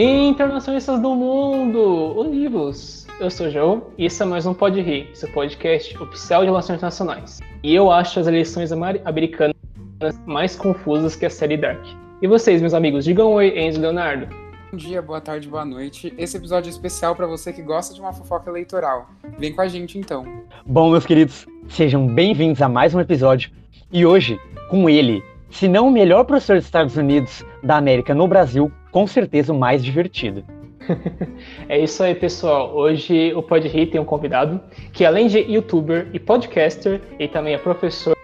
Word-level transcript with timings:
Internacionalistas 0.00 1.02
do 1.02 1.12
Mundo, 1.12 2.20
Univos! 2.20 3.04
Eu 3.18 3.28
sou 3.28 3.48
o 3.48 3.50
João 3.50 3.82
e 3.98 4.06
esse 4.06 4.22
é 4.22 4.24
mais 4.24 4.46
um 4.46 4.54
Pode 4.54 4.80
Rir, 4.80 5.10
seu 5.12 5.28
podcast 5.32 6.00
oficial 6.00 6.42
de 6.42 6.46
relações 6.46 6.76
internacionais. 6.76 7.40
E 7.64 7.74
eu 7.74 7.90
acho 7.90 8.20
as 8.20 8.28
eleições 8.28 8.70
americanas 8.70 9.56
mais 10.24 10.54
confusas 10.54 11.16
que 11.16 11.26
a 11.26 11.30
série 11.30 11.56
Dark. 11.56 11.84
E 12.22 12.28
vocês, 12.28 12.60
meus 12.60 12.74
amigos, 12.74 13.04
digam 13.04 13.32
oi, 13.32 13.58
Enzo 13.58 13.80
Leonardo. 13.80 14.28
Bom 14.70 14.76
dia, 14.78 15.02
boa 15.02 15.20
tarde, 15.20 15.48
boa 15.48 15.64
noite. 15.64 16.14
Esse 16.16 16.36
episódio 16.36 16.68
é 16.68 16.70
especial 16.70 17.16
para 17.16 17.26
você 17.26 17.52
que 17.52 17.60
gosta 17.60 17.92
de 17.92 18.00
uma 18.00 18.12
fofoca 18.12 18.48
eleitoral. 18.48 19.10
Vem 19.36 19.52
com 19.52 19.62
a 19.62 19.66
gente 19.66 19.98
então. 19.98 20.24
Bom, 20.64 20.92
meus 20.92 21.06
queridos, 21.06 21.44
sejam 21.70 22.06
bem-vindos 22.06 22.62
a 22.62 22.68
mais 22.68 22.94
um 22.94 23.00
episódio. 23.00 23.50
E 23.90 24.06
hoje, 24.06 24.38
com 24.70 24.88
ele, 24.88 25.24
se 25.50 25.66
não 25.66 25.88
o 25.88 25.90
melhor 25.90 26.22
professor 26.22 26.54
dos 26.54 26.66
Estados 26.66 26.96
Unidos 26.96 27.44
da 27.64 27.78
América 27.78 28.14
no 28.14 28.28
Brasil, 28.28 28.70
com 28.90 29.06
certeza 29.06 29.52
o 29.52 29.58
mais 29.58 29.84
divertido. 29.84 30.44
é 31.68 31.78
isso 31.78 32.02
aí, 32.02 32.14
pessoal. 32.14 32.74
Hoje 32.74 33.32
o 33.34 33.42
Pod 33.42 33.66
Rir 33.68 33.86
tem 33.86 34.00
um 34.00 34.04
convidado 34.04 34.60
que, 34.92 35.04
além 35.04 35.26
de 35.26 35.38
youtuber 35.38 36.08
e 36.12 36.18
podcaster, 36.18 37.00
ele 37.18 37.28
também 37.28 37.54
é 37.54 37.58
professor 37.58 38.16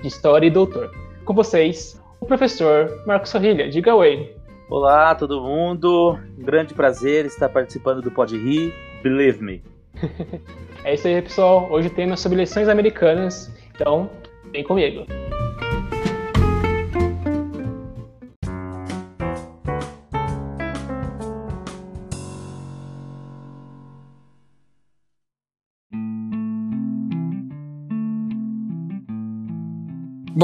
de 0.00 0.08
História 0.08 0.46
e 0.46 0.50
doutor. 0.50 0.90
Com 1.24 1.34
vocês, 1.34 2.00
o 2.20 2.26
professor 2.26 3.02
Marcos 3.06 3.30
Sorrilha. 3.30 3.68
Diga 3.68 3.94
oi. 3.94 4.34
Olá, 4.68 5.14
todo 5.14 5.40
mundo. 5.40 6.18
Um 6.38 6.42
grande 6.42 6.72
prazer 6.72 7.26
estar 7.26 7.48
participando 7.48 8.00
do 8.00 8.10
Pod 8.10 8.36
Rir. 8.36 8.72
Believe 9.02 9.42
me. 9.42 9.62
é 10.84 10.94
isso 10.94 11.06
aí, 11.06 11.20
pessoal. 11.20 11.68
Hoje 11.70 11.88
o 11.88 11.90
tema 11.90 12.14
é 12.14 12.16
sobre 12.16 12.36
eleições 12.36 12.68
americanas. 12.68 13.52
Então, 13.74 14.08
vem 14.52 14.64
comigo. 14.64 15.04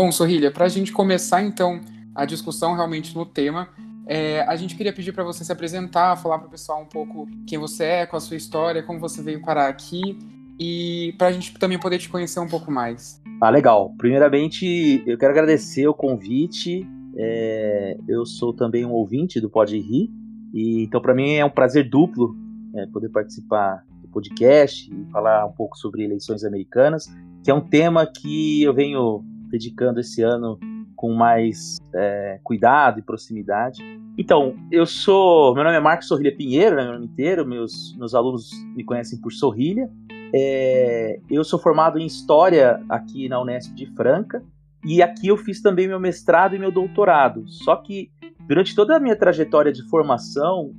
Bom, 0.01 0.13
Sorrilha, 0.13 0.49
para 0.53 0.65
a 0.65 0.69
gente 0.69 0.93
começar 0.93 1.43
então 1.43 1.81
a 2.15 2.25
discussão 2.25 2.77
realmente 2.77 3.17
no 3.17 3.27
tema, 3.27 3.69
é, 4.07 4.43
a 4.43 4.55
gente 4.55 4.77
queria 4.77 4.93
pedir 4.93 5.11
para 5.11 5.25
você 5.25 5.43
se 5.43 5.51
apresentar, 5.51 6.15
falar 6.15 6.39
para 6.39 6.47
o 6.47 6.51
pessoal 6.53 6.81
um 6.81 6.87
pouco 6.87 7.27
quem 7.45 7.59
você 7.59 7.83
é, 7.83 8.07
qual 8.07 8.19
a 8.19 8.21
sua 8.21 8.37
história, 8.37 8.81
como 8.81 9.01
você 9.01 9.21
veio 9.21 9.43
parar 9.43 9.67
aqui 9.67 10.17
e 10.57 11.17
para 11.19 11.27
a 11.27 11.33
gente 11.33 11.53
também 11.59 11.81
poder 11.81 11.99
te 11.99 12.09
conhecer 12.09 12.39
um 12.39 12.47
pouco 12.47 12.71
mais. 12.71 13.21
Ah, 13.41 13.51
legal. 13.51 13.93
Primeiramente, 13.99 15.03
eu 15.05 15.19
quero 15.19 15.33
agradecer 15.33 15.89
o 15.89 15.95
convite. 15.95 16.87
É, 17.17 17.99
eu 18.07 18.25
sou 18.25 18.53
também 18.53 18.87
um 18.87 18.93
ouvinte 18.93 19.41
do 19.41 19.51
Pode 19.51 19.77
Rir, 19.81 20.13
e 20.55 20.85
então 20.85 21.03
para 21.03 21.13
mim 21.13 21.33
é 21.33 21.45
um 21.45 21.51
prazer 21.51 21.91
duplo 21.91 22.37
é, 22.73 22.87
poder 22.87 23.09
participar 23.09 23.85
do 24.01 24.07
podcast 24.07 24.89
e 24.95 25.11
falar 25.11 25.45
um 25.45 25.53
pouco 25.53 25.77
sobre 25.77 26.05
eleições 26.05 26.45
americanas, 26.45 27.13
que 27.43 27.51
é 27.51 27.55
um 27.55 27.61
tema 27.61 28.07
que 28.07 28.63
eu 28.63 28.73
venho 28.73 29.25
dedicando 29.49 30.01
esse 30.01 30.23
ano 30.23 30.59
com 30.95 31.13
mais 31.15 31.79
é, 31.95 32.41
cuidado 32.43 32.99
e 32.99 33.03
proximidade. 33.03 33.83
Então, 34.19 34.57
eu 34.71 34.85
sou. 34.85 35.55
Meu 35.55 35.63
nome 35.63 35.77
é 35.77 35.81
Marcos 35.81 36.09
Sorrilha 36.09 36.37
Pinheiro, 36.37 36.75
né, 36.75 36.83
meu 36.83 36.95
nome 36.95 37.07
inteiro, 37.07 37.47
meus, 37.47 37.97
meus 37.97 38.15
alunos 38.15 38.51
me 38.75 38.83
conhecem 38.83 39.21
por 39.21 39.33
Sorrilha. 39.33 39.89
É, 40.35 41.21
eu 41.31 41.45
sou 41.45 41.59
formado 41.59 41.99
em 41.99 42.07
História 42.07 42.83
aqui 42.89 43.29
na 43.29 43.41
Unesp 43.41 43.75
de 43.75 43.87
Franca, 43.95 44.43
e 44.85 45.01
aqui 45.01 45.29
eu 45.29 45.37
fiz 45.37 45.63
também 45.63 45.87
meu 45.87 46.01
mestrado 46.01 46.57
e 46.57 46.59
meu 46.59 46.73
doutorado. 46.73 47.49
Só 47.49 47.77
que 47.77 48.11
durante 48.47 48.75
toda 48.75 48.97
a 48.97 49.01
minha 49.01 49.17
trajetória 49.17 49.73
de 49.73 49.89
formação, 49.89 50.73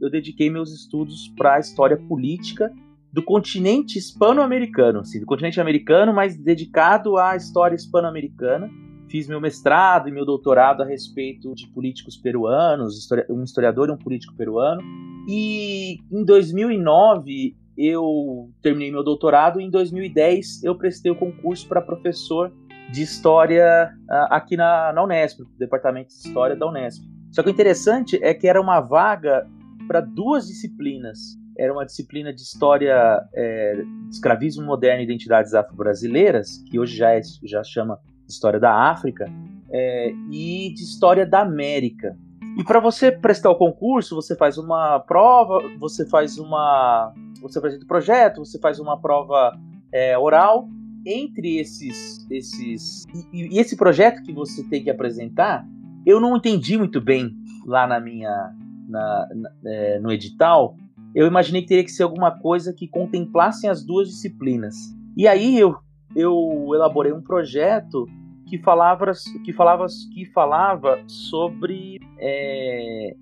eu 0.00 0.10
dediquei 0.10 0.50
meus 0.50 0.72
estudos 0.72 1.32
para 1.36 1.54
a 1.54 1.60
história 1.60 1.96
política 1.96 2.72
do 3.12 3.22
continente 3.22 3.98
hispano-americano, 3.98 5.00
assim, 5.00 5.20
do 5.20 5.26
continente 5.26 5.60
americano, 5.60 6.14
mas 6.14 6.36
dedicado 6.36 7.18
à 7.18 7.36
história 7.36 7.76
hispano-americana. 7.76 8.70
Fiz 9.08 9.28
meu 9.28 9.38
mestrado 9.38 10.08
e 10.08 10.12
meu 10.12 10.24
doutorado 10.24 10.82
a 10.82 10.86
respeito 10.86 11.54
de 11.54 11.66
políticos 11.68 12.16
peruanos, 12.16 13.06
um 13.28 13.44
historiador 13.44 13.90
e 13.90 13.92
um 13.92 13.98
político 13.98 14.34
peruano. 14.34 14.80
E 15.28 15.98
em 16.10 16.24
2009 16.24 17.54
eu 17.76 18.50
terminei 18.62 18.90
meu 18.90 19.04
doutorado 19.04 19.60
e 19.60 19.64
em 19.64 19.70
2010 19.70 20.64
eu 20.64 20.74
prestei 20.74 21.12
o 21.12 21.16
concurso 21.16 21.68
para 21.68 21.82
professor 21.82 22.50
de 22.90 23.02
história 23.02 23.90
aqui 24.30 24.56
na, 24.56 24.92
na 24.94 25.04
Unesp, 25.04 25.40
no 25.40 25.46
departamento 25.58 26.08
de 26.08 26.14
história 26.14 26.56
da 26.56 26.66
Unesp. 26.66 27.02
Só 27.30 27.42
que 27.42 27.50
o 27.50 27.52
interessante 27.52 28.18
é 28.22 28.32
que 28.32 28.48
era 28.48 28.60
uma 28.60 28.80
vaga 28.80 29.46
para 29.86 30.00
duas 30.00 30.46
disciplinas 30.46 31.41
era 31.58 31.72
uma 31.72 31.84
disciplina 31.84 32.32
de 32.32 32.40
história, 32.40 33.22
é, 33.34 33.82
escravismo 34.10 34.64
moderno 34.64 35.00
e 35.00 35.04
identidades 35.04 35.54
afro-brasileiras, 35.54 36.62
que 36.68 36.78
hoje 36.78 36.96
já, 36.96 37.10
é, 37.10 37.20
já 37.44 37.62
chama 37.62 37.98
história 38.28 38.58
da 38.58 38.90
África, 38.90 39.26
é, 39.70 40.12
e 40.30 40.72
de 40.74 40.82
história 40.82 41.26
da 41.26 41.40
América. 41.40 42.16
E 42.58 42.64
para 42.64 42.80
você 42.80 43.10
prestar 43.10 43.50
o 43.50 43.56
concurso, 43.56 44.14
você 44.14 44.36
faz 44.36 44.58
uma 44.58 45.00
prova, 45.00 45.60
você 45.78 46.06
faz 46.06 46.38
uma. 46.38 47.12
Você 47.40 47.58
apresenta 47.58 47.84
o 47.84 47.88
projeto, 47.88 48.44
você 48.44 48.58
faz 48.58 48.78
uma 48.78 49.00
prova 49.00 49.58
é, 49.92 50.16
oral. 50.18 50.68
Entre 51.04 51.58
esses. 51.58 52.24
esses 52.30 53.04
e, 53.32 53.56
e, 53.56 53.58
esse 53.58 53.76
projeto 53.76 54.22
que 54.22 54.32
você 54.32 54.62
tem 54.64 54.84
que 54.84 54.90
apresentar, 54.90 55.66
eu 56.06 56.20
não 56.20 56.36
entendi 56.36 56.76
muito 56.76 57.00
bem 57.00 57.34
lá 57.66 57.86
na 57.86 57.98
minha. 57.98 58.54
Na, 58.88 59.28
na, 59.34 59.50
é, 59.64 59.98
no 60.00 60.12
edital, 60.12 60.76
eu 61.14 61.26
imaginei 61.26 61.62
que 61.62 61.68
teria 61.68 61.84
que 61.84 61.90
ser 61.90 62.02
alguma 62.02 62.30
coisa 62.30 62.72
que 62.72 62.88
contemplassem 62.88 63.68
as 63.68 63.84
duas 63.84 64.08
disciplinas. 64.08 64.76
E 65.16 65.28
aí 65.28 65.58
eu, 65.58 65.76
eu 66.16 66.70
elaborei 66.74 67.12
um 67.12 67.22
projeto 67.22 68.06
que 68.46 68.58
falava, 68.58 69.12
que 69.44 69.52
falava, 69.52 69.86
que 70.12 70.24
falava 70.26 71.02
sobre 71.06 72.00
é, 72.18 73.16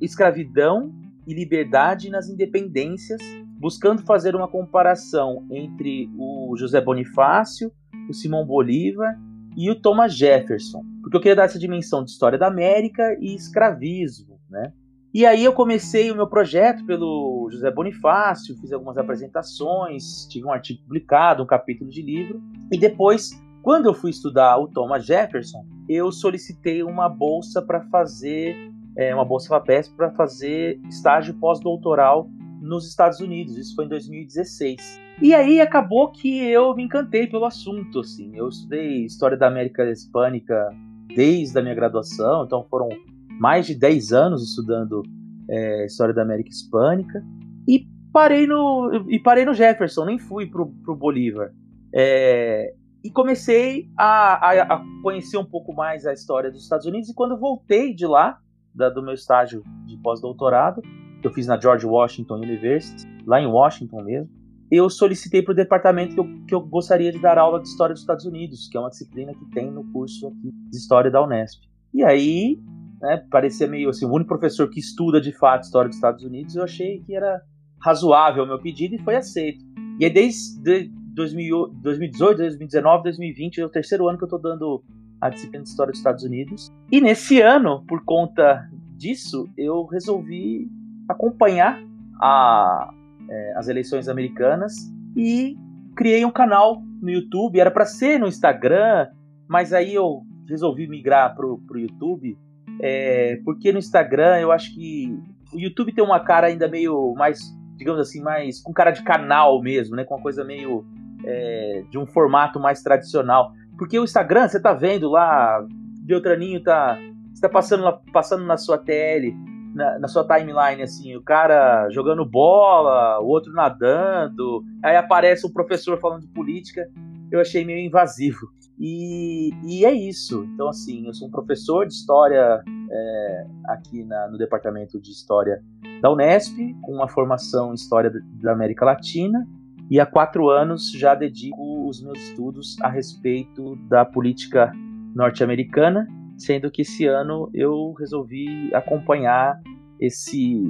escravidão 0.00 0.92
e 1.26 1.34
liberdade 1.34 2.10
nas 2.10 2.28
independências, 2.28 3.20
buscando 3.58 4.02
fazer 4.02 4.36
uma 4.36 4.48
comparação 4.48 5.46
entre 5.50 6.10
o 6.16 6.54
José 6.56 6.80
Bonifácio, 6.80 7.72
o 8.08 8.14
Simão 8.14 8.46
Bolívar 8.46 9.18
e 9.56 9.70
o 9.70 9.74
Thomas 9.74 10.14
Jefferson, 10.14 10.82
porque 11.02 11.16
eu 11.16 11.20
queria 11.20 11.36
dar 11.36 11.44
essa 11.44 11.58
dimensão 11.58 12.04
de 12.04 12.10
história 12.10 12.38
da 12.38 12.46
América 12.46 13.16
e 13.20 13.34
escravismo, 13.34 14.38
né? 14.50 14.72
E 15.16 15.24
aí 15.24 15.44
eu 15.44 15.54
comecei 15.54 16.10
o 16.10 16.14
meu 16.14 16.26
projeto 16.26 16.84
pelo 16.84 17.48
José 17.50 17.70
Bonifácio, 17.70 18.54
fiz 18.60 18.70
algumas 18.70 18.98
apresentações, 18.98 20.26
tive 20.26 20.44
um 20.44 20.52
artigo 20.52 20.82
publicado, 20.82 21.42
um 21.42 21.46
capítulo 21.46 21.88
de 21.88 22.02
livro, 22.02 22.38
e 22.70 22.78
depois, 22.78 23.30
quando 23.62 23.86
eu 23.86 23.94
fui 23.94 24.10
estudar 24.10 24.58
o 24.58 24.68
Thomas 24.68 25.06
Jefferson, 25.06 25.64
eu 25.88 26.12
solicitei 26.12 26.82
uma 26.82 27.08
bolsa 27.08 27.62
para 27.62 27.80
fazer, 27.88 28.54
é, 28.94 29.14
uma 29.14 29.24
bolsa 29.24 29.48
FAPESP 29.48 29.96
para 29.96 30.10
fazer 30.10 30.78
estágio 30.86 31.32
pós-doutoral 31.40 32.28
nos 32.60 32.86
Estados 32.86 33.18
Unidos. 33.18 33.56
Isso 33.56 33.74
foi 33.74 33.86
em 33.86 33.88
2016. 33.88 35.00
E 35.22 35.34
aí 35.34 35.62
acabou 35.62 36.12
que 36.12 36.44
eu 36.44 36.76
me 36.76 36.82
encantei 36.82 37.26
pelo 37.26 37.46
assunto, 37.46 38.00
assim. 38.00 38.36
Eu 38.36 38.50
estudei 38.50 39.06
história 39.06 39.38
da 39.38 39.46
América 39.46 39.90
Hispânica 39.90 40.76
desde 41.14 41.58
a 41.58 41.62
minha 41.62 41.74
graduação, 41.74 42.44
então 42.44 42.66
foram 42.68 42.90
mais 43.38 43.66
de 43.66 43.74
10 43.74 44.12
anos 44.12 44.42
estudando 44.48 45.02
é, 45.48 45.86
história 45.86 46.14
da 46.14 46.22
América 46.22 46.50
Hispânica 46.50 47.22
e 47.68 47.86
parei 48.12 48.46
no 48.46 49.06
e 49.08 49.18
parei 49.18 49.44
no 49.44 49.54
Jefferson, 49.54 50.04
nem 50.04 50.18
fui 50.18 50.46
pro, 50.46 50.68
pro 50.84 50.96
Bolívar. 50.96 51.52
É, 51.94 52.74
e 53.04 53.10
comecei 53.10 53.88
a, 53.96 54.34
a, 54.34 54.62
a, 54.74 54.84
conhecer 55.02 55.36
um 55.36 55.44
pouco 55.44 55.72
mais 55.72 56.06
a 56.06 56.12
história 56.12 56.50
dos 56.50 56.62
Estados 56.62 56.86
Unidos 56.86 57.08
e 57.08 57.14
quando 57.14 57.38
voltei 57.38 57.94
de 57.94 58.06
lá, 58.06 58.38
da, 58.74 58.90
do 58.90 59.02
meu 59.02 59.14
estágio 59.14 59.62
de 59.86 59.96
pós-doutorado, 59.98 60.82
que 61.20 61.26
eu 61.26 61.32
fiz 61.32 61.46
na 61.46 61.58
George 61.58 61.86
Washington 61.86 62.36
University, 62.36 63.06
lá 63.24 63.40
em 63.40 63.46
Washington 63.46 64.02
mesmo, 64.02 64.28
eu 64.70 64.90
solicitei 64.90 65.42
para 65.42 65.52
o 65.52 65.54
departamento 65.54 66.14
que 66.14 66.20
eu, 66.20 66.46
que 66.48 66.54
eu 66.54 66.60
gostaria 66.60 67.12
de 67.12 67.20
dar 67.20 67.38
aula 67.38 67.60
de 67.60 67.68
História 67.68 67.92
dos 67.92 68.02
Estados 68.02 68.24
Unidos, 68.24 68.68
que 68.68 68.76
é 68.76 68.80
uma 68.80 68.90
disciplina 68.90 69.32
que 69.32 69.44
tem 69.50 69.70
no 69.70 69.84
curso 69.92 70.32
de 70.42 70.76
História 70.76 71.10
da 71.10 71.22
Unesp. 71.22 71.62
E 71.94 72.04
aí 72.04 72.58
né, 73.06 73.24
parecia 73.30 73.68
meio 73.68 73.88
assim, 73.88 74.04
o 74.04 74.12
único 74.12 74.28
professor 74.28 74.68
que 74.68 74.80
estuda 74.80 75.20
de 75.20 75.32
fato 75.32 75.62
história 75.62 75.88
dos 75.88 75.96
Estados 75.96 76.24
Unidos, 76.24 76.56
eu 76.56 76.64
achei 76.64 77.00
que 77.06 77.14
era 77.14 77.40
razoável 77.80 78.42
o 78.42 78.46
meu 78.46 78.60
pedido 78.60 78.96
e 78.96 78.98
foi 78.98 79.14
aceito. 79.14 79.64
E 80.00 80.04
aí 80.04 80.12
desde 80.12 80.90
2018, 81.14 82.40
2019, 82.40 83.04
2020, 83.04 83.60
é 83.60 83.64
o 83.64 83.68
terceiro 83.68 84.08
ano 84.08 84.18
que 84.18 84.24
eu 84.24 84.26
estou 84.26 84.40
dando 84.40 84.82
a 85.20 85.30
disciplina 85.30 85.62
de 85.62 85.70
História 85.70 85.92
dos 85.92 86.00
Estados 86.00 86.24
Unidos. 86.24 86.70
E 86.90 87.00
nesse 87.00 87.40
ano, 87.40 87.84
por 87.86 88.04
conta 88.04 88.68
disso, 88.96 89.48
eu 89.56 89.84
resolvi 89.86 90.68
acompanhar 91.08 91.80
a, 92.20 92.90
é, 93.30 93.52
as 93.56 93.68
eleições 93.68 94.08
americanas 94.08 94.74
e 95.16 95.56
criei 95.94 96.24
um 96.24 96.30
canal 96.30 96.82
no 97.00 97.08
YouTube. 97.08 97.60
Era 97.60 97.70
para 97.70 97.86
ser 97.86 98.18
no 98.18 98.26
Instagram, 98.26 99.08
mas 99.48 99.72
aí 99.72 99.94
eu 99.94 100.22
resolvi 100.48 100.86
migrar 100.86 101.34
para 101.34 101.46
o 101.46 101.78
YouTube 101.78 102.36
É, 102.80 103.40
porque 103.44 103.72
no 103.72 103.78
Instagram 103.78 104.38
eu 104.38 104.52
acho 104.52 104.74
que 104.74 105.16
o 105.52 105.58
YouTube 105.58 105.92
tem 105.92 106.04
uma 106.04 106.20
cara 106.20 106.48
ainda 106.48 106.68
meio 106.68 107.14
mais, 107.16 107.40
digamos 107.76 108.00
assim, 108.00 108.20
mais 108.20 108.60
com 108.60 108.72
cara 108.72 108.90
de 108.90 109.02
canal 109.02 109.60
mesmo, 109.62 109.96
né? 109.96 110.04
Com 110.04 110.14
uma 110.14 110.22
coisa 110.22 110.44
meio 110.44 110.84
é, 111.24 111.82
de 111.90 111.98
um 111.98 112.06
formato 112.06 112.60
mais 112.60 112.82
tradicional. 112.82 113.52
Porque 113.78 113.98
o 113.98 114.04
Instagram, 114.04 114.48
você 114.48 114.60
tá 114.60 114.72
vendo 114.72 115.10
lá, 115.10 115.64
Beltraninho 116.00 116.62
tá, 116.62 116.98
você 117.32 117.40
tá 117.40 117.48
passando, 117.48 118.00
passando 118.12 118.44
na 118.44 118.56
sua 118.56 118.78
TL, 118.78 119.34
na, 119.74 119.98
na, 119.98 120.08
sua 120.08 120.26
timeline, 120.26 120.82
assim, 120.82 121.14
o 121.14 121.22
cara 121.22 121.90
jogando 121.90 122.24
bola, 122.24 123.20
o 123.20 123.26
outro 123.26 123.52
nadando, 123.52 124.64
aí 124.82 124.96
aparece 124.96 125.46
um 125.46 125.52
professor 125.52 126.00
falando 126.00 126.22
de 126.22 126.28
política, 126.28 126.88
eu 127.30 127.40
achei 127.40 127.64
meio 127.64 127.84
invasivo. 127.84 128.48
E, 128.78 129.50
e 129.64 129.84
é 129.84 129.92
isso. 129.92 130.44
Então, 130.52 130.68
assim, 130.68 131.06
eu 131.06 131.14
sou 131.14 131.28
um 131.28 131.30
professor 131.30 131.86
de 131.86 131.94
história 131.94 132.62
é, 132.90 133.46
aqui 133.68 134.04
na, 134.04 134.28
no 134.28 134.38
departamento 134.38 135.00
de 135.00 135.10
história 135.10 135.62
da 136.02 136.10
Unesp, 136.10 136.56
com 136.82 136.92
uma 136.92 137.08
formação 137.08 137.70
em 137.70 137.74
história 137.74 138.12
da 138.42 138.52
América 138.52 138.84
Latina, 138.84 139.46
e 139.90 140.00
há 140.00 140.06
quatro 140.06 140.48
anos 140.50 140.90
já 140.90 141.14
dedico 141.14 141.88
os 141.88 142.02
meus 142.02 142.18
estudos 142.18 142.76
a 142.82 142.88
respeito 142.88 143.76
da 143.88 144.04
política 144.04 144.72
norte-americana, 145.14 146.06
sendo 146.36 146.70
que 146.70 146.82
esse 146.82 147.06
ano 147.06 147.48
eu 147.54 147.92
resolvi 147.92 148.74
acompanhar 148.74 149.58
esse 149.98 150.62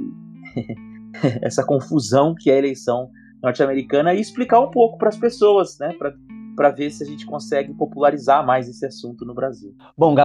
essa 1.41 1.65
confusão 1.65 2.35
que 2.35 2.49
é 2.49 2.53
a 2.53 2.57
eleição 2.57 3.09
norte-americana 3.41 4.13
e 4.13 4.21
explicar 4.21 4.59
um 4.59 4.71
pouco 4.71 4.97
para 4.97 5.09
as 5.09 5.17
pessoas, 5.17 5.77
né, 5.79 5.93
para 5.93 6.13
ver 6.71 6.89
se 6.89 7.03
a 7.03 7.05
gente 7.05 7.25
consegue 7.25 7.73
popularizar 7.73 8.45
mais 8.45 8.67
esse 8.67 8.85
assunto 8.85 9.23
no 9.23 9.33
Brasil. 9.33 9.75
Bom, 9.97 10.15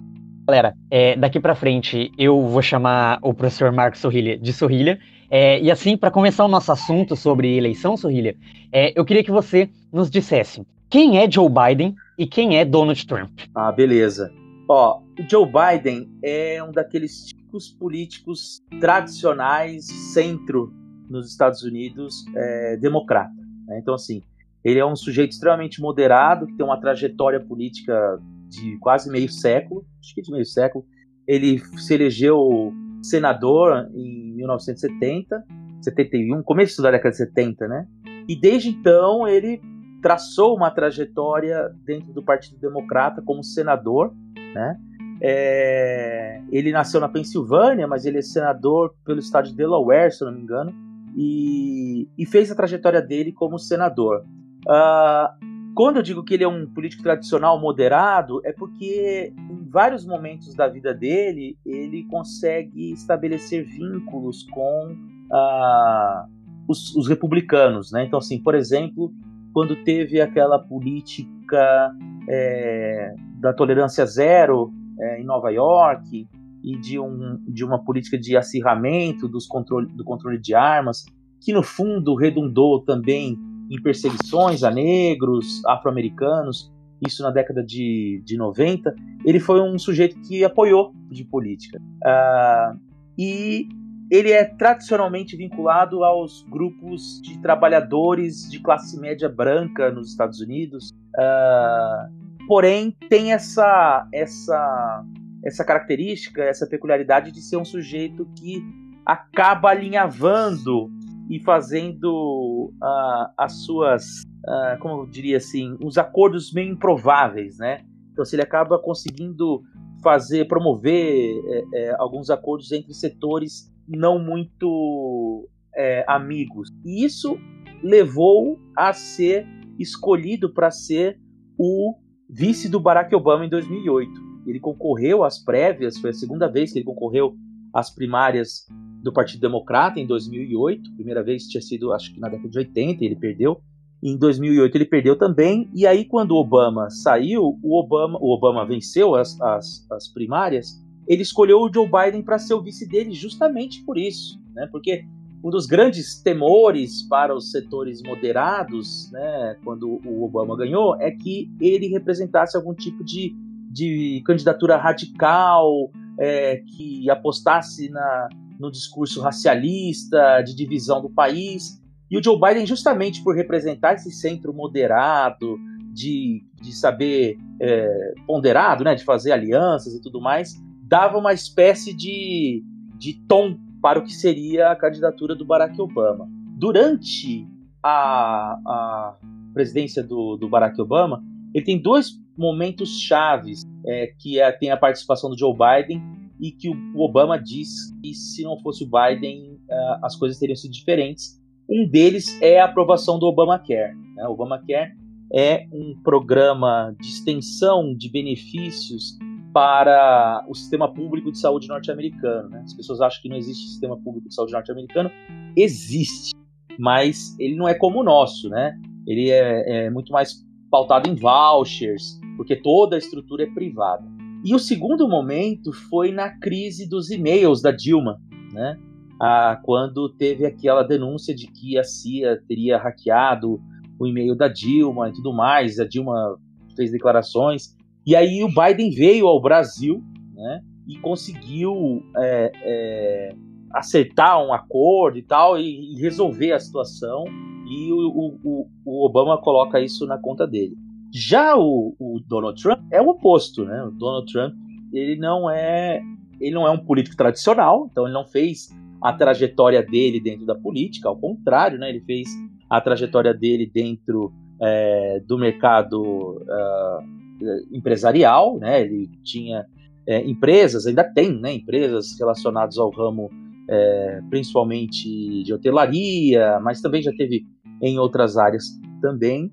galera, 0.47 0.75
é, 0.91 1.17
daqui 1.17 1.39
para 1.39 1.55
frente 1.55 2.11
eu 2.19 2.41
vou 2.49 2.63
chamar 2.63 3.19
o 3.23 3.35
professor 3.35 3.71
Marcos 3.71 4.01
Sorrilha 4.01 4.39
de 4.39 4.53
Sorrilha. 4.53 4.99
É, 5.31 5.61
e 5.61 5.71
assim, 5.71 5.97
para 5.97 6.11
começar 6.11 6.45
o 6.45 6.49
nosso 6.49 6.73
assunto 6.73 7.17
sobre 7.17 7.57
eleição, 7.57 7.97
Sorrilha, 7.97 8.37
é, 8.73 8.99
eu 8.99 9.05
queria 9.05 9.23
que 9.23 9.31
você 9.31 9.71
nos 9.93 10.11
dissesse 10.11 10.67
quem 10.91 11.19
é 11.19 11.31
Joe 11.31 11.49
Biden 11.49 11.95
e 12.19 12.27
quem 12.27 12.59
é 12.59 12.65
Donald 12.65 13.07
Trump. 13.07 13.31
Ah, 13.55 13.73
beleza. 13.73 14.31
Ó, 14.69 15.01
o 15.19 15.31
Joe 15.31 15.47
Biden 15.47 16.11
é 16.23 16.63
um 16.63 16.71
daqueles 16.71 17.27
tipos 17.27 17.71
políticos 17.71 18.61
tradicionais, 18.81 19.87
centro 20.13 20.73
nos 21.09 21.31
Estados 21.31 21.63
Unidos, 21.63 22.25
é, 22.35 22.77
democrata. 22.77 23.33
Né? 23.67 23.79
Então, 23.79 23.95
assim, 23.95 24.23
ele 24.65 24.79
é 24.79 24.87
um 24.87 24.97
sujeito 24.97 25.33
extremamente 25.33 25.81
moderado, 25.81 26.47
que 26.47 26.57
tem 26.57 26.65
uma 26.65 26.81
trajetória 26.81 27.41
política 27.41 28.19
de 28.49 28.79
quase 28.79 29.11
meio 29.11 29.29
século, 29.29 29.85
acho 30.01 30.15
que 30.15 30.23
de 30.23 30.31
meio 30.31 30.47
século. 30.47 30.85
Ele 31.27 31.59
se 31.59 31.95
elegeu 31.95 32.73
senador 33.03 33.89
em 33.95 34.37
1970, 34.37 35.45
71, 35.81 36.43
começo 36.43 36.81
da 36.81 36.91
década 36.91 37.11
de 37.11 37.17
70, 37.17 37.67
né? 37.67 37.87
E 38.29 38.39
desde 38.39 38.69
então 38.69 39.27
ele 39.27 39.61
traçou 40.01 40.57
uma 40.57 40.71
trajetória 40.71 41.71
dentro 41.85 42.13
do 42.13 42.23
Partido 42.23 42.59
Democrata 42.61 43.23
como 43.23 43.43
senador, 43.43 44.13
né? 44.55 44.77
É, 45.21 46.41
ele 46.51 46.73
nasceu 46.73 47.01
na 47.01 47.09
Pensilvânia, 47.09 47.87
mas 47.87 48.05
ele 48.05 48.19
é 48.19 48.23
senador 48.23 48.95
pelo 49.05 49.21
estado 49.21 49.49
de 49.49 49.57
Delaware, 49.57 50.11
se 50.13 50.25
não 50.25 50.33
me 50.33 50.41
engano, 50.41 50.73
e, 51.17 52.09
e 52.19 52.27
fez 52.27 52.51
a 52.51 52.57
trajetória 52.57 53.01
dele 53.01 53.33
como 53.33 53.59
senador. 53.59 54.25
Uh, 54.67 55.53
quando 55.75 55.97
eu 55.97 56.03
digo 56.03 56.23
que 56.23 56.35
ele 56.35 56.45
é 56.45 56.49
um 56.49 56.67
político 56.67 57.03
tradicional 57.03 57.59
moderado, 57.59 58.41
é 58.45 58.53
porque 58.53 59.33
em 59.37 59.69
vários 59.71 60.07
momentos 60.07 60.55
da 60.55 60.69
vida 60.69 60.93
dele 60.93 61.57
ele 61.65 62.05
consegue 62.05 62.93
estabelecer 62.93 63.65
vínculos 63.65 64.43
com 64.45 64.93
uh, 65.31 66.29
os, 66.69 66.95
os, 66.95 67.09
republicanos. 67.09 67.91
Né? 67.91 68.05
Então, 68.05 68.19
assim, 68.19 68.39
por 68.39 68.55
exemplo, 68.55 69.13
quando 69.53 69.83
teve 69.83 70.21
aquela 70.21 70.59
política 70.59 71.95
é, 72.29 73.15
da 73.41 73.53
tolerância 73.53 74.05
zero 74.05 74.73
é, 75.01 75.21
em 75.21 75.25
Nova 75.25 75.51
York 75.51 76.29
e 76.63 76.77
de, 76.79 76.99
um, 76.99 77.43
de 77.49 77.65
uma 77.65 77.83
política 77.83 78.19
de 78.19 78.37
acirramento 78.37 79.27
dos 79.27 79.47
controle, 79.47 79.87
do 79.89 80.05
controle 80.05 80.39
de 80.39 80.55
armas, 80.55 81.05
que 81.41 81.53
no 81.53 81.63
fundo 81.63 82.15
redundou 82.15 82.81
também 82.85 83.39
em 83.73 83.81
perseguições 83.81 84.63
a 84.63 84.71
negros, 84.71 85.65
afro-americanos, 85.65 86.71
isso 87.01 87.23
na 87.23 87.31
década 87.31 87.65
de, 87.65 88.23
de 88.25 88.37
90, 88.37 88.95
ele 89.25 89.41
foi 89.41 89.61
um 89.63 89.79
sujeito 89.79 90.21
que 90.21 90.45
apoiou 90.45 90.93
de 91.11 91.25
política. 91.25 91.81
Uh, 92.05 92.79
e 93.19 93.67
ele 94.11 94.31
é 94.31 94.45
tradicionalmente 94.45 95.37
vinculado 95.37 96.05
aos 96.05 96.43
grupos 96.43 97.19
de 97.23 97.41
trabalhadores 97.41 98.49
de 98.51 98.61
classe 98.61 99.01
média 99.01 99.29
branca 99.29 99.91
nos 99.91 100.11
Estados 100.11 100.41
Unidos. 100.41 100.91
Uh, 101.17 102.47
porém, 102.47 102.95
tem 103.09 103.33
essa, 103.33 104.07
essa, 104.13 105.05
essa 105.43 105.65
característica, 105.65 106.43
essa 106.43 106.67
peculiaridade 106.67 107.33
de 107.33 107.41
ser 107.41 107.57
um 107.57 107.65
sujeito 107.65 108.29
que 108.37 108.63
acaba 109.05 109.71
alinhavando 109.71 110.91
e 111.31 111.41
fazendo 111.41 112.73
uh, 112.83 113.33
as 113.37 113.65
suas, 113.65 114.23
uh, 114.47 114.79
como 114.81 115.03
eu 115.03 115.07
diria 115.07 115.37
assim, 115.37 115.77
uns 115.83 115.97
acordos 115.99 116.53
meio 116.53 116.73
improváveis, 116.73 117.59
né? 117.59 117.85
Então, 118.13 118.25
se 118.25 118.37
ele 118.37 118.43
acaba 118.43 118.79
conseguindo 118.79 119.63
fazer, 120.03 120.47
promover 120.47 121.41
é, 121.47 121.65
é, 121.75 121.95
alguns 121.99 122.29
acordos 122.29 122.71
entre 122.73 122.93
setores 122.93 123.73
não 123.89 124.19
muito 124.19 125.49
é, 125.75 126.05
amigos. 126.09 126.69
E 126.85 127.05
isso 127.05 127.39
levou 127.83 128.59
a 128.77 128.93
ser 128.93 129.47
escolhido 129.79 130.53
para 130.53 130.71
ser 130.71 131.19
o 131.59 131.95
vice 132.29 132.69
do 132.69 132.81
Barack 132.81 133.15
Obama 133.15 133.47
em 133.47 133.49
2008. 133.49 134.11
Ele 134.47 134.61
concorreu 134.61 135.25
às 135.25 135.39
prévias, 135.43 135.99
foi 135.99 136.11
a 136.11 136.15
segunda 136.15 136.49
vez 136.49 136.73
que 136.73 136.79
ele 136.79 136.87
concorreu 136.87 137.35
às 137.73 137.95
primárias 137.95 138.67
do 139.03 139.13
Partido 139.13 139.41
Democrata 139.41 139.99
em 139.99 140.07
2008. 140.07 140.95
Primeira 140.95 141.23
vez 141.23 141.45
tinha 141.45 141.61
sido, 141.61 141.93
acho 141.93 142.13
que 142.13 142.21
na 142.21 142.29
década 142.29 142.49
de 142.49 142.59
80, 142.59 143.05
ele 143.05 143.17
perdeu. 143.17 143.61
Em 144.03 144.17
2008 144.17 144.77
ele 144.77 144.85
perdeu 144.85 145.17
também. 145.17 145.71
E 145.75 145.87
aí, 145.87 146.05
quando 146.05 146.33
o 146.33 146.37
Obama 146.41 146.91
saiu, 146.91 147.59
o 147.63 147.79
Obama, 147.79 148.19
o 148.21 148.33
Obama 148.33 148.67
venceu 148.67 149.15
as, 149.15 149.41
as, 149.41 149.87
as 149.91 150.09
primárias, 150.09 150.83
ele 151.07 151.23
escolheu 151.23 151.59
o 151.59 151.73
Joe 151.73 151.89
Biden 151.89 152.23
para 152.23 152.39
ser 152.39 152.55
o 152.55 152.63
vice 152.63 152.89
dele 152.89 153.13
justamente 153.13 153.83
por 153.85 153.97
isso. 153.97 154.41
Né? 154.55 154.69
Porque 154.71 155.05
um 155.45 155.51
dos 155.51 155.67
grandes 155.67 156.21
temores 156.23 157.03
para 157.09 157.35
os 157.35 157.51
setores 157.51 158.01
moderados, 158.03 159.11
né, 159.11 159.57
quando 159.65 160.01
o 160.05 160.25
Obama 160.25 160.57
ganhou, 160.57 160.95
é 161.01 161.11
que 161.11 161.51
ele 161.61 161.89
representasse 161.89 162.57
algum 162.57 162.73
tipo 162.73 163.03
de, 163.03 163.35
de 163.69 164.23
candidatura 164.25 164.77
radical, 164.77 165.91
é, 166.19 166.57
que 166.57 167.11
apostasse 167.11 167.89
na, 167.91 168.29
no 168.59 168.71
discurso 168.71 169.21
racialista, 169.21 170.43
de 170.43 170.55
divisão 170.55 171.01
do 171.01 171.11
país. 171.11 171.81
E 172.11 172.19
o 172.19 172.23
Joe 172.23 172.39
Biden, 172.39 172.67
justamente 172.67 173.23
por 173.23 173.35
representar 173.35 173.95
esse 173.95 174.11
centro 174.11 174.53
moderado, 174.53 175.59
de, 175.93 176.43
de 176.61 176.73
saber 176.73 177.37
é, 177.61 178.15
ponderado, 178.27 178.83
né, 178.83 178.95
de 178.95 179.05
fazer 179.05 179.33
alianças 179.33 179.95
e 179.95 180.01
tudo 180.01 180.21
mais, 180.21 180.55
dava 180.83 181.19
uma 181.19 181.33
espécie 181.33 181.95
de, 181.95 182.65
de 182.99 183.15
tom 183.29 183.59
para 183.81 183.99
o 183.99 184.03
que 184.03 184.13
seria 184.13 184.71
a 184.71 184.77
candidatura 184.77 185.35
do 185.35 185.45
Barack 185.45 185.81
Obama. 185.81 186.29
Durante 186.57 187.47
a, 187.83 188.59
a 188.67 189.17
presidência 189.53 190.03
do, 190.03 190.37
do 190.37 190.49
Barack 190.49 190.81
Obama, 190.81 191.23
ele 191.55 191.65
tem 191.65 191.81
dois 191.81 192.11
momentos 192.37 193.01
chaves, 193.01 193.63
é, 193.87 194.09
que 194.19 194.41
é, 194.41 194.51
tem 194.53 194.71
a 194.71 194.77
participação 194.77 195.31
do 195.31 195.39
Joe 195.39 195.53
Biden 195.53 196.03
e 196.41 196.51
que 196.51 196.69
o 196.69 197.01
Obama 197.01 197.39
diz 197.39 197.69
que 198.03 198.13
se 198.15 198.43
não 198.43 198.59
fosse 198.59 198.85
o 198.85 198.89
Biden, 198.89 199.53
uh, 199.71 200.05
as 200.05 200.17
coisas 200.17 200.39
teriam 200.39 200.57
sido 200.57 200.73
diferentes. 200.73 201.41
Um 201.71 201.89
deles 201.89 202.41
é 202.43 202.61
a 202.61 202.65
aprovação 202.65 203.17
do 203.17 203.27
Obamacare. 203.27 203.95
Né? 204.17 204.27
O 204.27 204.33
Obamacare 204.33 204.93
é 205.33 205.67
um 205.73 205.95
programa 206.03 206.95
de 207.01 207.09
extensão 207.09 207.95
de 207.95 208.11
benefícios 208.11 209.17
para 209.55 210.45
o 210.49 210.55
sistema 210.55 210.93
público 210.93 211.31
de 211.31 211.39
saúde 211.39 211.69
norte-americano. 211.69 212.49
Né? 212.49 212.63
As 212.65 212.75
pessoas 212.75 213.01
acham 213.01 213.23
que 213.23 213.29
não 213.29 213.37
existe 213.37 213.69
sistema 213.69 213.97
público 213.97 214.29
de 214.29 214.35
saúde 214.35 214.53
norte-americano. 214.53 215.11
Existe, 215.57 216.35
mas 216.77 217.39
ele 217.39 217.55
não 217.55 217.69
é 217.69 217.75
como 217.75 218.01
o 218.01 218.05
nosso. 218.05 218.49
Né? 218.49 218.77
Ele 219.07 219.31
é, 219.31 219.87
é 219.87 219.91
muito 219.91 220.13
mais 220.13 220.45
pautado 220.71 221.09
em 221.09 221.15
vouchers, 221.15 222.19
porque 222.43 222.57
toda 222.57 222.97
a 222.97 222.99
estrutura 222.99 223.45
é 223.45 223.47
privada. 223.47 224.05
E 224.45 224.53
o 224.53 224.59
segundo 224.59 225.09
momento 225.09 225.73
foi 225.73 226.11
na 226.11 226.29
crise 226.29 226.89
dos 226.89 227.09
e-mails 227.09 227.63
da 227.63 227.71
Dilma, 227.71 228.21
né? 228.53 228.77
Ah, 229.21 229.61
quando 229.63 230.09
teve 230.09 230.45
aquela 230.45 230.83
denúncia 230.83 231.33
de 231.33 231.47
que 231.47 231.79
a 231.79 231.85
CIA 231.85 232.43
teria 232.49 232.77
hackeado 232.79 233.61
o 233.97 234.09
e-mail 234.09 234.35
da 234.35 234.49
Dilma 234.49 235.09
e 235.09 235.13
tudo 235.13 235.33
mais, 235.33 235.79
a 235.79 235.87
Dilma 235.87 236.37
fez 236.75 236.91
declarações. 236.91 237.77
E 238.05 238.17
aí 238.17 238.43
o 238.43 238.49
Biden 238.49 238.91
veio 238.91 239.29
ao 239.29 239.41
Brasil, 239.41 240.03
né? 240.35 240.61
e 240.89 240.99
conseguiu 240.99 242.03
é, 242.17 242.53
é, 242.65 243.35
acertar 243.73 244.45
um 244.45 244.53
acordo 244.53 245.17
e 245.17 245.23
tal 245.23 245.57
e, 245.57 245.95
e 245.95 246.01
resolver 246.01 246.51
a 246.51 246.59
situação 246.59 247.25
e 247.69 247.93
o, 247.93 248.37
o, 248.45 248.69
o, 248.85 249.07
Obama 249.07 249.41
coloca 249.41 249.81
isso 249.81 250.05
na 250.07 250.19
conta 250.19 250.47
dele. 250.47 250.77
Já 251.13 251.57
o, 251.57 251.95
o, 251.99 252.21
Donald 252.27 252.61
Trump 252.61 252.81
é 252.91 253.01
o 253.01 253.09
oposto, 253.09 253.65
né? 253.65 253.83
O 253.85 253.91
Donald 253.91 254.33
Trump 254.33 254.55
ele 254.93 255.17
não 255.17 255.51
é 255.51 256.01
ele 256.41 256.55
não 256.55 256.67
é 256.67 256.71
um 256.71 256.79
político 256.79 257.17
tradicional, 257.17 257.89
então 257.91 258.05
ele 258.05 258.15
não 258.15 258.25
fez 258.25 258.69
a 259.01 259.13
trajetória 259.13 259.83
dele 259.83 260.21
dentro 260.21 260.47
da 260.47 260.55
política, 260.55 261.09
ao 261.09 261.17
contrário, 261.17 261.79
né? 261.79 261.91
Ele 261.91 262.01
fez 262.01 262.29
a 262.69 262.81
trajetória 262.81 263.35
dele 263.35 263.71
dentro 263.73 264.33
é, 264.61 265.21
do 265.27 265.37
mercado 265.39 266.03
uh, 266.43 267.73
empresarial, 267.73 268.59
né? 268.59 268.83
Ele 268.83 269.09
tinha 269.23 269.67
é, 270.07 270.25
empresas, 270.25 270.87
ainda 270.87 271.05
tem, 271.05 271.39
né? 271.39 271.53
Empresas 271.53 272.17
relacionadas 272.19 272.79
ao 272.79 272.91
ramo 272.91 273.31
é, 273.69 274.21
principalmente 274.29 275.43
de 275.43 275.53
hotelaria, 275.53 276.59
mas 276.61 276.81
também 276.81 277.03
já 277.03 277.13
teve 277.13 277.47
em 277.81 277.99
outras 277.99 278.37
áreas 278.37 278.65
também. 279.01 279.47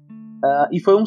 Uh, 0.43 0.67
e 0.71 0.79
foi 0.79 0.95
um. 0.95 1.03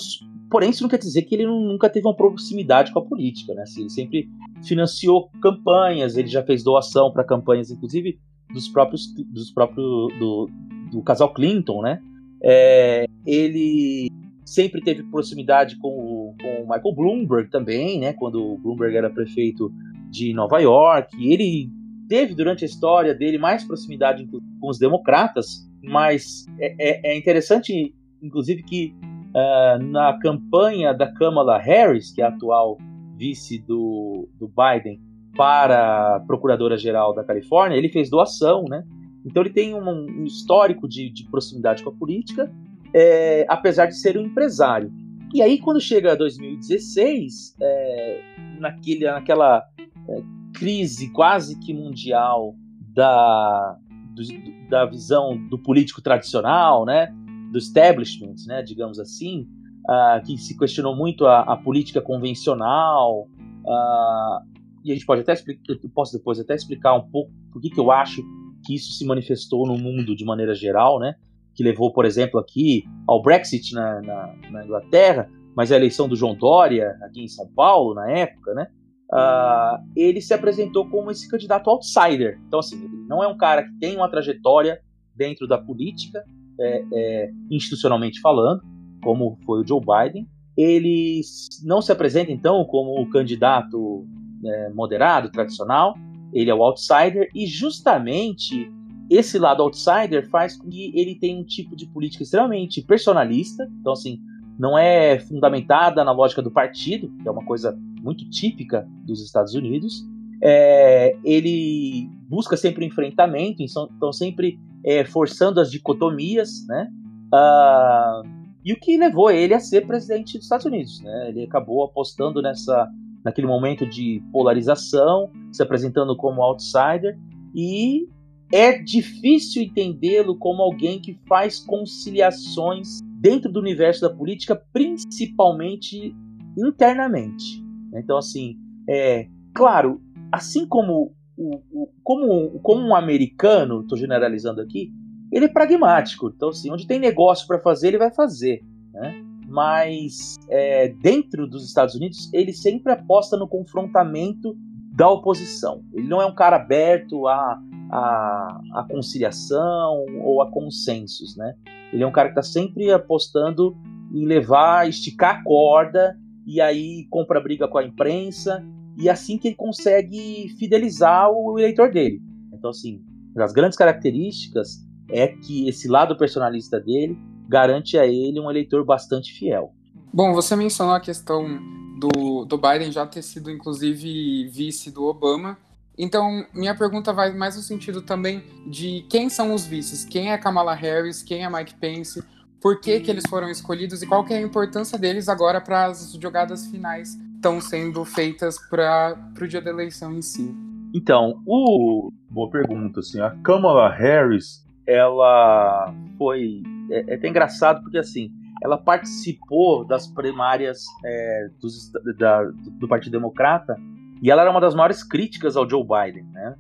Porém, 0.52 0.68
isso 0.68 0.82
não 0.82 0.90
quer 0.90 0.98
dizer 0.98 1.22
que 1.22 1.34
ele 1.34 1.46
nunca 1.46 1.88
teve 1.88 2.06
uma 2.06 2.14
proximidade 2.14 2.92
com 2.92 2.98
a 2.98 3.04
política, 3.04 3.54
né? 3.54 3.62
Assim, 3.62 3.80
ele 3.80 3.90
sempre 3.90 4.28
financiou 4.62 5.30
campanhas, 5.40 6.14
ele 6.18 6.28
já 6.28 6.42
fez 6.42 6.62
doação 6.62 7.10
para 7.10 7.24
campanhas, 7.24 7.70
inclusive 7.70 8.20
dos 8.52 8.68
próprios, 8.68 9.14
dos 9.14 9.50
próprios 9.50 10.12
do, 10.18 10.50
do 10.90 11.02
casal 11.02 11.32
Clinton, 11.32 11.80
né? 11.80 12.02
É, 12.44 13.06
ele 13.24 14.10
sempre 14.44 14.82
teve 14.82 15.02
proximidade 15.04 15.78
com 15.78 15.88
o, 15.88 16.34
com 16.38 16.64
o 16.64 16.68
Michael 16.68 16.94
Bloomberg 16.94 17.50
também, 17.50 17.98
né? 17.98 18.12
Quando 18.12 18.52
o 18.52 18.58
Bloomberg 18.58 18.94
era 18.94 19.08
prefeito 19.08 19.72
de 20.10 20.34
Nova 20.34 20.58
York, 20.58 21.16
ele 21.32 21.70
teve 22.10 22.34
durante 22.34 22.62
a 22.62 22.66
história 22.66 23.14
dele 23.14 23.38
mais 23.38 23.64
proximidade 23.64 24.28
com 24.60 24.68
os 24.68 24.78
democratas, 24.78 25.66
mas 25.82 26.44
é, 26.58 26.74
é, 26.78 27.12
é 27.14 27.16
interessante, 27.16 27.94
inclusive, 28.22 28.62
que 28.62 28.94
uh, 29.34 29.82
na 29.82 30.18
campanha 30.18 30.92
da 30.92 31.12
Kamala 31.12 31.58
Harris, 31.58 32.12
que 32.12 32.22
é 32.22 32.24
a 32.24 32.28
atual 32.28 32.78
vice 33.16 33.58
do, 33.58 34.28
do 34.38 34.48
Biden, 34.48 35.00
para 35.36 36.20
Procuradora-Geral 36.26 37.14
da 37.14 37.24
Califórnia, 37.24 37.76
ele 37.76 37.88
fez 37.88 38.10
doação, 38.10 38.64
né? 38.64 38.84
Então 39.24 39.42
ele 39.42 39.52
tem 39.52 39.74
um, 39.74 39.88
um 39.88 40.24
histórico 40.24 40.88
de, 40.88 41.10
de, 41.10 41.24
proximidade 41.30 41.82
com 41.82 41.90
a 41.90 41.92
política, 41.92 42.52
é, 42.92 43.46
apesar 43.48 43.86
de 43.86 43.96
ser 43.96 44.18
um 44.18 44.22
empresário. 44.22 44.92
E 45.32 45.40
aí, 45.40 45.58
quando 45.58 45.80
chega 45.80 46.16
2016, 46.16 47.56
é, 47.60 48.20
naquele, 48.58 49.06
naquela 49.06 49.62
é, 50.08 50.22
crise 50.52 51.10
quase 51.10 51.58
que 51.58 51.72
mundial 51.72 52.54
da, 52.94 53.78
do, 54.14 54.22
da 54.68 54.84
visão 54.84 55.38
do 55.48 55.58
político 55.58 56.02
tradicional, 56.02 56.84
né, 56.84 57.14
do 57.52 57.58
establishment, 57.58 58.34
né, 58.46 58.62
digamos 58.62 58.98
assim, 58.98 59.46
uh, 59.88 60.24
que 60.24 60.38
se 60.38 60.56
questionou 60.56 60.96
muito 60.96 61.26
a, 61.26 61.40
a 61.40 61.56
política 61.56 62.00
convencional, 62.00 63.28
uh, 63.64 64.52
e 64.82 64.90
a 64.90 64.94
gente 64.94 65.06
pode 65.06 65.20
até 65.20 65.34
explicar, 65.34 65.62
eu 65.68 65.90
posso 65.94 66.16
depois 66.16 66.40
até 66.40 66.54
explicar 66.54 66.94
um 66.94 67.08
pouco 67.08 67.30
por 67.52 67.60
que, 67.60 67.78
eu 67.78 67.90
acho 67.90 68.22
que 68.64 68.74
isso 68.74 68.92
se 68.92 69.04
manifestou 69.04 69.66
no 69.66 69.76
mundo 69.76 70.16
de 70.16 70.24
maneira 70.24 70.54
geral, 70.54 70.98
né, 70.98 71.14
que 71.54 71.62
levou, 71.62 71.92
por 71.92 72.06
exemplo, 72.06 72.40
aqui 72.40 72.84
ao 73.06 73.20
Brexit 73.20 73.74
na, 73.74 74.00
na, 74.00 74.34
na 74.50 74.64
Inglaterra, 74.64 75.30
mas 75.54 75.70
a 75.70 75.76
eleição 75.76 76.08
do 76.08 76.16
João 76.16 76.34
Dória 76.34 76.96
aqui 77.02 77.22
em 77.22 77.28
São 77.28 77.46
Paulo 77.54 77.94
na 77.94 78.10
época, 78.10 78.54
né, 78.54 78.66
uh, 79.12 79.84
ele 79.94 80.20
se 80.20 80.32
apresentou 80.32 80.88
como 80.88 81.10
esse 81.10 81.28
candidato 81.28 81.68
outsider. 81.68 82.40
Então, 82.46 82.60
assim, 82.60 82.82
ele 82.82 82.96
não 83.06 83.22
é 83.22 83.28
um 83.28 83.36
cara 83.36 83.62
que 83.64 83.78
tem 83.78 83.96
uma 83.96 84.08
trajetória 84.08 84.80
dentro 85.14 85.46
da 85.46 85.58
política, 85.58 86.24
é, 86.62 86.84
é, 86.92 87.30
institucionalmente 87.50 88.20
falando, 88.20 88.62
como 89.02 89.38
foi 89.44 89.62
o 89.62 89.66
Joe 89.66 89.80
Biden. 89.80 90.28
Ele 90.56 91.20
não 91.64 91.80
se 91.80 91.90
apresenta, 91.90 92.30
então, 92.30 92.64
como 92.64 93.00
o 93.00 93.08
candidato 93.08 94.06
é, 94.44 94.70
moderado, 94.70 95.30
tradicional. 95.30 95.94
Ele 96.32 96.50
é 96.50 96.54
o 96.54 96.62
outsider 96.62 97.28
e, 97.34 97.46
justamente, 97.46 98.70
esse 99.10 99.38
lado 99.38 99.62
outsider 99.62 100.28
faz 100.30 100.56
com 100.56 100.68
que 100.68 100.92
ele 100.94 101.14
tenha 101.16 101.38
um 101.38 101.44
tipo 101.44 101.76
de 101.76 101.86
política 101.86 102.22
extremamente 102.22 102.82
personalista. 102.82 103.68
Então, 103.80 103.92
assim, 103.92 104.18
não 104.58 104.78
é 104.78 105.18
fundamentada 105.18 106.04
na 106.04 106.12
lógica 106.12 106.40
do 106.40 106.50
partido, 106.50 107.10
que 107.20 107.28
é 107.28 107.30
uma 107.30 107.44
coisa 107.44 107.76
muito 108.00 108.28
típica 108.30 108.86
dos 109.04 109.22
Estados 109.22 109.54
Unidos. 109.54 110.06
É, 110.42 111.16
ele 111.24 112.08
busca 112.28 112.56
sempre 112.56 112.84
enfrentamento, 112.84 113.62
então 113.62 114.12
sempre 114.12 114.58
é, 114.84 115.04
forçando 115.04 115.60
as 115.60 115.70
dicotomias, 115.70 116.66
né? 116.66 116.88
Uh, 117.32 118.28
e 118.64 118.72
o 118.72 118.78
que 118.78 118.96
levou 118.96 119.30
ele 119.30 119.54
a 119.54 119.60
ser 119.60 119.86
presidente 119.86 120.36
dos 120.36 120.44
Estados 120.44 120.66
Unidos, 120.66 121.00
né? 121.00 121.28
Ele 121.28 121.44
acabou 121.44 121.84
apostando 121.84 122.40
nessa, 122.40 122.88
naquele 123.24 123.46
momento 123.46 123.86
de 123.86 124.22
polarização, 124.32 125.30
se 125.50 125.62
apresentando 125.62 126.16
como 126.16 126.42
outsider 126.42 127.18
e 127.54 128.08
é 128.52 128.78
difícil 128.78 129.62
entendê-lo 129.62 130.36
como 130.36 130.62
alguém 130.62 131.00
que 131.00 131.18
faz 131.26 131.58
conciliações 131.58 133.00
dentro 133.18 133.50
do 133.50 133.58
universo 133.58 134.02
da 134.02 134.10
política, 134.10 134.54
principalmente 134.72 136.14
internamente. 136.56 137.64
Então, 137.94 138.18
assim, 138.18 138.56
é 138.88 139.26
claro, 139.54 140.02
assim 140.30 140.66
como 140.66 141.14
o, 141.36 141.88
como, 142.02 142.60
como 142.60 142.86
um 142.86 142.94
americano, 142.94 143.80
estou 143.80 143.96
generalizando 143.96 144.60
aqui, 144.60 144.92
ele 145.32 145.46
é 145.46 145.48
pragmático. 145.48 146.32
Então, 146.34 146.50
assim, 146.50 146.70
onde 146.70 146.86
tem 146.86 146.98
negócio 146.98 147.46
para 147.46 147.58
fazer, 147.58 147.88
ele 147.88 147.98
vai 147.98 148.12
fazer. 148.12 148.62
Né? 148.92 149.22
Mas 149.48 150.36
é, 150.48 150.88
dentro 150.88 151.46
dos 151.46 151.66
Estados 151.66 151.94
Unidos, 151.94 152.30
ele 152.32 152.52
sempre 152.52 152.92
aposta 152.92 153.36
no 153.36 153.48
confrontamento 153.48 154.56
da 154.94 155.08
oposição. 155.08 155.82
Ele 155.92 156.06
não 156.06 156.20
é 156.20 156.26
um 156.26 156.34
cara 156.34 156.56
aberto 156.56 157.26
a, 157.26 157.58
a, 157.90 158.60
a 158.74 158.86
conciliação 158.90 160.04
ou 160.22 160.42
a 160.42 160.50
consensos, 160.50 161.34
né? 161.36 161.54
Ele 161.92 162.02
é 162.02 162.06
um 162.06 162.12
cara 162.12 162.28
que 162.28 162.38
está 162.38 162.42
sempre 162.42 162.90
apostando 162.90 163.74
em 164.12 164.26
levar, 164.26 164.88
esticar 164.88 165.40
a 165.40 165.42
corda 165.42 166.18
e 166.46 166.60
aí 166.60 167.06
compra 167.10 167.40
briga 167.40 167.66
com 167.66 167.78
a 167.78 167.84
imprensa, 167.84 168.62
e 169.02 169.08
assim 169.08 169.36
que 169.36 169.48
ele 169.48 169.56
consegue 169.56 170.54
fidelizar 170.58 171.28
o 171.30 171.58
eleitor 171.58 171.90
dele. 171.90 172.22
Então, 172.52 172.70
assim, 172.70 173.02
as 173.36 173.52
grandes 173.52 173.76
características 173.76 174.78
é 175.10 175.26
que 175.26 175.68
esse 175.68 175.88
lado 175.88 176.16
personalista 176.16 176.78
dele 176.78 177.18
garante 177.48 177.98
a 177.98 178.06
ele 178.06 178.38
um 178.38 178.48
eleitor 178.48 178.84
bastante 178.84 179.32
fiel. 179.32 179.74
Bom, 180.12 180.32
você 180.32 180.54
mencionou 180.54 180.94
a 180.94 181.00
questão 181.00 181.58
do, 181.98 182.44
do 182.44 182.56
Biden 182.56 182.92
já 182.92 183.04
ter 183.04 183.22
sido, 183.22 183.50
inclusive, 183.50 184.48
vice 184.48 184.90
do 184.90 185.04
Obama. 185.04 185.58
Então, 185.98 186.46
minha 186.54 186.74
pergunta 186.74 187.12
vai 187.12 187.32
mais 187.34 187.56
no 187.56 187.62
sentido 187.62 188.02
também 188.02 188.42
de 188.66 189.04
quem 189.10 189.28
são 189.28 189.52
os 189.52 189.66
vices, 189.66 190.04
quem 190.04 190.30
é 190.30 190.38
Kamala 190.38 190.74
Harris, 190.74 191.22
quem 191.22 191.44
é 191.44 191.50
Mike 191.50 191.74
Pence, 191.74 192.22
por 192.62 192.80
que, 192.80 193.00
que 193.00 193.10
eles 193.10 193.24
foram 193.28 193.50
escolhidos 193.50 194.02
e 194.02 194.06
qual 194.06 194.24
que 194.24 194.32
é 194.32 194.38
a 194.38 194.40
importância 194.40 194.96
deles 194.96 195.28
agora 195.28 195.60
para 195.60 195.86
as 195.86 196.12
jogadas 196.12 196.66
finais 196.68 197.18
estão 197.34 197.60
sendo 197.60 198.04
feitas 198.04 198.56
para 198.70 199.18
o 199.40 199.48
dia 199.48 199.60
da 199.60 199.70
eleição 199.70 200.12
em 200.12 200.22
si. 200.22 200.54
Então, 200.94 201.42
o 201.44 202.12
boa 202.30 202.48
pergunta, 202.48 203.00
assim, 203.00 203.20
a 203.20 203.30
Kamala 203.42 203.92
Harris, 203.92 204.64
ela 204.86 205.92
foi 206.16 206.62
é, 206.88 207.12
é 207.12 207.14
até 207.16 207.28
engraçado 207.28 207.82
porque 207.82 207.98
assim, 207.98 208.30
ela 208.62 208.78
participou 208.78 209.84
das 209.84 210.06
primárias 210.06 210.84
é, 211.04 211.50
dos, 211.60 211.90
da, 212.16 212.44
do 212.44 212.86
Partido 212.86 213.12
Democrata 213.12 213.76
e 214.22 214.30
ela 214.30 214.42
era 214.42 214.50
uma 214.50 214.60
das 214.60 214.74
maiores 214.74 215.02
críticas 215.02 215.56
ao 215.56 215.68
Joe 215.68 215.82
Biden, 215.82 216.24
né? 216.32 216.54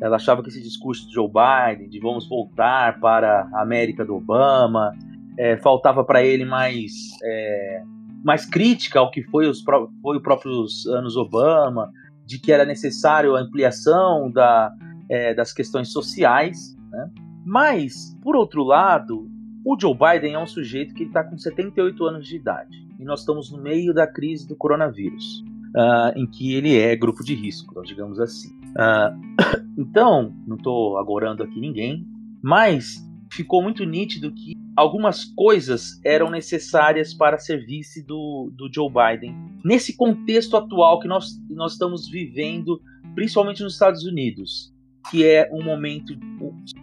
Ela 0.00 0.16
achava 0.16 0.42
que 0.42 0.48
esse 0.48 0.62
discurso 0.62 1.06
de 1.08 1.12
Joe 1.12 1.28
Biden, 1.28 1.88
de 1.88 1.98
vamos 1.98 2.28
voltar 2.28 3.00
para 3.00 3.48
a 3.52 3.62
América 3.62 4.04
do 4.04 4.14
Obama, 4.14 4.96
é, 5.40 5.56
faltava 5.56 6.04
para 6.04 6.22
ele 6.22 6.44
mais, 6.44 6.92
é, 7.24 7.82
mais 8.22 8.44
crítica 8.44 8.98
ao 8.98 9.10
que 9.10 9.22
foi 9.22 9.48
os, 9.48 9.62
foi 10.02 10.16
os 10.18 10.22
próprios 10.22 10.86
anos 10.86 11.16
Obama, 11.16 11.90
de 12.26 12.38
que 12.38 12.52
era 12.52 12.66
necessário 12.66 13.34
a 13.34 13.40
ampliação 13.40 14.30
da, 14.30 14.70
é, 15.08 15.32
das 15.32 15.50
questões 15.50 15.90
sociais. 15.90 16.76
Né? 16.90 17.10
Mas, 17.46 18.14
por 18.22 18.36
outro 18.36 18.62
lado, 18.62 19.30
o 19.64 19.80
Joe 19.80 19.94
Biden 19.94 20.34
é 20.34 20.38
um 20.38 20.46
sujeito 20.46 20.94
que 20.94 21.04
está 21.04 21.24
com 21.24 21.38
78 21.38 22.04
anos 22.04 22.28
de 22.28 22.36
idade 22.36 22.86
e 22.98 23.04
nós 23.04 23.20
estamos 23.20 23.50
no 23.50 23.62
meio 23.62 23.94
da 23.94 24.06
crise 24.06 24.46
do 24.46 24.54
coronavírus, 24.54 25.42
uh, 25.74 26.18
em 26.18 26.26
que 26.26 26.52
ele 26.52 26.78
é 26.78 26.94
grupo 26.94 27.24
de 27.24 27.34
risco, 27.34 27.82
digamos 27.82 28.20
assim. 28.20 28.50
Uh, 28.76 29.16
então, 29.78 30.34
não 30.46 30.56
estou 30.56 30.98
agorando 30.98 31.42
aqui 31.42 31.58
ninguém, 31.58 32.06
mas 32.42 33.02
ficou 33.30 33.62
muito 33.62 33.84
nítido 33.84 34.30
que 34.30 34.59
algumas 34.80 35.26
coisas 35.26 36.00
eram 36.02 36.30
necessárias 36.30 37.12
para 37.12 37.38
serviço 37.38 38.02
do, 38.06 38.50
do 38.54 38.70
Joe 38.74 38.88
Biden. 38.88 39.36
Nesse 39.62 39.94
contexto 39.94 40.56
atual 40.56 41.00
que 41.00 41.06
nós, 41.06 41.38
nós 41.50 41.72
estamos 41.72 42.08
vivendo, 42.08 42.80
principalmente 43.14 43.62
nos 43.62 43.74
Estados 43.74 44.04
Unidos, 44.04 44.72
que 45.10 45.26
é 45.26 45.50
um 45.52 45.62
momento 45.62 46.14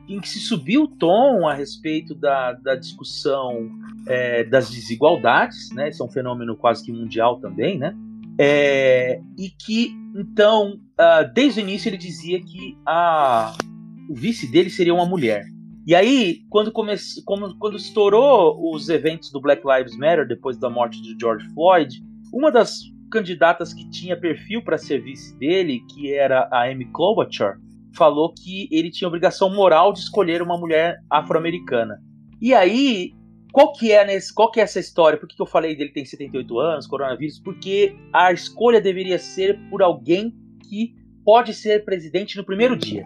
em 0.08 0.20
que 0.20 0.30
se 0.30 0.40
subiu 0.40 0.84
o 0.84 0.88
tom 0.88 1.48
a 1.48 1.56
respeito 1.56 2.14
da, 2.14 2.54
da 2.54 2.76
discussão 2.76 3.68
é, 4.08 4.44
das 4.44 4.70
desigualdades, 4.70 5.72
né? 5.72 5.90
Esse 5.90 6.00
é 6.00 6.06
um 6.06 6.12
fenômeno 6.12 6.56
quase 6.56 6.86
que 6.86 6.92
mundial 6.92 7.40
também, 7.40 7.80
né? 7.80 7.96
É, 8.40 9.20
e 9.36 9.50
que, 9.50 9.92
então, 10.16 10.80
uh, 11.00 11.34
desde 11.34 11.60
o 11.60 11.64
início 11.64 11.90
ele 11.90 11.98
dizia 11.98 12.40
que 12.40 12.78
a, 12.86 13.56
o 14.08 14.14
vice 14.14 14.46
dele 14.52 14.70
seria 14.70 14.94
uma 14.94 15.06
mulher. 15.06 15.57
E 15.88 15.96
aí, 15.96 16.42
quando, 16.50 16.70
come, 16.70 16.94
quando, 17.24 17.58
quando 17.58 17.78
estourou 17.78 18.74
os 18.74 18.90
eventos 18.90 19.32
do 19.32 19.40
Black 19.40 19.64
Lives 19.66 19.96
Matter, 19.96 20.28
depois 20.28 20.58
da 20.58 20.70
morte 20.70 21.02
de 21.02 21.16
George 21.18 21.48
Floyd, 21.54 22.04
uma 22.34 22.52
das 22.52 22.82
candidatas 23.10 23.74
que 23.74 23.90
tinha 23.90 24.20
perfil 24.20 24.62
para 24.62 24.78
ser 24.78 25.02
vice 25.02 25.34
dele, 25.40 25.80
que 25.90 26.14
era 26.14 26.50
a 26.52 26.70
Amy 26.70 26.92
Klobuchar, 26.92 27.58
falou 27.96 28.34
que 28.34 28.68
ele 28.70 28.92
tinha 28.92 29.08
obrigação 29.08 29.50
moral 29.56 29.94
de 29.94 30.00
escolher 30.00 30.42
uma 30.42 30.58
mulher 30.58 30.98
afro-americana. 31.10 32.04
E 32.42 32.54
aí, 32.54 33.14
qual 33.54 33.72
que 33.72 33.94
é 33.94 34.06
nesse, 34.06 34.34
qual 34.34 34.52
que 34.52 34.60
é 34.60 34.64
essa 34.64 34.82
história? 34.82 35.18
Por 35.18 35.26
que, 35.26 35.38
que 35.38 35.42
eu 35.42 35.48
falei 35.48 35.74
dele 35.74 35.94
tem 35.94 36.04
78 36.04 36.60
anos, 36.60 36.86
coronavírus? 36.86 37.40
Porque 37.40 37.96
a 38.12 38.34
escolha 38.34 38.82
deveria 38.82 39.18
ser 39.18 39.58
por 39.70 39.82
alguém 39.82 40.36
que 40.70 40.94
pode 41.24 41.54
ser 41.54 41.86
presidente 41.86 42.36
no 42.36 42.44
primeiro 42.44 42.76
dia. 42.76 43.06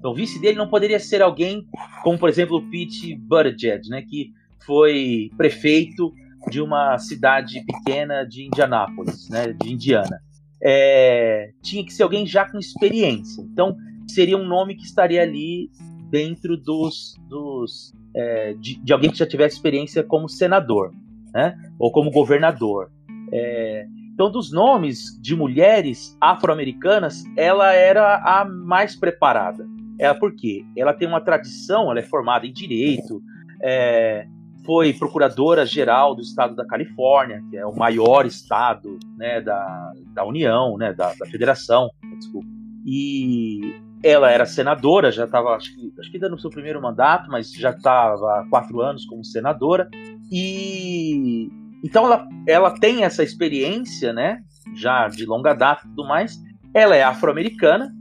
Então, 0.00 0.12
o 0.12 0.14
vice 0.14 0.40
dele 0.40 0.56
não 0.56 0.66
poderia 0.66 0.98
ser 0.98 1.20
alguém 1.20 1.66
como, 2.02 2.18
por 2.18 2.30
exemplo, 2.30 2.56
o 2.56 2.70
Pete 2.70 3.14
Buttigieg, 3.14 3.86
né, 3.90 4.00
que 4.00 4.32
foi 4.64 5.30
prefeito 5.36 6.10
de 6.50 6.58
uma 6.58 6.96
cidade 6.96 7.62
pequena 7.66 8.24
de 8.24 8.46
Indianápolis, 8.46 9.28
né, 9.28 9.52
de 9.52 9.70
Indiana. 9.70 10.18
É, 10.62 11.52
tinha 11.62 11.84
que 11.84 11.92
ser 11.92 12.02
alguém 12.02 12.26
já 12.26 12.50
com 12.50 12.58
experiência. 12.58 13.42
Então, 13.42 13.76
seria 14.08 14.38
um 14.38 14.46
nome 14.46 14.74
que 14.74 14.84
estaria 14.84 15.20
ali 15.20 15.70
dentro 16.10 16.56
dos, 16.56 17.14
dos 17.28 17.92
é, 18.16 18.54
de, 18.54 18.76
de, 18.76 18.92
alguém 18.94 19.10
que 19.10 19.18
já 19.18 19.26
tivesse 19.26 19.56
experiência 19.56 20.02
como 20.02 20.30
senador, 20.30 20.92
né? 21.32 21.56
Ou 21.78 21.92
como 21.92 22.10
governador. 22.10 22.90
É, 23.30 23.86
então, 24.14 24.30
dos 24.30 24.50
nomes 24.50 25.18
de 25.20 25.36
mulheres 25.36 26.16
afro-americanas, 26.20 27.22
ela 27.36 27.72
era 27.72 28.16
a 28.16 28.44
mais 28.46 28.96
preparada. 28.96 29.66
É 30.00 30.14
porque 30.14 30.64
ela 30.74 30.94
tem 30.94 31.06
uma 31.06 31.20
tradição, 31.20 31.90
ela 31.90 32.00
é 32.00 32.02
formada 32.02 32.46
em 32.46 32.52
direito, 32.52 33.20
é, 33.62 34.26
foi 34.64 34.94
procuradora-geral 34.94 36.14
do 36.14 36.22
estado 36.22 36.56
da 36.56 36.64
Califórnia, 36.64 37.42
que 37.50 37.56
é 37.58 37.66
o 37.66 37.76
maior 37.76 38.24
estado 38.24 38.98
né, 39.18 39.42
da, 39.42 39.92
da 40.14 40.24
União, 40.24 40.78
né, 40.78 40.94
da, 40.94 41.12
da 41.12 41.26
Federação, 41.26 41.90
desculpa. 42.18 42.48
E 42.86 43.74
ela 44.02 44.30
era 44.30 44.46
senadora, 44.46 45.12
já 45.12 45.26
estava, 45.26 45.50
acho 45.54 45.74
que, 45.74 45.92
acho 46.00 46.10
que 46.10 46.16
ainda 46.16 46.30
no 46.30 46.38
seu 46.38 46.48
primeiro 46.48 46.80
mandato, 46.80 47.30
mas 47.30 47.52
já 47.52 47.68
estava 47.68 48.40
há 48.40 48.46
quatro 48.48 48.80
anos 48.80 49.04
como 49.04 49.22
senadora. 49.22 49.86
E 50.32 51.50
então 51.84 52.06
ela, 52.06 52.26
ela 52.48 52.70
tem 52.70 53.04
essa 53.04 53.22
experiência, 53.22 54.14
né, 54.14 54.42
já 54.74 55.08
de 55.08 55.26
longa 55.26 55.52
data 55.52 55.82
e 55.84 55.88
tudo 55.90 56.08
mais. 56.08 56.38
Ela 56.72 56.96
é 56.96 57.02
afro-americana, 57.02 57.92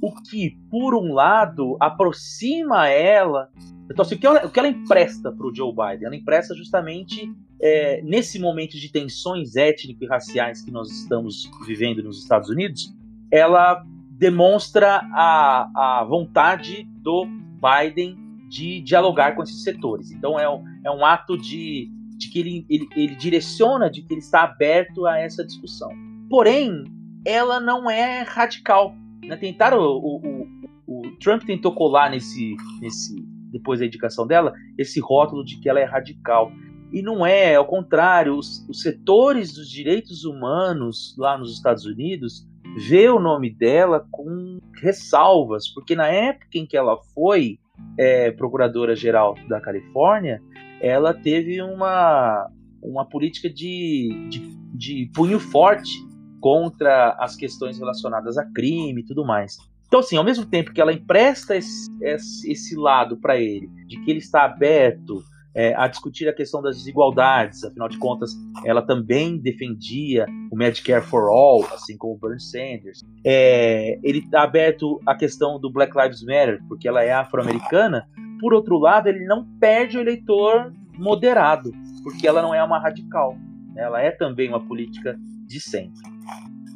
o 0.00 0.14
que, 0.22 0.56
por 0.70 0.94
um 0.94 1.12
lado, 1.12 1.76
aproxima 1.78 2.88
ela. 2.88 3.50
Então, 3.90 4.02
assim, 4.02 4.14
o, 4.14 4.18
que 4.18 4.26
ela, 4.26 4.46
o 4.46 4.50
que 4.50 4.58
ela 4.58 4.68
empresta 4.68 5.30
para 5.30 5.46
o 5.46 5.54
Joe 5.54 5.72
Biden? 5.72 6.06
Ela 6.06 6.16
empresta 6.16 6.54
justamente 6.54 7.30
é, 7.60 8.00
nesse 8.02 8.38
momento 8.38 8.78
de 8.78 8.90
tensões 8.90 9.56
étnico 9.56 10.04
e 10.04 10.06
raciais 10.06 10.62
que 10.62 10.70
nós 10.70 10.90
estamos 10.90 11.50
vivendo 11.66 12.02
nos 12.02 12.22
Estados 12.22 12.48
Unidos, 12.48 12.94
ela 13.30 13.84
demonstra 14.12 15.02
a, 15.12 16.00
a 16.00 16.04
vontade 16.04 16.88
do 17.02 17.26
Biden 17.26 18.16
de 18.48 18.80
dialogar 18.80 19.34
com 19.34 19.42
esses 19.42 19.62
setores. 19.62 20.10
Então, 20.10 20.38
é 20.38 20.48
um, 20.48 20.64
é 20.84 20.90
um 20.90 21.04
ato 21.04 21.36
de, 21.36 21.90
de 22.16 22.30
que 22.30 22.40
ele, 22.40 22.66
ele, 22.70 22.88
ele 22.96 23.14
direciona, 23.16 23.90
de 23.90 24.02
que 24.02 24.14
ele 24.14 24.20
está 24.20 24.42
aberto 24.44 25.06
a 25.06 25.18
essa 25.18 25.44
discussão. 25.44 25.90
Porém, 26.28 26.84
ela 27.24 27.60
não 27.60 27.90
é 27.90 28.22
radical 28.22 28.94
né? 29.22 29.36
Tentaram, 29.36 29.80
o, 29.80 30.16
o, 30.16 30.46
o, 30.86 31.16
Trump 31.18 31.42
tentou 31.44 31.74
colar 31.74 32.10
nesse, 32.10 32.56
nesse, 32.80 33.14
depois 33.52 33.80
da 33.80 33.86
indicação 33.86 34.26
dela, 34.26 34.52
esse 34.78 35.00
rótulo 35.00 35.44
de 35.44 35.58
que 35.60 35.68
ela 35.68 35.80
é 35.80 35.84
radical. 35.84 36.50
E 36.92 37.02
não 37.02 37.24
é, 37.24 37.54
ao 37.54 37.66
contrário, 37.66 38.36
os, 38.36 38.66
os 38.68 38.82
setores 38.82 39.52
dos 39.52 39.70
direitos 39.70 40.24
humanos 40.24 41.14
lá 41.16 41.38
nos 41.38 41.52
Estados 41.52 41.84
Unidos 41.84 42.46
vê 42.88 43.08
o 43.08 43.20
nome 43.20 43.50
dela 43.50 44.06
com 44.10 44.58
ressalvas, 44.80 45.68
porque 45.68 45.94
na 45.94 46.08
época 46.08 46.46
em 46.54 46.66
que 46.66 46.76
ela 46.76 46.96
foi 47.14 47.58
é, 47.98 48.30
procuradora-geral 48.30 49.36
da 49.48 49.60
Califórnia, 49.60 50.42
ela 50.80 51.12
teve 51.12 51.60
uma, 51.60 52.48
uma 52.82 53.04
política 53.04 53.48
de, 53.48 54.28
de, 54.28 54.40
de 54.74 55.10
punho 55.14 55.38
forte 55.38 56.09
contra 56.40 57.16
as 57.18 57.36
questões 57.36 57.78
relacionadas 57.78 58.38
a 58.38 58.44
crime 58.52 59.02
e 59.02 59.04
tudo 59.04 59.24
mais. 59.24 59.58
Então, 59.86 60.00
assim, 60.00 60.16
ao 60.16 60.24
mesmo 60.24 60.46
tempo 60.46 60.72
que 60.72 60.80
ela 60.80 60.92
empresta 60.92 61.56
esse, 61.56 61.90
esse 62.00 62.76
lado 62.76 63.16
para 63.16 63.38
ele, 63.38 63.68
de 63.86 64.00
que 64.00 64.10
ele 64.10 64.20
está 64.20 64.44
aberto 64.44 65.22
é, 65.54 65.74
a 65.74 65.88
discutir 65.88 66.28
a 66.28 66.32
questão 66.32 66.62
das 66.62 66.76
desigualdades, 66.76 67.64
afinal 67.64 67.88
de 67.88 67.98
contas, 67.98 68.30
ela 68.64 68.82
também 68.82 69.36
defendia 69.36 70.26
o 70.50 70.56
Medicare 70.56 71.04
for 71.04 71.28
All, 71.28 71.64
assim 71.74 71.96
como 71.96 72.14
o 72.14 72.18
Bernie 72.18 72.40
Sanders. 72.40 73.02
É, 73.24 73.98
ele 74.02 74.20
está 74.20 74.42
aberto 74.42 75.00
à 75.04 75.14
questão 75.14 75.58
do 75.58 75.70
Black 75.72 75.92
Lives 76.00 76.22
Matter, 76.22 76.60
porque 76.68 76.86
ela 76.86 77.02
é 77.02 77.12
afro-americana. 77.12 78.06
Por 78.40 78.54
outro 78.54 78.78
lado, 78.78 79.08
ele 79.08 79.24
não 79.26 79.44
perde 79.58 79.98
o 79.98 80.00
eleitor 80.00 80.72
moderado, 80.96 81.72
porque 82.02 82.28
ela 82.28 82.42
não 82.42 82.54
é 82.54 82.62
uma 82.62 82.78
radical. 82.78 83.36
Ela 83.76 84.00
é 84.00 84.10
também 84.10 84.48
uma 84.48 84.64
política 84.64 85.18
de 85.46 85.60
sempre. 85.60 86.09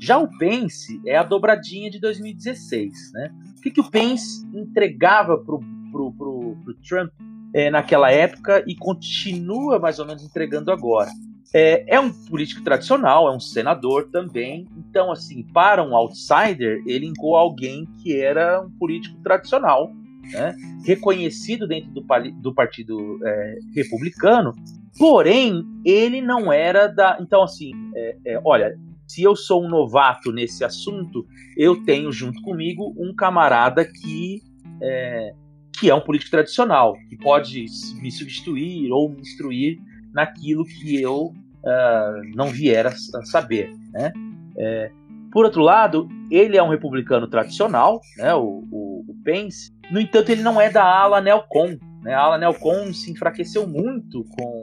Já 0.00 0.18
o 0.18 0.28
Pence 0.38 1.00
é 1.06 1.16
a 1.16 1.22
dobradinha 1.22 1.90
de 1.90 1.98
2016. 1.98 3.12
Né? 3.12 3.30
O 3.56 3.60
que, 3.60 3.70
que 3.70 3.80
o 3.80 3.90
Pence 3.90 4.46
entregava 4.52 5.38
para 5.38 5.54
o 5.54 6.74
Trump 6.86 7.10
é, 7.54 7.70
naquela 7.70 8.10
época 8.10 8.62
e 8.66 8.74
continua 8.74 9.78
mais 9.78 9.98
ou 9.98 10.06
menos 10.06 10.22
entregando 10.22 10.70
agora? 10.70 11.10
É, 11.54 11.94
é, 11.94 12.00
um 12.00 12.12
político 12.12 12.64
tradicional, 12.64 13.28
é 13.28 13.34
um 13.34 13.38
senador 13.38 14.10
também. 14.10 14.66
Então, 14.76 15.12
assim, 15.12 15.44
para 15.44 15.84
um 15.84 15.96
outsider, 15.96 16.82
ele 16.84 17.06
inclui 17.06 17.38
alguém 17.38 17.86
que 18.02 18.20
era 18.20 18.60
um 18.60 18.70
político 18.70 19.16
tradicional, 19.22 19.92
né? 20.32 20.56
reconhecido 20.84 21.68
dentro 21.68 21.92
do, 21.92 22.04
do 22.40 22.52
Partido 22.52 23.20
é, 23.24 23.58
Republicano, 23.72 24.52
porém, 24.98 25.64
ele 25.84 26.20
não 26.20 26.52
era 26.52 26.88
da. 26.88 27.18
Então, 27.20 27.44
assim, 27.44 27.70
é, 27.94 28.16
é, 28.26 28.40
olha, 28.44 28.76
se 29.06 29.22
eu 29.22 29.36
sou 29.36 29.64
um 29.64 29.68
novato 29.68 30.32
nesse 30.32 30.64
assunto, 30.64 31.26
eu 31.56 31.82
tenho 31.84 32.10
junto 32.12 32.40
comigo 32.42 32.94
um 32.96 33.14
camarada 33.14 33.84
que 33.84 34.42
é, 34.82 35.34
que 35.78 35.90
é 35.90 35.94
um 35.94 36.00
político 36.00 36.30
tradicional, 36.30 36.96
que 37.08 37.16
pode 37.16 37.66
me 38.00 38.10
substituir 38.10 38.90
ou 38.92 39.08
me 39.10 39.20
instruir 39.20 39.78
naquilo 40.12 40.64
que 40.64 41.00
eu 41.00 41.26
uh, 41.26 42.36
não 42.36 42.48
vier 42.48 42.86
a, 42.86 42.92
saber. 43.24 43.70
Né? 43.92 44.12
É, 44.56 44.90
por 45.32 45.44
outro 45.44 45.62
lado, 45.62 46.08
ele 46.30 46.56
é 46.56 46.62
um 46.62 46.68
republicano 46.68 47.26
tradicional, 47.26 48.00
né, 48.16 48.32
o, 48.34 48.64
o, 48.70 49.04
o 49.08 49.14
Pence, 49.24 49.72
no 49.90 50.00
entanto, 50.00 50.30
ele 50.30 50.42
não 50.42 50.60
é 50.60 50.70
da 50.70 50.84
ala 50.84 51.20
neocon. 51.20 51.76
Né? 52.02 52.14
A 52.14 52.20
ala 52.20 52.38
neocon 52.38 52.92
se 52.92 53.10
enfraqueceu 53.10 53.66
muito 53.66 54.24
com 54.24 54.62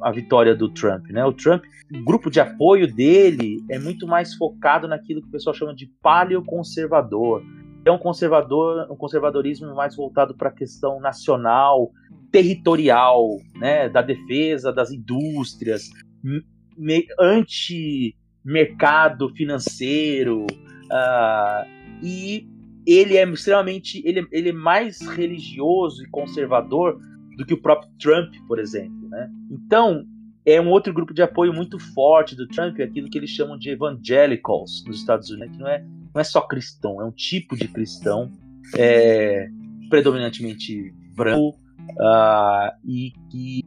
a 0.00 0.10
vitória 0.10 0.54
do 0.54 0.68
Trump. 0.68 1.06
Né? 1.08 1.24
O 1.24 1.32
Trump, 1.32 1.64
o 1.92 2.04
grupo 2.04 2.30
de 2.30 2.40
apoio 2.40 2.92
dele 2.92 3.64
é 3.68 3.78
muito 3.78 4.06
mais 4.06 4.34
focado 4.34 4.88
naquilo 4.88 5.22
que 5.22 5.28
o 5.28 5.32
pessoal 5.32 5.54
chama 5.54 5.74
de 5.74 5.86
paleoconservador. 6.02 7.42
É 7.84 7.90
um 7.90 7.98
conservador, 7.98 8.88
um 8.90 8.96
conservadorismo 8.96 9.74
mais 9.74 9.96
voltado 9.96 10.34
para 10.34 10.48
a 10.48 10.52
questão 10.52 11.00
nacional, 11.00 11.90
territorial, 12.30 13.38
né? 13.56 13.88
da 13.88 14.02
defesa 14.02 14.72
das 14.72 14.92
indústrias, 14.92 15.90
anti-mercado 17.18 19.28
financeiro. 19.30 20.46
Uh, 20.84 21.66
e 22.02 22.46
ele 22.86 23.16
é 23.16 23.28
extremamente. 23.28 24.00
Ele, 24.04 24.26
ele 24.30 24.50
é 24.50 24.52
mais 24.52 25.00
religioso 25.00 26.04
e 26.04 26.10
conservador 26.10 27.00
do 27.36 27.44
que 27.44 27.54
o 27.54 27.60
próprio 27.60 27.90
Trump, 27.98 28.34
por 28.46 28.58
exemplo. 28.58 29.08
Né? 29.08 29.30
Então, 29.50 30.04
é 30.44 30.60
um 30.60 30.68
outro 30.68 30.92
grupo 30.92 31.14
de 31.14 31.22
apoio 31.22 31.52
muito 31.52 31.78
forte 31.78 32.34
do 32.34 32.46
Trump, 32.48 32.80
aquilo 32.80 33.08
que 33.08 33.18
eles 33.18 33.30
chamam 33.30 33.58
de 33.58 33.70
evangelicals 33.70 34.84
nos 34.86 34.98
Estados 34.98 35.30
Unidos, 35.30 35.56
que 35.56 35.62
não 35.62 35.68
é, 35.68 35.84
não 36.14 36.20
é 36.20 36.24
só 36.24 36.40
cristão, 36.40 37.00
é 37.00 37.04
um 37.04 37.12
tipo 37.12 37.56
de 37.56 37.68
cristão 37.68 38.30
é, 38.76 39.48
predominantemente 39.88 40.92
branco 41.14 41.56
uh, 41.90 42.72
e 42.84 43.12
que 43.30 43.64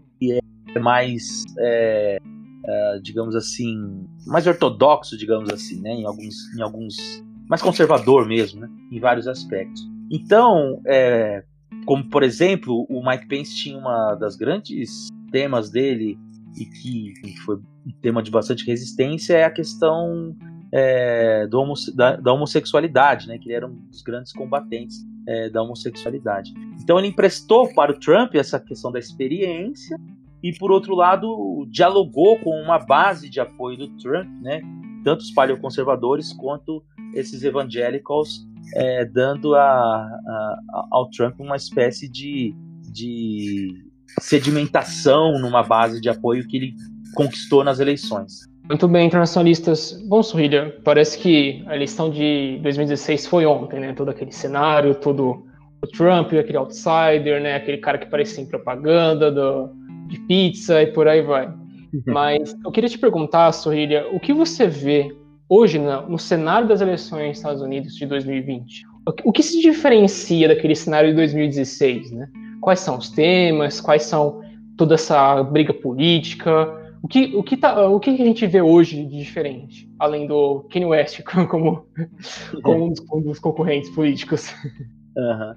é 0.76 0.80
mais, 0.80 1.44
é, 1.60 2.20
uh, 2.22 3.02
digamos 3.02 3.36
assim, 3.36 4.06
mais 4.26 4.46
ortodoxo, 4.46 5.18
digamos 5.18 5.50
assim, 5.50 5.82
né, 5.82 5.92
em 5.92 6.06
alguns, 6.06 6.54
em 6.58 6.62
alguns 6.62 7.24
mais 7.48 7.62
conservador 7.62 8.28
mesmo, 8.28 8.62
né? 8.62 8.70
em 8.92 9.00
vários 9.00 9.28
aspectos. 9.28 9.88
Então, 10.12 10.82
é, 10.86 11.44
como 11.86 12.10
por 12.10 12.24
exemplo, 12.24 12.86
o 12.90 13.06
Mike 13.08 13.28
Pence 13.28 13.56
tinha 13.56 13.78
uma 13.78 14.16
das 14.16 14.36
grandes 14.36 15.08
temas 15.32 15.70
dele 15.70 16.18
e 16.58 16.66
que 16.66 17.14
foi 17.46 17.58
um 17.58 17.92
tema 18.02 18.24
de 18.24 18.32
bastante 18.32 18.66
resistência 18.66 19.34
é 19.36 19.44
a 19.44 19.52
questão 19.52 20.36
é, 20.72 21.48
do 21.48 21.74
da, 21.94 22.16
da, 22.16 22.34
homossexualidade, 22.34 23.28
né? 23.28 23.38
Que 23.38 23.48
ele 23.48 23.56
era 23.56 23.68
um 23.68 23.76
dos 23.90 24.02
grandes 24.02 24.32
combatentes 24.34 25.06
é, 25.28 25.50
da 25.50 25.62
homossexualidade. 25.62 26.54
Então 26.82 26.98
ele 26.98 27.08
emprestou 27.08 27.74
para 27.74 27.92
o 27.92 28.00
Trump 28.00 28.36
essa 28.36 28.60
questão 28.60 28.92
da 28.92 29.00
experiência 29.00 29.98
e 30.44 30.54
por 30.58 30.72
outro 30.72 30.96
lado 30.96 31.66
dialogou 31.70 32.40
com 32.40 32.52
uma 32.62 32.80
base 32.80 33.30
de 33.30 33.40
apoio 33.40 33.78
do 33.78 33.88
Trump, 33.98 34.28
né? 34.42 34.62
Tanto 35.04 35.22
os 35.22 35.32
paleoconservadores 35.32 36.34
quanto 36.34 36.84
esses 37.14 37.44
evangélicos 37.44 38.46
é, 38.74 39.06
dando 39.06 39.56
a, 39.56 39.62
a, 39.62 40.88
ao 40.92 41.10
Trump 41.10 41.40
uma 41.40 41.56
espécie 41.56 42.10
de, 42.10 42.56
de 42.92 43.86
sedimentação 44.20 45.40
numa 45.40 45.64
base 45.64 46.02
de 46.02 46.10
apoio 46.10 46.48
que 46.48 46.58
ele 46.58 46.74
conquistou 47.14 47.64
nas 47.64 47.80
eleições. 47.80 48.50
Muito 48.68 48.88
bem, 48.88 49.06
internacionalistas. 49.06 49.92
Bom, 50.08 50.24
Sorrilha, 50.24 50.76
parece 50.84 51.20
que 51.20 51.64
a 51.68 51.76
eleição 51.76 52.10
de 52.10 52.60
2016 52.64 53.28
foi 53.28 53.46
ontem, 53.46 53.80
né? 53.80 53.94
Todo 53.94 54.10
aquele 54.10 54.32
cenário, 54.32 54.96
todo 54.96 55.46
o 55.84 55.88
Trump, 55.88 56.34
aquele 56.34 56.58
outsider, 56.58 57.42
né? 57.42 57.56
Aquele 57.56 57.78
cara 57.78 58.00
que 58.00 58.10
parecia 58.10 58.44
em 58.44 58.48
propaganda 58.48 59.32
do, 59.32 59.70
de 60.08 60.20
pizza 60.22 60.82
e 60.82 60.88
por 60.88 61.08
aí 61.08 61.22
vai. 61.22 61.54
Mas 62.08 62.56
eu 62.66 62.72
queria 62.72 62.90
te 62.90 62.98
perguntar, 62.98 63.52
Sorrilha, 63.52 64.08
o 64.12 64.20
que 64.20 64.34
você 64.34 64.68
vê 64.68 65.16
hoje 65.50 65.80
no, 65.80 66.18
cenário 66.18 66.68
das 66.68 66.82
eleições 66.82 67.28
nos 67.28 67.38
Estados 67.38 67.62
Unidos 67.62 67.96
de 67.96 68.06
2020? 68.06 68.86
O, 69.08 69.30
o 69.30 69.32
que 69.32 69.44
se 69.44 69.62
diferencia 69.62 70.48
daquele 70.48 70.76
cenário 70.76 71.10
de 71.10 71.16
2016, 71.16 72.12
né? 72.12 72.30
Quais 72.62 72.80
são 72.80 72.98
os 72.98 73.10
temas? 73.10 73.80
Quais 73.80 74.04
são 74.04 74.42
toda 74.78 74.96
essa 74.96 75.44
briga 75.44 75.74
política? 75.74 76.84
O 77.04 77.08
que, 77.08 77.36
o, 77.36 77.44
que 77.44 77.56
tá, 77.56 77.88
o 77.88 78.00
que 78.00 78.10
a 78.10 78.18
gente 78.18 78.48
vê 78.48 78.62
hoje 78.62 79.06
de 79.06 79.20
diferente, 79.20 79.88
além 80.00 80.26
do 80.26 80.66
Kanye 80.72 80.88
West 80.88 81.22
como, 81.48 81.48
como 81.48 82.86
um, 82.86 82.90
dos, 82.90 83.00
um 83.12 83.22
dos 83.22 83.40
concorrentes 83.40 83.90
políticos? 83.90 84.54
Uhum. 85.18 85.56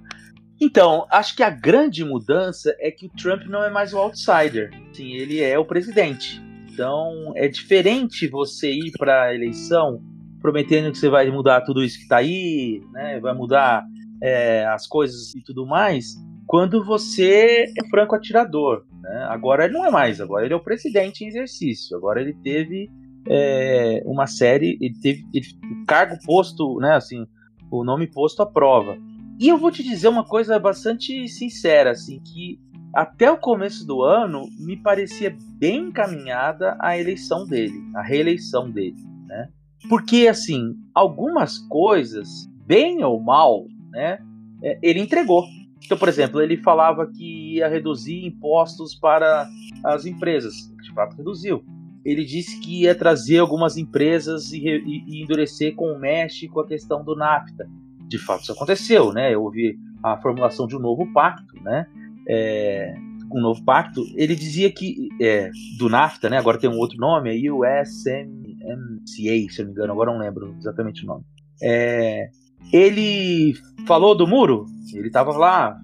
Então, 0.61 1.05
acho 1.11 1.35
que 1.35 1.43
a 1.43 1.49
grande 1.49 2.05
mudança 2.05 2.73
é 2.79 2.89
que 2.89 3.07
o 3.07 3.09
Trump 3.09 3.43
não 3.43 3.61
é 3.61 3.69
mais 3.69 3.93
o 3.93 3.97
outsider. 3.97 4.71
Sim, 4.93 5.11
ele 5.11 5.41
é 5.41 5.59
o 5.59 5.65
presidente. 5.65 6.41
Então, 6.79 7.33
é 7.35 7.49
diferente 7.49 8.25
você 8.25 8.71
ir 8.71 8.93
para 8.97 9.23
a 9.23 9.35
eleição 9.35 10.01
prometendo 10.39 10.93
que 10.93 10.97
você 10.97 11.09
vai 11.09 11.29
mudar 11.29 11.59
tudo 11.59 11.83
isso 11.83 11.97
que 11.97 12.03
está 12.03 12.19
aí, 12.19 12.81
né? 12.93 13.19
vai 13.19 13.33
mudar 13.33 13.83
é, 14.23 14.65
as 14.65 14.87
coisas 14.87 15.35
e 15.35 15.43
tudo 15.43 15.65
mais, 15.65 16.15
quando 16.47 16.81
você 16.85 17.65
é 17.77 17.89
franco 17.89 18.15
atirador. 18.15 18.85
Né? 19.01 19.27
Agora 19.29 19.65
ele 19.65 19.73
não 19.73 19.85
é 19.85 19.91
mais, 19.91 20.21
agora 20.21 20.45
ele 20.45 20.53
é 20.53 20.55
o 20.55 20.63
presidente 20.63 21.25
em 21.25 21.27
exercício. 21.27 21.97
Agora 21.97 22.21
ele 22.21 22.33
teve 22.33 22.89
é, 23.27 24.01
uma 24.05 24.25
série, 24.25 24.77
ele 24.79 24.95
teve 25.01 25.25
o 25.33 25.85
cargo 25.85 26.15
posto, 26.25 26.79
né, 26.79 26.95
assim, 26.95 27.27
o 27.69 27.83
nome 27.83 28.07
posto 28.07 28.41
à 28.41 28.45
prova. 28.45 28.97
E 29.37 29.49
eu 29.49 29.57
vou 29.57 29.69
te 29.69 29.83
dizer 29.83 30.07
uma 30.07 30.23
coisa 30.23 30.57
bastante 30.57 31.27
sincera, 31.27 31.91
assim, 31.91 32.21
que 32.21 32.57
até 32.93 33.31
o 33.31 33.37
começo 33.37 33.85
do 33.85 34.01
ano 34.01 34.47
me 34.57 34.77
parecia 34.77 35.35
bem 35.57 35.87
encaminhada 35.87 36.75
a 36.79 36.97
eleição 36.97 37.45
dele, 37.45 37.81
a 37.95 38.01
reeleição 38.01 38.69
dele, 38.69 38.97
né? 39.27 39.49
Porque 39.87 40.27
assim, 40.27 40.75
algumas 40.93 41.57
coisas, 41.57 42.49
bem 42.65 43.03
ou 43.03 43.21
mal, 43.21 43.65
né, 43.89 44.19
é, 44.61 44.79
ele 44.81 44.99
entregou. 44.99 45.45
Então, 45.83 45.97
por 45.97 46.09
exemplo, 46.09 46.41
ele 46.41 46.57
falava 46.57 47.07
que 47.07 47.55
ia 47.55 47.67
reduzir 47.67 48.25
impostos 48.25 48.93
para 48.95 49.47
as 49.83 50.05
empresas, 50.05 50.53
de 50.83 50.93
fato 50.93 51.15
reduziu. 51.15 51.63
Ele 52.03 52.25
disse 52.25 52.59
que 52.59 52.83
ia 52.83 52.95
trazer 52.95 53.39
algumas 53.39 53.77
empresas 53.77 54.51
e, 54.51 54.59
e, 54.59 55.03
e 55.07 55.23
endurecer 55.23 55.75
com 55.75 55.91
o 55.91 55.99
México 55.99 56.59
a 56.59 56.67
questão 56.67 57.03
do 57.03 57.15
NAFTA. 57.15 57.69
De 58.07 58.17
fato, 58.17 58.43
isso 58.43 58.51
aconteceu, 58.51 59.13
né? 59.13 59.35
Houve 59.37 59.77
a 60.03 60.17
formulação 60.17 60.65
de 60.65 60.75
um 60.75 60.79
novo 60.79 61.11
pacto, 61.13 61.61
né? 61.61 61.85
É, 62.29 62.93
um 63.31 63.41
novo 63.41 63.63
pacto. 63.63 64.03
Ele 64.15 64.35
dizia 64.35 64.71
que 64.71 65.09
é, 65.21 65.49
do 65.77 65.89
NAFTA, 65.89 66.29
né? 66.29 66.37
Agora 66.37 66.57
tem 66.57 66.69
um 66.69 66.77
outro 66.77 66.97
nome, 66.97 67.29
é 67.29 67.51
USMCA, 67.51 69.05
se 69.05 69.59
eu 69.59 69.65
não 69.65 69.65
me 69.65 69.71
engano, 69.71 69.93
agora 69.93 70.11
não 70.11 70.19
lembro 70.19 70.55
exatamente 70.57 71.03
o 71.03 71.07
nome. 71.07 71.23
É, 71.61 72.29
ele 72.71 73.53
falou 73.87 74.15
do 74.15 74.27
muro, 74.27 74.65
ele 74.93 75.07
estava 75.07 75.31
lá, 75.31 75.79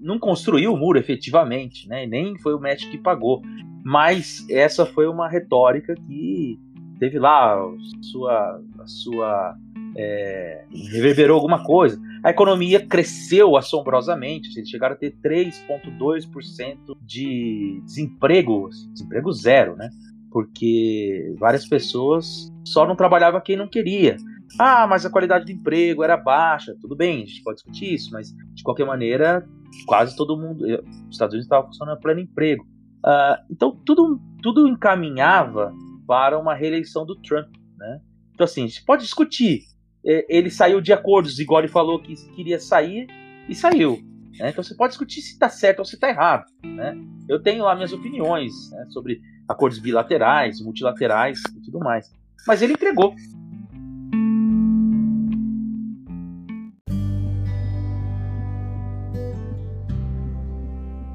não 0.00 0.18
construiu 0.18 0.72
o 0.72 0.76
muro 0.76 0.98
efetivamente, 0.98 1.88
né? 1.88 2.06
nem 2.06 2.38
foi 2.38 2.54
o 2.54 2.60
México 2.60 2.90
que 2.90 2.98
pagou. 2.98 3.42
Mas 3.84 4.44
essa 4.50 4.84
foi 4.84 5.06
uma 5.06 5.28
retórica 5.28 5.94
que 5.94 6.58
teve 6.98 7.18
lá 7.18 7.56
sua, 8.02 8.60
sua 8.86 9.56
é, 9.96 10.64
reverberou 10.92 11.36
alguma 11.36 11.62
coisa. 11.62 12.00
A 12.22 12.30
economia 12.30 12.84
cresceu 12.84 13.56
assombrosamente, 13.56 14.56
eles 14.56 14.68
chegaram 14.68 14.94
a 14.94 14.98
ter 14.98 15.16
3,2% 15.24 16.96
de 17.00 17.80
desemprego, 17.84 18.68
assim, 18.68 18.92
desemprego 18.92 19.32
zero, 19.32 19.76
né? 19.76 19.90
Porque 20.30 21.34
várias 21.38 21.66
pessoas 21.66 22.52
só 22.64 22.86
não 22.86 22.96
trabalhava 22.96 23.40
quem 23.40 23.56
não 23.56 23.68
queria. 23.68 24.16
Ah, 24.58 24.86
mas 24.86 25.04
a 25.04 25.10
qualidade 25.10 25.44
do 25.44 25.52
emprego 25.52 26.02
era 26.02 26.16
baixa. 26.16 26.76
Tudo 26.80 26.96
bem, 26.96 27.22
a 27.22 27.26
gente 27.26 27.42
pode 27.42 27.56
discutir 27.56 27.94
isso, 27.94 28.10
mas 28.12 28.34
de 28.54 28.62
qualquer 28.62 28.86
maneira, 28.86 29.46
quase 29.86 30.16
todo 30.16 30.36
mundo. 30.36 30.64
Os 30.64 31.10
Estados 31.10 31.34
Unidos 31.34 31.46
estava 31.46 31.66
funcionando 31.66 32.00
pleno 32.00 32.20
emprego. 32.20 32.64
Uh, 33.04 33.36
então, 33.50 33.76
tudo, 33.84 34.20
tudo 34.42 34.68
encaminhava 34.68 35.72
para 36.06 36.38
uma 36.38 36.54
reeleição 36.54 37.04
do 37.04 37.16
Trump. 37.16 37.48
Né? 37.76 38.00
Então, 38.32 38.44
assim, 38.44 38.64
a 38.64 38.66
gente 38.66 38.84
pode 38.84 39.02
discutir. 39.02 39.62
Ele 40.04 40.50
saiu 40.50 40.80
de 40.80 40.92
acordos, 40.92 41.38
igual 41.38 41.60
ele 41.60 41.68
falou 41.68 42.00
que 42.00 42.14
queria 42.34 42.58
sair, 42.58 43.06
e 43.48 43.54
saiu. 43.54 43.98
Né? 44.38 44.50
Então, 44.50 44.62
você 44.62 44.74
pode 44.74 44.92
discutir 44.92 45.20
se 45.20 45.32
está 45.32 45.48
certo 45.48 45.80
ou 45.80 45.84
se 45.84 45.96
está 45.96 46.08
errado. 46.08 46.44
Né? 46.64 46.96
Eu 47.28 47.42
tenho 47.42 47.64
lá 47.64 47.74
minhas 47.74 47.92
opiniões 47.92 48.70
né, 48.70 48.86
sobre 48.90 49.20
acordos 49.48 49.78
bilaterais, 49.78 50.60
multilaterais 50.60 51.40
e 51.56 51.60
tudo 51.60 51.80
mais. 51.80 52.10
Mas 52.46 52.62
ele 52.62 52.74
entregou. 52.74 53.14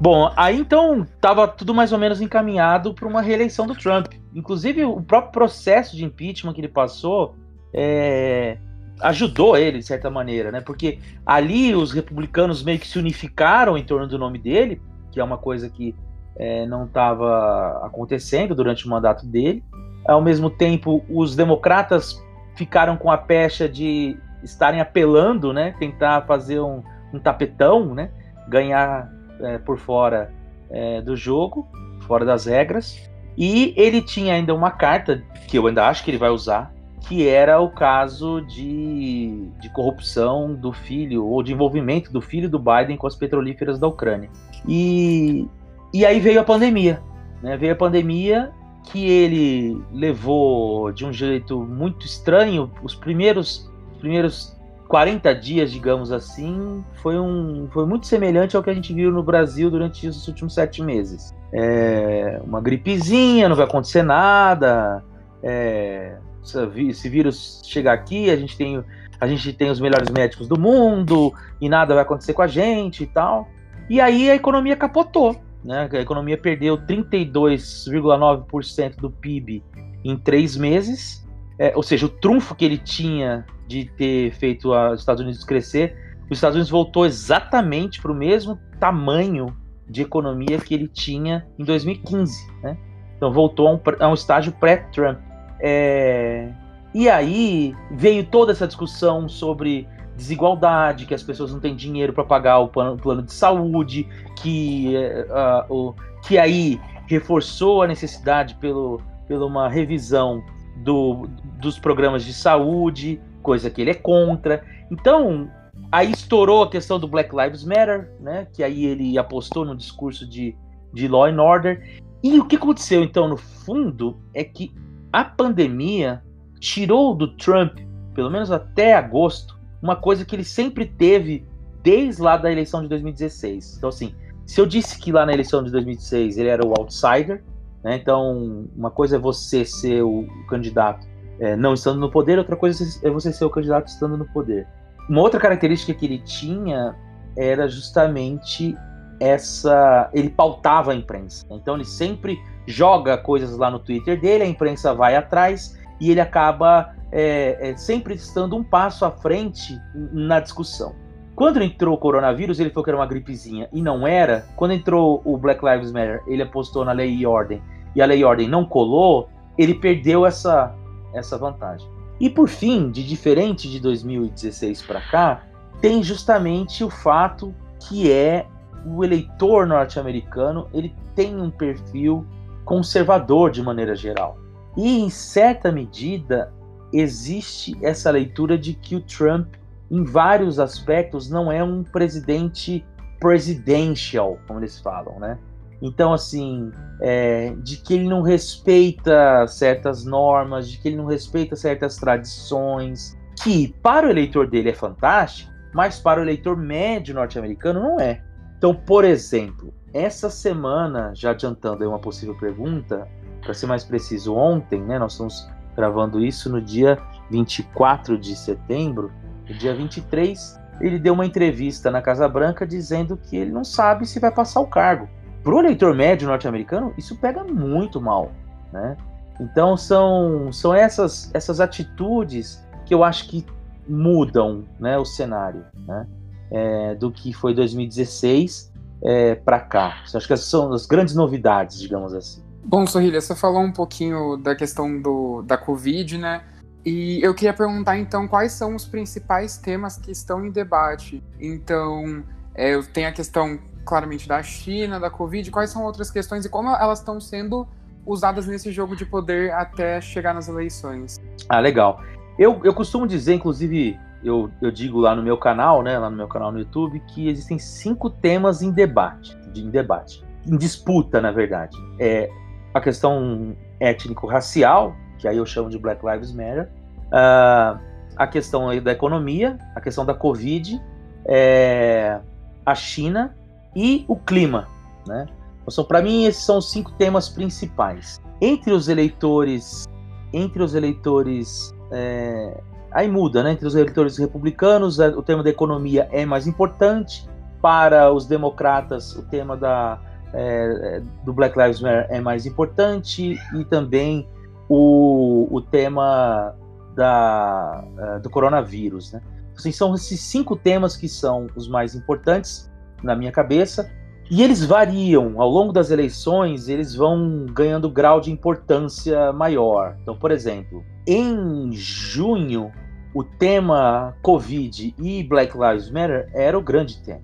Bom, 0.00 0.30
aí 0.36 0.58
então 0.58 1.02
estava 1.02 1.48
tudo 1.48 1.72
mais 1.72 1.90
ou 1.90 1.98
menos 1.98 2.20
encaminhado 2.20 2.92
para 2.92 3.08
uma 3.08 3.22
reeleição 3.22 3.66
do 3.66 3.74
Trump. 3.74 4.12
Inclusive, 4.34 4.84
o 4.84 5.00
próprio 5.00 5.32
processo 5.32 5.96
de 5.96 6.04
impeachment 6.04 6.52
que 6.52 6.60
ele 6.60 6.68
passou 6.68 7.34
é, 7.72 8.58
ajudou 9.00 9.56
ele, 9.56 9.78
de 9.78 9.84
certa 9.84 10.10
maneira, 10.10 10.50
né? 10.50 10.60
Porque 10.60 10.98
ali 11.24 11.74
os 11.74 11.92
republicanos 11.92 12.62
meio 12.62 12.78
que 12.78 12.86
se 12.86 12.98
unificaram 12.98 13.76
em 13.76 13.84
torno 13.84 14.06
do 14.06 14.18
nome 14.18 14.38
dele, 14.38 14.80
que 15.10 15.20
é 15.20 15.24
uma 15.24 15.38
coisa 15.38 15.68
que 15.68 15.94
é, 16.36 16.66
não 16.66 16.84
estava 16.84 17.84
acontecendo 17.84 18.54
durante 18.54 18.86
o 18.86 18.90
mandato 18.90 19.26
dele. 19.26 19.62
Ao 20.06 20.20
mesmo 20.20 20.50
tempo, 20.50 21.04
os 21.08 21.34
democratas 21.34 22.22
ficaram 22.56 22.96
com 22.96 23.10
a 23.10 23.16
pecha 23.16 23.68
de 23.68 24.16
estarem 24.42 24.80
apelando, 24.80 25.52
né? 25.52 25.74
Tentar 25.78 26.22
fazer 26.26 26.60
um, 26.60 26.82
um 27.12 27.18
tapetão, 27.18 27.94
né? 27.94 28.10
Ganhar 28.48 29.10
é, 29.40 29.58
por 29.58 29.78
fora 29.78 30.32
é, 30.70 31.00
do 31.00 31.16
jogo, 31.16 31.68
fora 32.00 32.24
das 32.24 32.46
regras. 32.46 33.10
E 33.36 33.74
ele 33.76 34.00
tinha 34.02 34.34
ainda 34.34 34.54
uma 34.54 34.70
carta, 34.70 35.22
que 35.48 35.58
eu 35.58 35.66
ainda 35.66 35.88
acho 35.88 36.04
que 36.04 36.10
ele 36.10 36.18
vai 36.18 36.30
usar, 36.30 36.73
que 37.06 37.28
era 37.28 37.60
o 37.60 37.70
caso 37.70 38.40
de, 38.40 39.48
de 39.60 39.68
corrupção 39.70 40.54
do 40.54 40.72
filho, 40.72 41.26
ou 41.26 41.42
de 41.42 41.52
envolvimento 41.52 42.12
do 42.12 42.20
filho 42.20 42.48
do 42.48 42.58
Biden 42.58 42.96
com 42.96 43.06
as 43.06 43.14
petrolíferas 43.14 43.78
da 43.78 43.86
Ucrânia. 43.86 44.30
E, 44.66 45.46
e 45.92 46.04
aí 46.06 46.18
veio 46.18 46.40
a 46.40 46.44
pandemia. 46.44 47.02
Né? 47.42 47.56
Veio 47.56 47.72
a 47.72 47.76
pandemia 47.76 48.52
que 48.84 49.06
ele 49.06 49.82
levou 49.92 50.92
de 50.92 51.04
um 51.04 51.12
jeito 51.12 51.60
muito 51.60 52.06
estranho. 52.06 52.70
Os 52.82 52.94
primeiros, 52.94 53.70
os 53.92 53.98
primeiros 53.98 54.56
40 54.88 55.34
dias, 55.34 55.70
digamos 55.70 56.10
assim, 56.10 56.82
foi, 57.02 57.18
um, 57.18 57.68
foi 57.72 57.86
muito 57.86 58.06
semelhante 58.06 58.56
ao 58.56 58.62
que 58.62 58.70
a 58.70 58.74
gente 58.74 58.92
viu 58.94 59.10
no 59.10 59.22
Brasil 59.22 59.70
durante 59.70 60.06
os 60.06 60.26
últimos 60.26 60.54
sete 60.54 60.82
meses. 60.82 61.34
É, 61.52 62.40
uma 62.44 62.60
gripezinha, 62.60 63.48
não 63.48 63.56
vai 63.56 63.66
acontecer 63.66 64.02
nada. 64.02 65.02
É, 65.42 66.16
se 66.44 67.08
vírus 67.08 67.62
chegar 67.64 67.94
aqui, 67.94 68.30
a 68.30 68.36
gente 68.36 68.56
tem 68.56 68.84
a 69.20 69.26
gente 69.26 69.52
tem 69.52 69.68
os 69.70 69.80
melhores 69.80 70.10
médicos 70.10 70.48
do 70.48 70.58
mundo 70.58 71.32
e 71.60 71.68
nada 71.68 71.94
vai 71.94 72.02
acontecer 72.02 72.32
com 72.34 72.42
a 72.42 72.46
gente 72.46 73.02
e 73.04 73.06
tal. 73.06 73.48
E 73.88 74.00
aí 74.00 74.30
a 74.30 74.34
economia 74.34 74.76
capotou, 74.76 75.40
né? 75.64 75.88
A 75.90 76.00
economia 76.00 76.36
perdeu 76.36 76.76
32,9% 76.76 78.96
do 78.96 79.10
PIB 79.10 79.62
em 80.04 80.16
três 80.16 80.56
meses 80.56 81.24
é, 81.58 81.72
ou 81.76 81.82
seja, 81.82 82.06
o 82.06 82.08
trunfo 82.08 82.54
que 82.54 82.64
ele 82.64 82.78
tinha 82.78 83.44
de 83.66 83.84
ter 83.84 84.32
feito 84.32 84.72
os 84.72 85.00
Estados 85.00 85.22
Unidos 85.22 85.44
crescer, 85.44 85.96
os 86.30 86.38
Estados 86.38 86.56
Unidos 86.56 86.70
voltou 86.70 87.06
exatamente 87.06 88.00
para 88.00 88.10
o 88.10 88.14
mesmo 88.14 88.58
tamanho 88.80 89.54
de 89.88 90.02
economia 90.02 90.58
que 90.58 90.74
ele 90.74 90.88
tinha 90.88 91.46
em 91.58 91.64
2015, 91.64 92.50
né? 92.62 92.76
Então 93.16 93.32
voltou 93.32 93.68
a 93.68 93.74
um, 93.74 93.80
a 94.00 94.08
um 94.08 94.14
estágio 94.14 94.52
pré-Trump. 94.52 95.18
É, 95.66 96.50
e 96.92 97.08
aí 97.08 97.74
veio 97.90 98.26
toda 98.26 98.52
essa 98.52 98.66
discussão 98.66 99.30
sobre 99.30 99.88
desigualdade, 100.14 101.06
que 101.06 101.14
as 101.14 101.22
pessoas 101.22 101.54
não 101.54 101.58
têm 101.58 101.74
dinheiro 101.74 102.12
para 102.12 102.22
pagar 102.22 102.58
o 102.58 102.68
plano, 102.68 103.22
de 103.22 103.32
saúde, 103.32 104.06
que, 104.36 104.94
uh, 104.94 105.74
o, 105.74 105.94
que 106.22 106.36
aí 106.36 106.78
reforçou 107.06 107.82
a 107.82 107.86
necessidade 107.86 108.56
pelo, 108.56 109.00
pela 109.26 109.46
uma 109.46 109.66
revisão 109.66 110.44
do, 110.76 111.26
dos 111.58 111.78
programas 111.78 112.26
de 112.26 112.34
saúde, 112.34 113.18
coisa 113.42 113.70
que 113.70 113.80
ele 113.80 113.90
é 113.90 113.94
contra. 113.94 114.62
Então, 114.90 115.50
aí 115.90 116.12
estourou 116.12 116.62
a 116.62 116.70
questão 116.70 117.00
do 117.00 117.08
Black 117.08 117.34
Lives 117.34 117.64
Matter, 117.64 118.12
né? 118.20 118.46
Que 118.52 118.62
aí 118.62 118.84
ele 118.84 119.16
apostou 119.16 119.64
no 119.64 119.74
discurso 119.74 120.28
de, 120.28 120.54
de 120.92 121.08
law 121.08 121.24
and 121.24 121.42
order. 121.42 122.02
E 122.22 122.38
o 122.38 122.44
que 122.44 122.56
aconteceu, 122.56 123.02
então, 123.02 123.26
no 123.28 123.38
fundo, 123.38 124.18
é 124.34 124.44
que 124.44 124.70
a 125.14 125.24
pandemia 125.24 126.20
tirou 126.58 127.14
do 127.14 127.28
Trump, 127.36 127.78
pelo 128.16 128.28
menos 128.28 128.50
até 128.50 128.94
agosto, 128.94 129.56
uma 129.80 129.94
coisa 129.94 130.24
que 130.24 130.34
ele 130.34 130.42
sempre 130.42 130.86
teve 130.86 131.46
desde 131.84 132.20
lá 132.20 132.36
da 132.36 132.50
eleição 132.50 132.82
de 132.82 132.88
2016. 132.88 133.76
Então, 133.78 133.90
assim, 133.90 134.12
se 134.44 134.60
eu 134.60 134.66
disse 134.66 134.98
que 134.98 135.12
lá 135.12 135.24
na 135.24 135.32
eleição 135.32 135.62
de 135.62 135.70
2016 135.70 136.36
ele 136.36 136.48
era 136.48 136.66
o 136.66 136.74
outsider, 136.76 137.44
né, 137.84 137.94
então 137.94 138.66
uma 138.74 138.90
coisa 138.90 139.14
é 139.14 139.18
você 139.18 139.64
ser 139.64 140.02
o 140.02 140.26
candidato 140.48 141.06
é, 141.38 141.54
não 141.54 141.74
estando 141.74 142.00
no 142.00 142.10
poder, 142.10 142.36
outra 142.36 142.56
coisa 142.56 142.84
é 143.06 143.08
você 143.08 143.32
ser 143.32 143.44
o 143.44 143.50
candidato 143.50 143.86
estando 143.86 144.16
no 144.16 144.24
poder. 144.24 144.66
Uma 145.08 145.20
outra 145.20 145.38
característica 145.38 145.94
que 145.94 146.06
ele 146.06 146.18
tinha 146.18 146.96
era 147.38 147.68
justamente 147.68 148.76
essa. 149.20 150.10
Ele 150.12 150.30
pautava 150.30 150.90
a 150.90 150.94
imprensa. 150.94 151.46
Então 151.50 151.76
ele 151.76 151.84
sempre 151.84 152.36
joga 152.66 153.16
coisas 153.16 153.56
lá 153.56 153.70
no 153.70 153.78
Twitter 153.78 154.20
dele, 154.20 154.44
a 154.44 154.46
imprensa 154.46 154.94
vai 154.94 155.16
atrás 155.16 155.78
e 156.00 156.10
ele 156.10 156.20
acaba 156.20 156.94
é, 157.12 157.70
é, 157.70 157.76
sempre 157.76 158.14
estando 158.14 158.56
um 158.56 158.64
passo 158.64 159.04
à 159.04 159.10
frente 159.10 159.78
na 160.12 160.40
discussão. 160.40 160.94
Quando 161.34 161.62
entrou 161.62 161.94
o 161.94 161.98
coronavírus, 161.98 162.60
ele 162.60 162.70
falou 162.70 162.84
que 162.84 162.90
era 162.90 162.98
uma 162.98 163.06
gripezinha 163.06 163.68
e 163.72 163.82
não 163.82 164.06
era. 164.06 164.46
Quando 164.56 164.72
entrou 164.72 165.20
o 165.24 165.36
Black 165.36 165.64
Lives 165.64 165.90
Matter, 165.90 166.22
ele 166.26 166.42
apostou 166.42 166.84
na 166.84 166.92
lei 166.92 167.12
e 167.12 167.26
ordem 167.26 167.60
e 167.94 168.02
a 168.02 168.06
lei 168.06 168.20
e 168.20 168.24
ordem 168.24 168.48
não 168.48 168.64
colou, 168.64 169.28
ele 169.56 169.74
perdeu 169.74 170.26
essa, 170.26 170.74
essa 171.12 171.38
vantagem. 171.38 171.88
E 172.20 172.30
por 172.30 172.48
fim, 172.48 172.90
de 172.90 173.04
diferente 173.04 173.68
de 173.68 173.80
2016 173.80 174.82
para 174.82 175.00
cá, 175.00 175.42
tem 175.80 176.02
justamente 176.02 176.84
o 176.84 176.90
fato 176.90 177.54
que 177.88 178.10
é 178.10 178.46
o 178.86 179.02
eleitor 179.02 179.66
norte-americano, 179.66 180.68
ele 180.72 180.94
tem 181.14 181.40
um 181.40 181.50
perfil 181.50 182.26
conservador 182.64 183.50
de 183.50 183.62
maneira 183.62 183.94
geral. 183.94 184.38
E 184.76 185.00
em 185.00 185.10
certa 185.10 185.70
medida 185.70 186.52
existe 186.92 187.76
essa 187.82 188.10
leitura 188.10 188.56
de 188.56 188.74
que 188.74 188.96
o 188.96 189.00
Trump, 189.00 189.54
em 189.90 190.04
vários 190.04 190.58
aspectos, 190.58 191.28
não 191.28 191.50
é 191.50 191.62
um 191.62 191.82
presidente 191.82 192.84
presidential, 193.20 194.38
como 194.46 194.60
eles 194.60 194.78
falam, 194.80 195.18
né? 195.18 195.38
Então, 195.82 196.12
assim, 196.12 196.70
é, 197.00 197.54
de 197.62 197.76
que 197.76 197.94
ele 197.94 198.08
não 198.08 198.22
respeita 198.22 199.46
certas 199.46 200.04
normas, 200.04 200.68
de 200.68 200.78
que 200.78 200.88
ele 200.88 200.96
não 200.96 201.04
respeita 201.04 201.56
certas 201.56 201.96
tradições, 201.96 203.16
que 203.42 203.74
para 203.82 204.06
o 204.06 204.10
eleitor 204.10 204.46
dele 204.48 204.70
é 204.70 204.74
fantástico, 204.74 205.52
mas 205.74 205.98
para 205.98 206.20
o 206.20 206.24
eleitor 206.24 206.56
médio 206.56 207.14
norte-americano 207.14 207.80
não 207.80 208.00
é. 208.00 208.22
Então, 208.56 208.74
por 208.74 209.04
exemplo, 209.04 209.74
essa 209.94 210.28
semana, 210.28 211.12
já 211.14 211.30
adiantando 211.30 211.84
aí 211.84 211.88
uma 211.88 212.00
possível 212.00 212.36
pergunta, 212.36 213.08
para 213.40 213.54
ser 213.54 213.66
mais 213.66 213.84
preciso, 213.84 214.34
ontem, 214.34 214.82
né, 214.82 214.98
nós 214.98 215.12
estamos 215.12 215.48
gravando 215.76 216.20
isso 216.20 216.50
no 216.50 216.60
dia 216.60 216.98
24 217.30 218.18
de 218.18 218.34
setembro, 218.34 219.12
no 219.48 219.54
dia 219.54 219.74
23, 219.74 220.60
ele 220.80 220.98
deu 220.98 221.14
uma 221.14 221.24
entrevista 221.24 221.90
na 221.90 222.02
Casa 222.02 222.28
Branca 222.28 222.66
dizendo 222.66 223.16
que 223.16 223.36
ele 223.36 223.52
não 223.52 223.64
sabe 223.64 224.06
se 224.06 224.18
vai 224.18 224.32
passar 224.32 224.60
o 224.60 224.66
cargo. 224.66 225.08
Para 225.42 225.54
o 225.54 225.60
eleitor 225.60 225.94
médio 225.94 226.26
norte-americano, 226.26 226.92
isso 226.98 227.16
pega 227.16 227.44
muito 227.44 228.00
mal, 228.00 228.32
né? 228.72 228.96
Então 229.40 229.76
são, 229.76 230.50
são 230.52 230.74
essas, 230.74 231.30
essas 231.34 231.60
atitudes 231.60 232.66
que 232.86 232.94
eu 232.94 233.04
acho 233.04 233.28
que 233.28 233.44
mudam 233.86 234.64
né, 234.78 234.96
o 234.96 235.04
cenário 235.04 235.64
né, 235.86 236.06
é, 236.50 236.94
do 236.94 237.10
que 237.10 237.32
foi 237.32 237.52
2016 237.52 238.72
é, 239.04 239.34
para 239.34 239.60
cá. 239.60 240.02
Acho 240.02 240.26
que 240.26 240.32
essas 240.32 240.46
são 240.46 240.72
as 240.72 240.86
grandes 240.86 241.14
novidades, 241.14 241.78
digamos 241.78 242.14
assim. 242.14 242.42
Bom, 242.64 242.86
Sorrilha, 242.86 243.20
você 243.20 243.34
falou 243.34 243.60
um 243.60 243.72
pouquinho 243.72 244.36
da 244.36 244.54
questão 244.54 245.00
do, 245.00 245.42
da 245.42 245.58
Covid, 245.58 246.16
né? 246.16 246.42
E 246.84 247.20
eu 247.22 247.34
queria 247.34 247.52
perguntar 247.52 247.98
então 247.98 248.26
quais 248.26 248.52
são 248.52 248.74
os 248.74 248.86
principais 248.86 249.58
temas 249.58 249.96
que 249.96 250.10
estão 250.10 250.44
em 250.44 250.50
debate. 250.50 251.22
Então, 251.38 252.24
é, 252.54 252.80
tem 252.82 253.06
a 253.06 253.12
questão 253.12 253.58
claramente 253.84 254.26
da 254.26 254.42
China, 254.42 254.98
da 254.98 255.10
Covid, 255.10 255.50
quais 255.50 255.70
são 255.70 255.82
outras 255.84 256.10
questões 256.10 256.46
e 256.46 256.48
como 256.48 256.70
elas 256.70 257.00
estão 257.00 257.20
sendo 257.20 257.68
usadas 258.06 258.46
nesse 258.46 258.72
jogo 258.72 258.96
de 258.96 259.04
poder 259.04 259.52
até 259.52 260.00
chegar 260.00 260.34
nas 260.34 260.48
eleições. 260.48 261.20
Ah, 261.48 261.60
legal. 261.60 262.02
Eu, 262.38 262.60
eu 262.64 262.74
costumo 262.74 263.06
dizer, 263.06 263.34
inclusive, 263.34 263.98
eu, 264.24 264.50
eu 264.60 264.70
digo 264.70 264.98
lá 264.98 265.14
no 265.14 265.22
meu 265.22 265.36
canal, 265.36 265.82
né, 265.82 265.98
lá 265.98 266.08
no 266.08 266.16
meu 266.16 266.26
canal 266.26 266.50
no 266.50 266.58
YouTube, 266.58 266.98
que 267.08 267.28
existem 267.28 267.58
cinco 267.58 268.08
temas 268.08 268.62
em 268.62 268.70
debate, 268.70 269.36
em 269.54 269.68
debate, 269.70 270.24
em 270.46 270.56
disputa, 270.56 271.20
na 271.20 271.30
verdade. 271.30 271.76
É 272.00 272.30
a 272.72 272.80
questão 272.80 273.56
étnico-racial, 273.78 274.96
que 275.18 275.28
aí 275.28 275.36
eu 275.36 275.46
chamo 275.46 275.68
de 275.68 275.78
Black 275.78 276.04
Lives 276.04 276.32
Matter, 276.32 276.70
uh, 277.08 277.78
a 278.16 278.26
questão 278.26 278.68
da 278.82 278.92
economia, 278.92 279.58
a 279.74 279.80
questão 279.80 280.04
da 280.04 280.14
Covid, 280.14 280.80
é, 281.26 282.20
a 282.64 282.74
China 282.74 283.36
e 283.74 284.04
o 284.08 284.16
clima, 284.16 284.68
né? 285.06 285.26
Então, 285.66 285.84
para 285.84 286.02
mim, 286.02 286.24
esses 286.24 286.44
são 286.44 286.58
os 286.58 286.70
cinco 286.70 286.92
temas 286.92 287.28
principais. 287.28 288.20
Entre 288.40 288.72
os 288.72 288.88
eleitores, 288.88 289.88
entre 290.32 290.62
os 290.62 290.74
eleitores, 290.74 291.72
é, 291.90 292.60
aí 292.94 293.08
muda, 293.08 293.42
né? 293.42 293.52
Entre 293.52 293.66
os 293.66 293.74
eleitores 293.74 294.16
republicanos, 294.16 295.00
é, 295.00 295.08
o 295.08 295.22
tema 295.22 295.42
da 295.42 295.50
economia 295.50 296.08
é 296.12 296.24
mais 296.24 296.46
importante. 296.46 297.28
Para 297.60 298.12
os 298.12 298.26
democratas, 298.26 299.16
o 299.16 299.22
tema 299.22 299.56
da, 299.56 299.98
é, 300.32 301.02
do 301.24 301.32
Black 301.32 301.58
Lives 301.58 301.80
Matter 301.80 302.06
é 302.10 302.20
mais 302.20 302.46
importante 302.46 303.38
e 303.54 303.64
também 303.64 304.28
o, 304.68 305.48
o 305.50 305.60
tema 305.60 306.54
da, 306.94 307.84
uh, 307.84 308.20
do 308.20 308.30
coronavírus, 308.30 309.12
né? 309.12 309.20
Assim, 309.56 309.72
são 309.72 309.94
esses 309.94 310.20
cinco 310.20 310.56
temas 310.56 310.96
que 310.96 311.08
são 311.08 311.48
os 311.56 311.68
mais 311.68 311.94
importantes 311.94 312.70
na 313.02 313.14
minha 313.14 313.32
cabeça. 313.32 313.90
E 314.30 314.42
eles 314.42 314.64
variam 314.64 315.40
ao 315.40 315.48
longo 315.48 315.72
das 315.72 315.90
eleições, 315.90 316.68
eles 316.68 316.94
vão 316.94 317.46
ganhando 317.46 317.90
grau 317.90 318.20
de 318.20 318.32
importância 318.32 319.32
maior. 319.32 319.96
Então, 320.02 320.16
por 320.16 320.30
exemplo, 320.30 320.82
em 321.06 321.70
junho, 321.72 322.72
o 323.14 323.22
tema 323.22 324.14
Covid 324.22 324.94
e 324.98 325.22
Black 325.22 325.56
Lives 325.56 325.88
Matter 325.90 326.28
era 326.34 326.58
o 326.58 326.62
grande 326.62 327.00
tema. 327.02 327.22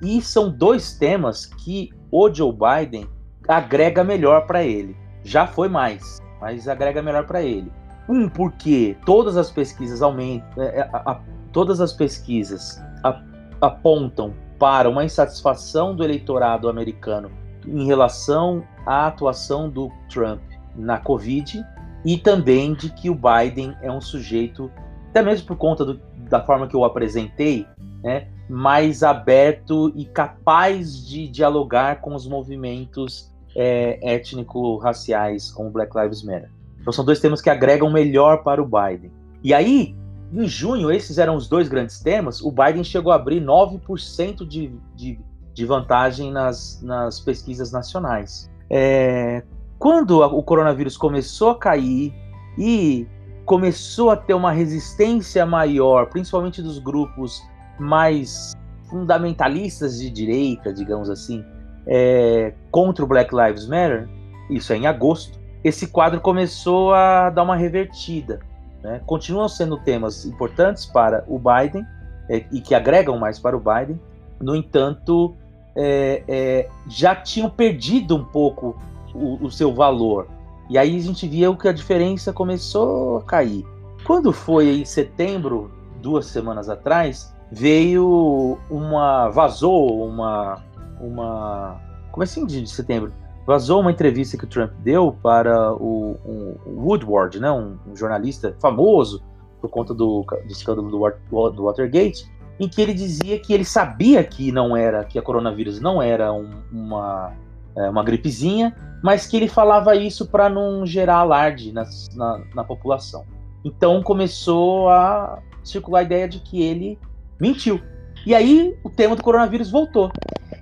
E 0.00 0.22
são 0.22 0.48
dois 0.48 0.96
temas 0.96 1.44
que 1.44 1.90
o 2.10 2.32
Joe 2.32 2.52
Biden 2.52 3.06
agrega 3.46 4.04
melhor 4.04 4.46
para 4.46 4.62
ele. 4.62 4.96
Já 5.24 5.46
foi 5.46 5.68
mais, 5.68 6.18
mas 6.40 6.68
agrega 6.68 7.02
melhor 7.02 7.26
para 7.26 7.42
ele. 7.42 7.70
Um, 8.08 8.28
porque 8.28 8.96
todas 9.04 9.36
as 9.36 9.50
pesquisas 9.50 10.00
aumentam, 10.00 10.62
é, 10.62 10.78
é, 10.78 10.90
a, 10.92 11.12
a, 11.12 11.20
todas 11.52 11.80
as 11.80 11.92
pesquisas 11.92 12.82
a, 13.04 13.20
apontam 13.60 14.32
para 14.58 14.88
uma 14.88 15.04
insatisfação 15.04 15.94
do 15.94 16.02
eleitorado 16.02 16.68
americano 16.68 17.30
em 17.66 17.84
relação 17.84 18.64
à 18.86 19.08
atuação 19.08 19.68
do 19.68 19.90
Trump 20.08 20.40
na 20.74 20.98
Covid 20.98 21.62
e 22.04 22.16
também 22.16 22.72
de 22.74 22.90
que 22.90 23.10
o 23.10 23.14
Biden 23.14 23.76
é 23.82 23.90
um 23.90 24.00
sujeito, 24.00 24.70
até 25.18 25.22
mesmo 25.28 25.46
por 25.46 25.56
conta 25.56 25.84
do, 25.84 26.00
da 26.30 26.40
forma 26.44 26.68
que 26.68 26.76
eu 26.76 26.84
apresentei, 26.84 27.66
né, 28.02 28.28
mais 28.48 29.02
aberto 29.02 29.92
e 29.96 30.04
capaz 30.04 31.06
de 31.06 31.28
dialogar 31.28 32.00
com 32.00 32.14
os 32.14 32.26
movimentos 32.26 33.30
é, 33.56 33.98
étnico-raciais, 34.14 35.50
como 35.50 35.70
Black 35.70 35.96
Lives 35.98 36.22
Matter. 36.22 36.50
Então 36.80 36.92
são 36.92 37.04
dois 37.04 37.20
temas 37.20 37.42
que 37.42 37.50
agregam 37.50 37.90
melhor 37.90 38.42
para 38.44 38.62
o 38.62 38.66
Biden. 38.66 39.10
E 39.42 39.52
aí, 39.52 39.96
em 40.32 40.46
junho, 40.46 40.90
esses 40.90 41.18
eram 41.18 41.34
os 41.34 41.48
dois 41.48 41.68
grandes 41.68 42.00
temas. 42.00 42.40
O 42.40 42.52
Biden 42.52 42.84
chegou 42.84 43.12
a 43.12 43.16
abrir 43.16 43.42
9% 43.42 44.46
de, 44.46 44.72
de, 44.94 45.18
de 45.52 45.66
vantagem 45.66 46.30
nas, 46.30 46.80
nas 46.82 47.18
pesquisas 47.18 47.72
nacionais. 47.72 48.48
É, 48.70 49.42
quando 49.78 50.20
o 50.20 50.42
coronavírus 50.42 50.96
começou 50.96 51.50
a 51.50 51.58
cair 51.58 52.14
e 52.56 53.06
começou 53.48 54.10
a 54.10 54.16
ter 54.16 54.34
uma 54.34 54.52
resistência 54.52 55.46
maior, 55.46 56.10
principalmente 56.10 56.60
dos 56.60 56.78
grupos 56.78 57.42
mais 57.78 58.52
fundamentalistas 58.90 59.98
de 59.98 60.10
direita, 60.10 60.70
digamos 60.70 61.08
assim, 61.08 61.42
é, 61.86 62.52
contra 62.70 63.02
o 63.02 63.08
Black 63.08 63.34
Lives 63.34 63.66
Matter, 63.66 64.06
isso 64.50 64.70
é 64.70 64.76
em 64.76 64.86
agosto, 64.86 65.40
esse 65.64 65.86
quadro 65.86 66.20
começou 66.20 66.92
a 66.92 67.30
dar 67.30 67.42
uma 67.42 67.56
revertida. 67.56 68.40
Né? 68.82 69.00
Continuam 69.06 69.48
sendo 69.48 69.78
temas 69.78 70.26
importantes 70.26 70.84
para 70.84 71.24
o 71.26 71.38
Biden 71.38 71.86
é, 72.28 72.44
e 72.52 72.60
que 72.60 72.74
agregam 72.74 73.18
mais 73.18 73.38
para 73.38 73.56
o 73.56 73.60
Biden, 73.60 73.98
no 74.38 74.54
entanto, 74.54 75.34
é, 75.74 76.22
é 76.28 76.68
já 76.86 77.16
tinham 77.16 77.48
perdido 77.48 78.14
um 78.14 78.24
pouco 78.24 78.78
o, 79.14 79.42
o 79.46 79.50
seu 79.50 79.74
valor. 79.74 80.28
E 80.68 80.76
aí 80.76 80.96
a 80.96 81.00
gente 81.00 81.26
via 81.26 81.54
que 81.54 81.68
a 81.68 81.72
diferença 81.72 82.32
começou 82.32 83.18
a 83.18 83.22
cair. 83.22 83.64
Quando 84.04 84.32
foi 84.32 84.80
em 84.80 84.84
setembro, 84.84 85.70
duas 86.00 86.26
semanas 86.26 86.68
atrás, 86.68 87.34
veio 87.50 88.58
uma. 88.70 89.28
vazou 89.28 90.04
uma. 90.06 90.62
uma. 91.00 91.80
comecinho 92.12 92.46
de 92.46 92.66
setembro. 92.66 93.12
Vazou 93.46 93.80
uma 93.80 93.90
entrevista 93.90 94.36
que 94.36 94.44
o 94.44 94.46
Trump 94.46 94.72
deu 94.80 95.16
para 95.22 95.72
o, 95.72 96.18
um, 96.26 96.54
Woodward, 96.66 97.40
né, 97.40 97.50
um, 97.50 97.78
um, 97.86 97.96
jornalista 97.96 98.54
famoso 98.60 99.22
por 99.58 99.70
conta 99.70 99.94
do, 99.94 100.22
do 100.22 100.52
escândalo 100.52 100.90
do, 100.90 101.50
do 101.50 101.64
Watergate, 101.64 102.30
em 102.60 102.68
que 102.68 102.82
ele 102.82 102.92
dizia 102.92 103.38
que 103.38 103.54
ele 103.54 103.64
sabia 103.64 104.22
que 104.22 104.52
não 104.52 104.76
era, 104.76 105.02
que 105.02 105.18
a 105.18 105.22
coronavírus 105.22 105.80
não 105.80 106.02
era 106.02 106.30
um, 106.30 106.50
uma, 106.70 107.32
é, 107.76 107.88
uma 107.88 108.02
gripezinha, 108.02 108.74
mas 109.02 109.26
que 109.26 109.36
ele 109.36 109.48
falava 109.48 109.94
isso 109.94 110.26
para 110.26 110.48
não 110.48 110.84
gerar 110.84 111.16
alarde 111.16 111.72
na, 111.72 111.84
na, 112.14 112.42
na, 112.54 112.64
população. 112.64 113.24
Então 113.64 114.02
começou 114.02 114.88
a 114.88 115.40
circular 115.62 116.00
a 116.00 116.02
ideia 116.02 116.28
de 116.28 116.40
que 116.40 116.62
ele 116.62 116.98
mentiu. 117.40 117.80
E 118.26 118.34
aí 118.34 118.76
o 118.82 118.90
tema 118.90 119.14
do 119.14 119.22
coronavírus 119.22 119.70
voltou. 119.70 120.10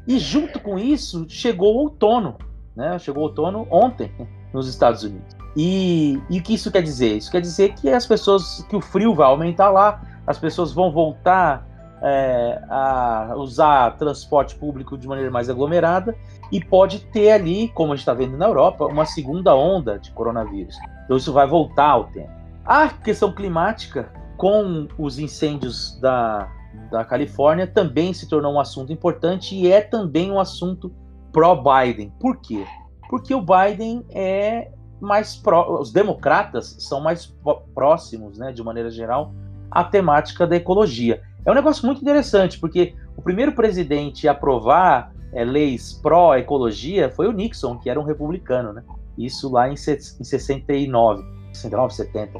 E 0.06 0.18
junto 0.18 0.60
com 0.60 0.78
isso 0.78 1.26
chegou 1.28 1.74
o 1.74 1.78
outono, 1.78 2.36
né? 2.76 2.98
Chegou 2.98 3.22
o 3.22 3.26
outono 3.26 3.66
ontem 3.70 4.12
nos 4.52 4.68
Estados 4.68 5.02
Unidos. 5.02 5.34
E, 5.56 6.20
e 6.28 6.38
o 6.38 6.42
que 6.42 6.54
isso 6.54 6.70
quer 6.70 6.82
dizer? 6.82 7.16
Isso 7.16 7.30
quer 7.30 7.40
dizer 7.40 7.74
que 7.74 7.88
as 7.88 8.06
pessoas, 8.06 8.64
que 8.68 8.76
o 8.76 8.80
frio 8.80 9.14
vai 9.14 9.26
aumentar 9.26 9.70
lá, 9.70 10.02
as 10.26 10.38
pessoas 10.38 10.72
vão 10.72 10.92
voltar 10.92 11.66
é, 12.02 12.62
a 12.68 13.34
usar 13.36 13.96
transporte 13.96 14.54
público 14.56 14.96
de 14.98 15.06
maneira 15.06 15.30
mais 15.30 15.48
aglomerada 15.48 16.14
e 16.52 16.62
pode 16.62 17.00
ter 17.06 17.32
ali, 17.32 17.68
como 17.68 17.92
a 17.92 17.96
gente 17.96 18.02
está 18.02 18.14
vendo 18.14 18.36
na 18.36 18.46
Europa, 18.46 18.86
uma 18.86 19.04
segunda 19.04 19.54
onda 19.54 19.98
de 19.98 20.10
coronavírus. 20.12 20.76
Então 21.04 21.16
isso 21.16 21.32
vai 21.32 21.46
voltar 21.46 21.90
ao 21.90 22.04
tempo. 22.04 22.30
A 22.64 22.88
questão 22.88 23.32
climática, 23.32 24.12
com 24.36 24.88
os 24.98 25.18
incêndios 25.18 25.98
da, 26.00 26.50
da 26.90 27.04
Califórnia, 27.04 27.66
também 27.66 28.12
se 28.12 28.28
tornou 28.28 28.52
um 28.52 28.60
assunto 28.60 28.92
importante 28.92 29.54
e 29.54 29.70
é 29.70 29.80
também 29.80 30.30
um 30.30 30.38
assunto 30.38 30.92
pró-Biden. 31.32 32.12
Por 32.20 32.36
quê? 32.38 32.64
Porque 33.08 33.34
o 33.34 33.40
Biden 33.40 34.04
é 34.10 34.70
mais 35.00 35.36
pró, 35.36 35.78
os 35.80 35.92
democratas 35.92 36.76
são 36.80 37.00
mais 37.00 37.34
próximos, 37.74 38.38
né, 38.38 38.52
de 38.52 38.62
maneira 38.62 38.90
geral, 38.90 39.32
à 39.70 39.84
temática 39.84 40.46
da 40.46 40.56
ecologia. 40.56 41.22
É 41.46 41.50
um 41.50 41.54
negócio 41.54 41.86
muito 41.86 42.02
interessante, 42.02 42.58
porque 42.58 42.94
o 43.16 43.22
primeiro 43.22 43.52
presidente 43.52 44.26
a 44.26 44.32
aprovar 44.32 45.12
é, 45.32 45.44
leis 45.44 45.92
pró-ecologia 46.02 47.08
foi 47.08 47.28
o 47.28 47.32
Nixon, 47.32 47.78
que 47.78 47.88
era 47.88 48.00
um 48.00 48.02
republicano, 48.02 48.72
né? 48.72 48.82
Isso 49.16 49.50
lá 49.50 49.68
em, 49.68 49.74
em 49.74 50.24
69, 50.24 51.24
69, 51.52 51.94
70. 51.94 52.38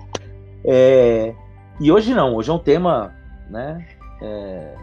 É, 0.65 1.35
e 1.81 1.93
hoje 1.93 2.13
não, 2.13 2.35
hoje 2.35 2.51
é 2.51 2.53
um 2.53 2.59
tema 2.59 3.15
né, 3.49 3.87
é, 4.21 4.75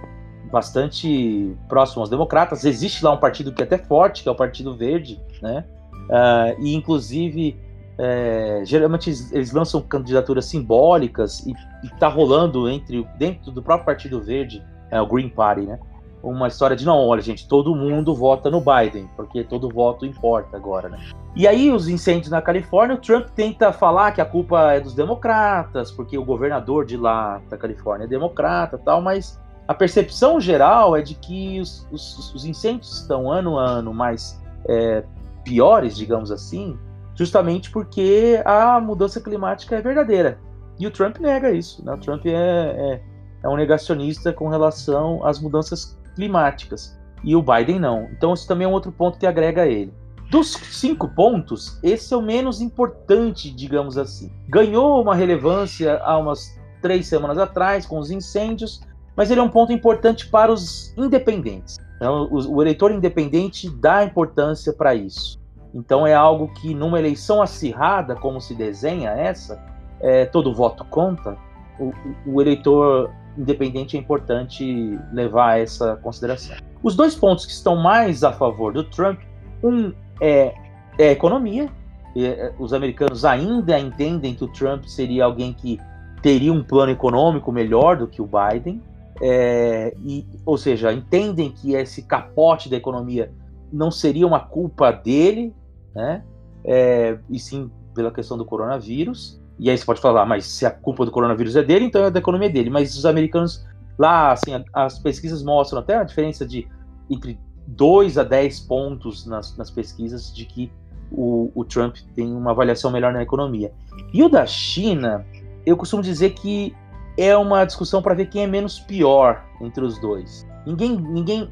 bastante 0.52 1.56
próximo 1.68 2.02
aos 2.02 2.10
democratas. 2.10 2.64
Existe 2.64 3.04
lá 3.04 3.12
um 3.12 3.18
partido 3.18 3.52
que 3.52 3.62
é 3.62 3.66
até 3.66 3.78
forte, 3.78 4.24
que 4.24 4.30
é 4.30 4.32
o 4.32 4.36
Partido 4.36 4.76
Verde, 4.76 5.20
né? 5.42 5.66
Uh, 6.04 6.62
e 6.62 6.76
inclusive 6.76 7.58
é, 7.97 8.62
geralmente 8.65 9.10
eles 9.32 9.51
lançam 9.51 9.82
candidaturas 9.82 10.45
simbólicas 10.45 11.45
e, 11.45 11.53
está 11.84 12.08
rolando 12.08 12.67
entre 12.69 13.08
dentro 13.17 13.51
do 13.51 13.62
próprio 13.62 13.86
Partido 13.86 14.21
Verde, 14.21 14.63
é, 14.89 14.99
o 15.01 15.08
Green 15.08 15.29
Party, 15.29 15.62
né? 15.62 15.79
Uma 16.21 16.47
história 16.47 16.73
de 16.73 16.86
não, 16.86 17.06
olha, 17.06 17.21
gente, 17.21 17.45
todo 17.47 17.75
mundo 17.75 18.15
vota 18.15 18.49
no 18.49 18.62
Biden, 18.62 19.10
porque 19.15 19.43
todo 19.43 19.69
voto 19.69 20.06
importa 20.06 20.56
agora, 20.56 20.88
né? 20.88 20.97
E 21.36 21.45
aí, 21.45 21.69
os 21.69 21.89
incêndios 21.89 22.29
na 22.29 22.41
Califórnia, 22.41 22.95
o 22.95 22.99
Trump 22.99 23.27
tenta 23.36 23.73
falar 23.73 24.13
que 24.13 24.21
a 24.21 24.25
culpa 24.25 24.71
é 24.71 24.79
dos 24.79 24.93
democratas, 24.93 25.91
porque 25.91 26.17
o 26.17 26.23
governador 26.23 26.86
de 26.86 26.95
lá 26.95 27.41
da 27.49 27.58
Califórnia 27.58 28.06
é 28.06 28.08
democrata 28.08 28.77
tal, 28.77 29.01
mas 29.01 29.38
a 29.67 29.73
percepção 29.73 30.39
geral 30.39 30.95
é 30.95 31.01
de 31.01 31.15
que 31.15 31.60
os, 31.60 31.88
os, 31.91 32.34
os 32.34 32.45
incêndios 32.45 33.01
estão 33.01 33.29
ano 33.29 33.60
a 33.60 33.65
ano 33.65 33.93
mais 33.93 34.41
é, 34.69 35.03
piores, 35.43 35.95
digamos 35.97 36.32
assim, 36.32 36.77
justamente 37.15 37.69
porque 37.69 38.41
a 38.45 38.80
mudança 38.80 39.21
climática 39.21 39.76
é 39.76 39.82
verdadeira. 39.82 40.39
E 40.80 40.88
o 40.88 40.91
Trump 40.91 41.17
nega 41.19 41.52
isso. 41.52 41.84
Né? 41.86 41.93
O 41.93 41.97
Trump 41.97 42.26
é, 42.26 42.32
é, 42.32 43.02
é, 43.43 43.49
um 43.49 43.56
negacionista 43.56 44.34
com 44.34 44.47
relação 44.47 45.26
às 45.26 45.39
mudanças 45.39 45.97
climáticas. 46.15 46.97
E 47.23 47.36
o 47.36 47.41
Biden 47.41 47.80
não. 47.80 48.10
Então, 48.12 48.34
isso 48.34 48.47
também 48.47 48.65
é 48.65 48.69
um 48.69 48.73
outro 48.73 48.91
ponto 48.91 49.17
que 49.17 49.26
agrega 49.26 49.62
a 49.62 49.67
ele. 49.67 49.93
Dos 50.30 50.54
cinco 50.54 51.08
pontos, 51.08 51.80
esse 51.84 52.13
é 52.13 52.17
o 52.17 52.21
menos 52.21 52.60
importante, 52.60 53.52
digamos 53.52 53.97
assim. 53.97 54.32
Ganhou 54.49 55.02
uma 55.02 55.15
relevância 55.15 55.99
há 55.99 56.17
umas 56.17 56.60
três 56.82 57.08
semanas 57.08 57.38
atrás, 57.38 57.86
com 57.86 57.99
os 57.99 58.10
incêndios, 58.10 58.82
mas 59.15 59.30
ele 59.30 59.39
é 59.39 59.43
um 59.43 59.49
ponto 59.49 59.71
importante 59.71 60.28
para 60.28 60.52
os 60.52 60.93
independentes. 60.97 61.78
Então, 61.97 62.28
o, 62.32 62.56
o 62.56 62.62
eleitor 62.62 62.91
independente 62.91 63.69
dá 63.69 64.04
importância 64.04 64.73
para 64.73 64.95
isso. 64.95 65.39
Então 65.74 66.06
é 66.06 66.14
algo 66.14 66.50
que 66.50 66.74
numa 66.74 67.00
eleição 67.00 67.42
acirrada, 67.42 68.16
como 68.16 68.40
se 68.40 68.54
desenha 68.54 69.10
essa, 69.12 69.64
é, 70.00 70.26
todo 70.26 70.54
voto 70.54 70.86
conta, 70.86 71.36
o, 71.80 71.92
o, 72.26 72.42
eleitor 72.42 73.10
independente 73.38 73.98
é 73.98 74.00
importante 74.00 75.00
levar 75.12 75.60
essa 75.60 75.96
consideração. 75.96 76.56
Os 76.84 76.96
dois 76.96 77.16
pontos 77.16 77.46
que 77.46 77.52
estão 77.52 77.76
mais 77.76 78.24
a 78.24 78.32
favor 78.32 78.74
do 78.74 78.84
Trump, 78.84 79.20
um 79.64 79.92
é, 80.22 80.54
é 81.00 81.10
a 81.10 81.12
economia. 81.12 81.70
É, 82.16 82.54
os 82.60 82.74
americanos 82.74 83.26
ainda 83.26 83.80
entendem 83.80 84.36
que 84.36 84.44
o 84.44 84.48
Trump 84.50 84.84
seria 84.84 85.26
alguém 85.26 85.52
que 85.52 85.80
teria 86.22 86.54
um 86.54 86.64
plano 86.64 86.92
econômico 86.92 87.52
melhor 87.52 87.98
do 87.98 88.08
que 88.08 88.22
o 88.22 88.28
Biden, 88.28 88.82
é, 89.22 89.94
e, 90.06 90.26
ou 90.46 90.58
seja, 90.58 90.94
entendem 90.94 91.52
que 91.52 91.74
esse 91.74 92.04
capote 92.04 92.70
da 92.70 92.78
economia 92.78 93.32
não 93.72 93.90
seria 93.90 94.28
uma 94.28 94.40
culpa 94.40 94.92
dele, 94.92 95.54
né? 95.95 96.23
É, 96.63 97.17
e 97.29 97.39
sim 97.39 97.69
pela 97.93 98.12
questão 98.12 98.38
do 98.38 98.45
coronavírus. 98.45 99.41
E 99.60 99.69
aí 99.69 99.77
você 99.77 99.86
pode 99.86 100.01
falar, 100.01 100.25
mas 100.25 100.45
se 100.45 100.65
a 100.65 100.71
culpa 100.71 101.06
do 101.06 101.12
coronavírus 101.12 101.56
é 101.56 101.63
dele, 101.63 101.86
então 101.86 102.03
é 102.03 102.12
da 102.12 102.19
economia 102.19 102.49
dele. 102.49 102.69
Mas 102.69 102.95
os 102.97 103.06
americanos 103.06 103.65
lá, 103.97 104.32
assim, 104.32 104.51
as 104.73 104.99
pesquisas 104.99 105.43
mostram 105.43 105.79
até 105.79 105.95
a 105.95 106.03
diferença 106.03 106.45
de 106.45 106.67
entre 107.10 107.39
2 107.67 108.17
a 108.17 108.23
10 108.23 108.62
pontos 108.62 109.25
nas, 109.25 109.56
nas 109.58 109.69
pesquisas 109.69 110.34
de 110.34 110.45
que 110.45 110.71
o, 111.12 111.51
o, 111.53 111.63
Trump 111.63 111.97
tem 112.15 112.34
uma 112.34 112.51
avaliação 112.51 112.91
melhor 112.91 113.13
na 113.13 113.21
economia. 113.21 113.71
E 114.12 114.23
o 114.23 114.29
da 114.29 114.45
China, 114.45 115.25
eu 115.65 115.77
costumo 115.77 116.01
dizer 116.01 116.32
que 116.32 116.75
é 117.17 117.38
uma 117.38 117.63
discussão 117.63 118.01
para 118.01 118.15
ver 118.15 118.27
quem 118.27 118.43
é 118.43 118.47
menos 118.47 118.79
pior 118.79 119.45
entre 119.62 119.84
os 119.86 119.99
dois. 119.99 120.47
Ninguém, 120.65 120.97
ninguém, 120.97 121.49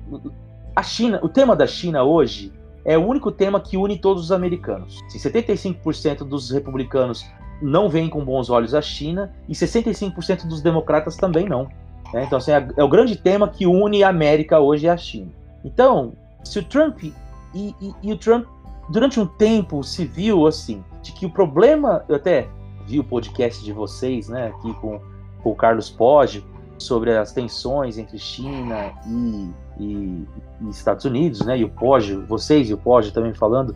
a 0.76 0.82
China, 0.82 1.20
o 1.22 1.30
tema 1.30 1.56
da 1.56 1.68
China 1.68 2.04
hoje 2.04 2.52
é 2.84 2.98
o 2.98 3.06
único 3.06 3.32
tema 3.32 3.60
que 3.60 3.78
une 3.78 3.98
todos 3.98 4.24
os 4.24 4.32
americanos. 4.32 5.00
Se 5.10 5.18
75% 5.18 6.24
dos 6.24 6.50
republicanos 6.52 7.26
não 7.62 7.90
veem 7.90 8.10
com 8.10 8.24
bons 8.26 8.50
olhos 8.50 8.74
a 8.74 8.82
China 8.82 9.32
e 9.48 9.54
65% 9.54 10.48
dos 10.48 10.62
democratas 10.62 11.16
também 11.16 11.48
não. 11.48 11.70
Né? 12.14 12.24
Então, 12.26 12.38
assim, 12.38 12.52
é, 12.52 12.68
é, 12.78 12.84
o 12.84 12.90
grande 12.90 13.16
tema 13.16 13.48
que 13.48 13.68
une 13.68 14.04
a 14.04 14.10
América 14.10 14.60
hoje 14.60 14.90
a 14.90 14.98
China. 14.98 15.32
Então, 15.64 16.14
se 16.44 16.60
o 16.60 16.64
Trump 16.64 17.04
e, 17.04 17.14
e, 17.54 17.76
e, 18.02 18.12
o 18.12 18.18
Trump 18.18 18.46
durante 18.90 19.20
um 19.20 19.26
tempo 19.26 19.84
se 19.84 20.06
viu 20.06 20.48
assim 20.48 20.84
de 21.02 21.12
que 21.12 21.26
o 21.26 21.30
problema, 21.30 22.04
eu 22.10 22.16
até 22.16 22.48
vi 22.86 23.00
o 23.00 23.04
podcast 23.04 23.64
de 23.64 23.72
vocês, 23.72 24.28
né, 24.28 24.48
aqui 24.48 24.74
com, 24.76 25.00
com 25.44 25.52
o 25.52 25.56
Carlos 25.56 25.90
Poggio 25.90 26.44
sobre 26.82 27.16
as 27.16 27.32
tensões 27.32 27.98
entre 27.98 28.18
China 28.18 28.92
e 29.08 29.50
e, 29.82 30.28
e 30.62 30.70
Estados 30.70 31.06
Unidos, 31.06 31.42
né? 31.42 31.58
E 31.58 31.64
o 31.64 31.70
Poggio, 31.70 32.26
vocês 32.28 32.70
e 32.70 32.74
o 32.74 32.78
Poggio 32.78 33.12
também 33.12 33.34
falando 33.34 33.76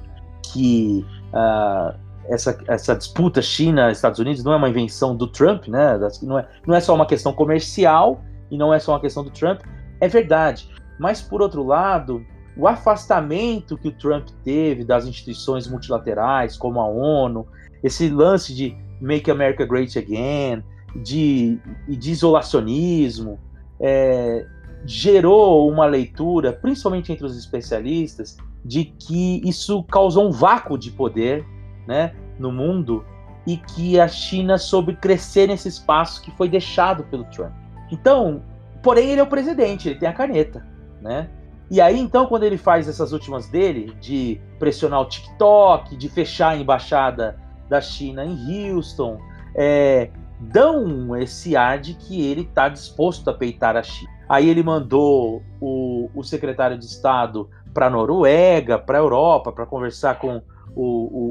que 0.53 1.05
uh, 1.33 1.97
essa, 2.29 2.57
essa 2.67 2.95
disputa 2.95 3.41
China-Estados 3.41 4.19
Unidos 4.19 4.43
não 4.43 4.53
é 4.53 4.55
uma 4.55 4.69
invenção 4.69 5.15
do 5.15 5.27
Trump, 5.27 5.67
né? 5.67 5.97
Não 6.21 6.39
é, 6.39 6.47
não 6.65 6.75
é 6.75 6.79
só 6.79 6.93
uma 6.93 7.05
questão 7.05 7.33
comercial 7.33 8.21
e 8.51 8.57
não 8.57 8.73
é 8.73 8.79
só 8.79 8.93
uma 8.93 8.99
questão 8.99 9.23
do 9.23 9.31
Trump. 9.31 9.61
É 9.99 10.07
verdade. 10.07 10.69
Mas, 10.99 11.21
por 11.21 11.41
outro 11.41 11.63
lado, 11.63 12.25
o 12.57 12.67
afastamento 12.67 13.77
que 13.77 13.89
o 13.89 13.91
Trump 13.91 14.27
teve 14.43 14.83
das 14.83 15.05
instituições 15.05 15.67
multilaterais, 15.67 16.55
como 16.55 16.79
a 16.79 16.87
ONU, 16.87 17.47
esse 17.83 18.09
lance 18.09 18.53
de 18.53 18.75
Make 19.01 19.29
America 19.29 19.65
Great 19.65 19.97
Again, 19.97 20.63
de, 20.95 21.59
de 21.87 22.11
isolacionismo, 22.11 23.39
é, 23.79 24.45
gerou 24.85 25.69
uma 25.69 25.85
leitura, 25.85 26.53
principalmente 26.53 27.11
entre 27.11 27.25
os 27.25 27.37
especialistas, 27.37 28.37
de 28.63 28.85
que 28.85 29.41
isso 29.47 29.83
causou 29.83 30.27
um 30.27 30.31
vácuo 30.31 30.77
de 30.77 30.91
poder 30.91 31.45
né, 31.87 32.15
no 32.39 32.51
mundo 32.51 33.05
e 33.45 33.57
que 33.57 33.99
a 33.99 34.07
China 34.07 34.57
soube 34.57 34.95
crescer 34.95 35.47
nesse 35.47 35.67
espaço 35.67 36.21
que 36.21 36.31
foi 36.31 36.49
deixado 36.49 37.03
pelo 37.05 37.23
Trump. 37.25 37.53
Então, 37.91 38.41
porém, 38.81 39.11
ele 39.11 39.21
é 39.21 39.23
o 39.23 39.27
presidente, 39.27 39.89
ele 39.89 39.99
tem 39.99 40.09
a 40.09 40.13
caneta, 40.13 40.65
né? 41.01 41.29
E 41.69 41.81
aí, 41.81 41.99
então, 41.99 42.27
quando 42.27 42.43
ele 42.43 42.57
faz 42.57 42.87
essas 42.87 43.11
últimas 43.11 43.47
dele, 43.47 43.95
de 43.99 44.39
pressionar 44.59 45.01
o 45.01 45.05
TikTok, 45.05 45.95
de 45.95 46.09
fechar 46.09 46.49
a 46.49 46.57
embaixada 46.57 47.37
da 47.67 47.81
China 47.81 48.23
em 48.23 48.71
Houston, 48.71 49.19
é, 49.55 50.11
dão 50.51 51.15
esse 51.15 51.55
ar 51.55 51.79
de 51.79 51.93
que 51.93 52.21
ele 52.25 52.41
está 52.41 52.69
disposto 52.69 53.29
a 53.29 53.33
peitar 53.33 53.75
a 53.75 53.83
China. 53.83 54.11
Aí 54.27 54.49
ele 54.49 54.63
mandou 54.63 55.43
o, 55.61 56.09
o 56.13 56.23
secretário 56.23 56.77
de 56.77 56.85
Estado 56.85 57.49
para 57.73 57.87
a 57.87 57.89
Noruega, 57.89 58.79
para 58.79 58.97
a 58.97 59.01
Europa, 59.01 59.51
para 59.51 59.65
conversar 59.65 60.17
com 60.19 60.41
o, 60.75 60.81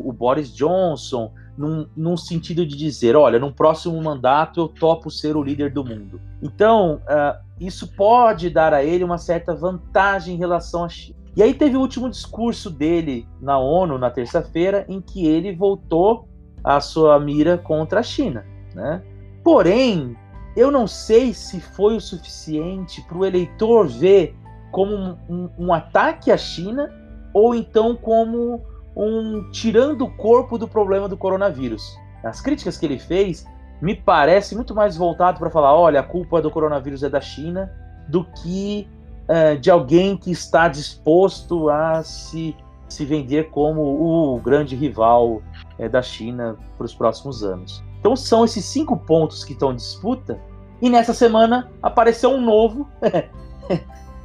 o, 0.05 0.09
o 0.09 0.13
Boris 0.13 0.55
Johnson, 0.55 1.33
num, 1.57 1.87
num, 1.97 2.17
sentido 2.17 2.65
de 2.67 2.77
dizer: 2.77 3.17
olha, 3.17 3.39
num 3.39 3.53
próximo 3.53 4.01
mandato 4.03 4.61
eu 4.61 4.69
topo 4.69 5.11
ser 5.11 5.37
o 5.37 5.43
líder 5.43 5.73
do 5.73 5.85
mundo. 5.85 6.21
Então, 6.43 7.01
uh, 7.05 7.45
isso 7.61 7.89
pode 7.95 8.51
dar 8.51 8.73
a 8.73 8.85
ele 8.85 9.05
uma 9.05 9.19
certa 9.19 9.55
vantagem 9.55 10.35
em 10.35 10.39
relação 10.39 10.85
à 10.85 10.89
China. 10.89 11.19
E 11.37 11.43
aí 11.43 11.53
teve 11.53 11.77
o 11.77 11.81
último 11.81 12.09
discurso 12.09 12.71
dele 12.71 13.27
na 13.41 13.59
ONU 13.59 13.99
na 13.99 14.11
terça-feira, 14.11 14.85
em 14.89 15.01
que 15.01 15.27
ele 15.27 15.55
voltou 15.55 16.29
a 16.63 16.81
sua 16.81 17.19
mira 17.19 17.59
contra 17.59 18.01
a 18.01 18.03
China. 18.03 18.45
Né? 18.75 19.03
Porém, 19.43 20.17
eu 20.57 20.71
não 20.71 20.87
sei 20.87 21.33
se 21.33 21.61
foi 21.61 21.97
o 21.97 22.01
suficiente 22.01 23.03
para 23.03 23.19
o 23.19 23.25
eleitor 23.25 23.89
ver 23.89 24.37
como 24.71 24.95
um, 24.95 25.17
um, 25.29 25.51
um 25.59 25.73
ataque 25.73 26.31
à 26.31 26.37
China 26.37 26.91
ou 27.33 27.55
então 27.55 27.97
como 27.97 28.61
um 28.97 29.51
tirando 29.51 30.05
o 30.05 30.11
corpo 30.11 30.57
do 30.57 30.69
problema 30.69 31.09
do 31.09 31.17
coronavírus. 31.17 31.83
As 32.23 32.41
críticas 32.41 32.77
que 32.79 32.87
ele 32.87 32.99
fez 32.99 33.47
me 33.81 33.95
parece 33.95 34.55
muito 34.55 34.75
mais 34.75 34.97
voltado 34.97 35.39
para 35.39 35.51
falar, 35.51 35.75
olha, 35.75 36.01
a 36.01 36.03
culpa 36.03 36.41
do 36.41 36.51
coronavírus 36.51 37.03
é 37.03 37.09
da 37.09 37.21
China, 37.21 37.71
do 38.09 38.25
que 38.25 38.89
é, 39.29 39.57
de 39.57 39.71
alguém 39.71 40.17
que 40.17 40.31
está 40.31 40.69
disposto 40.69 41.69
a 41.69 42.03
se, 42.03 42.55
se 42.89 43.05
vender 43.05 43.51
como 43.51 43.83
o 43.83 44.39
grande 44.39 44.77
rival 44.77 45.43
é, 45.79 45.89
da 45.89 46.03
China 46.03 46.57
para 46.77 46.85
os 46.85 46.95
próximos 46.95 47.43
anos. 47.43 47.83
Então 48.05 48.15
são 48.15 48.45
esses 48.45 48.67
cinco 48.67 48.99
pontos 48.99 49.43
que 49.43 49.55
estão 49.55 49.73
em 49.73 49.77
disputa, 49.77 50.39
e 50.83 50.91
nessa 50.91 51.15
semana 51.15 51.73
apareceu 51.83 52.29
um 52.29 52.41
novo 52.45 52.87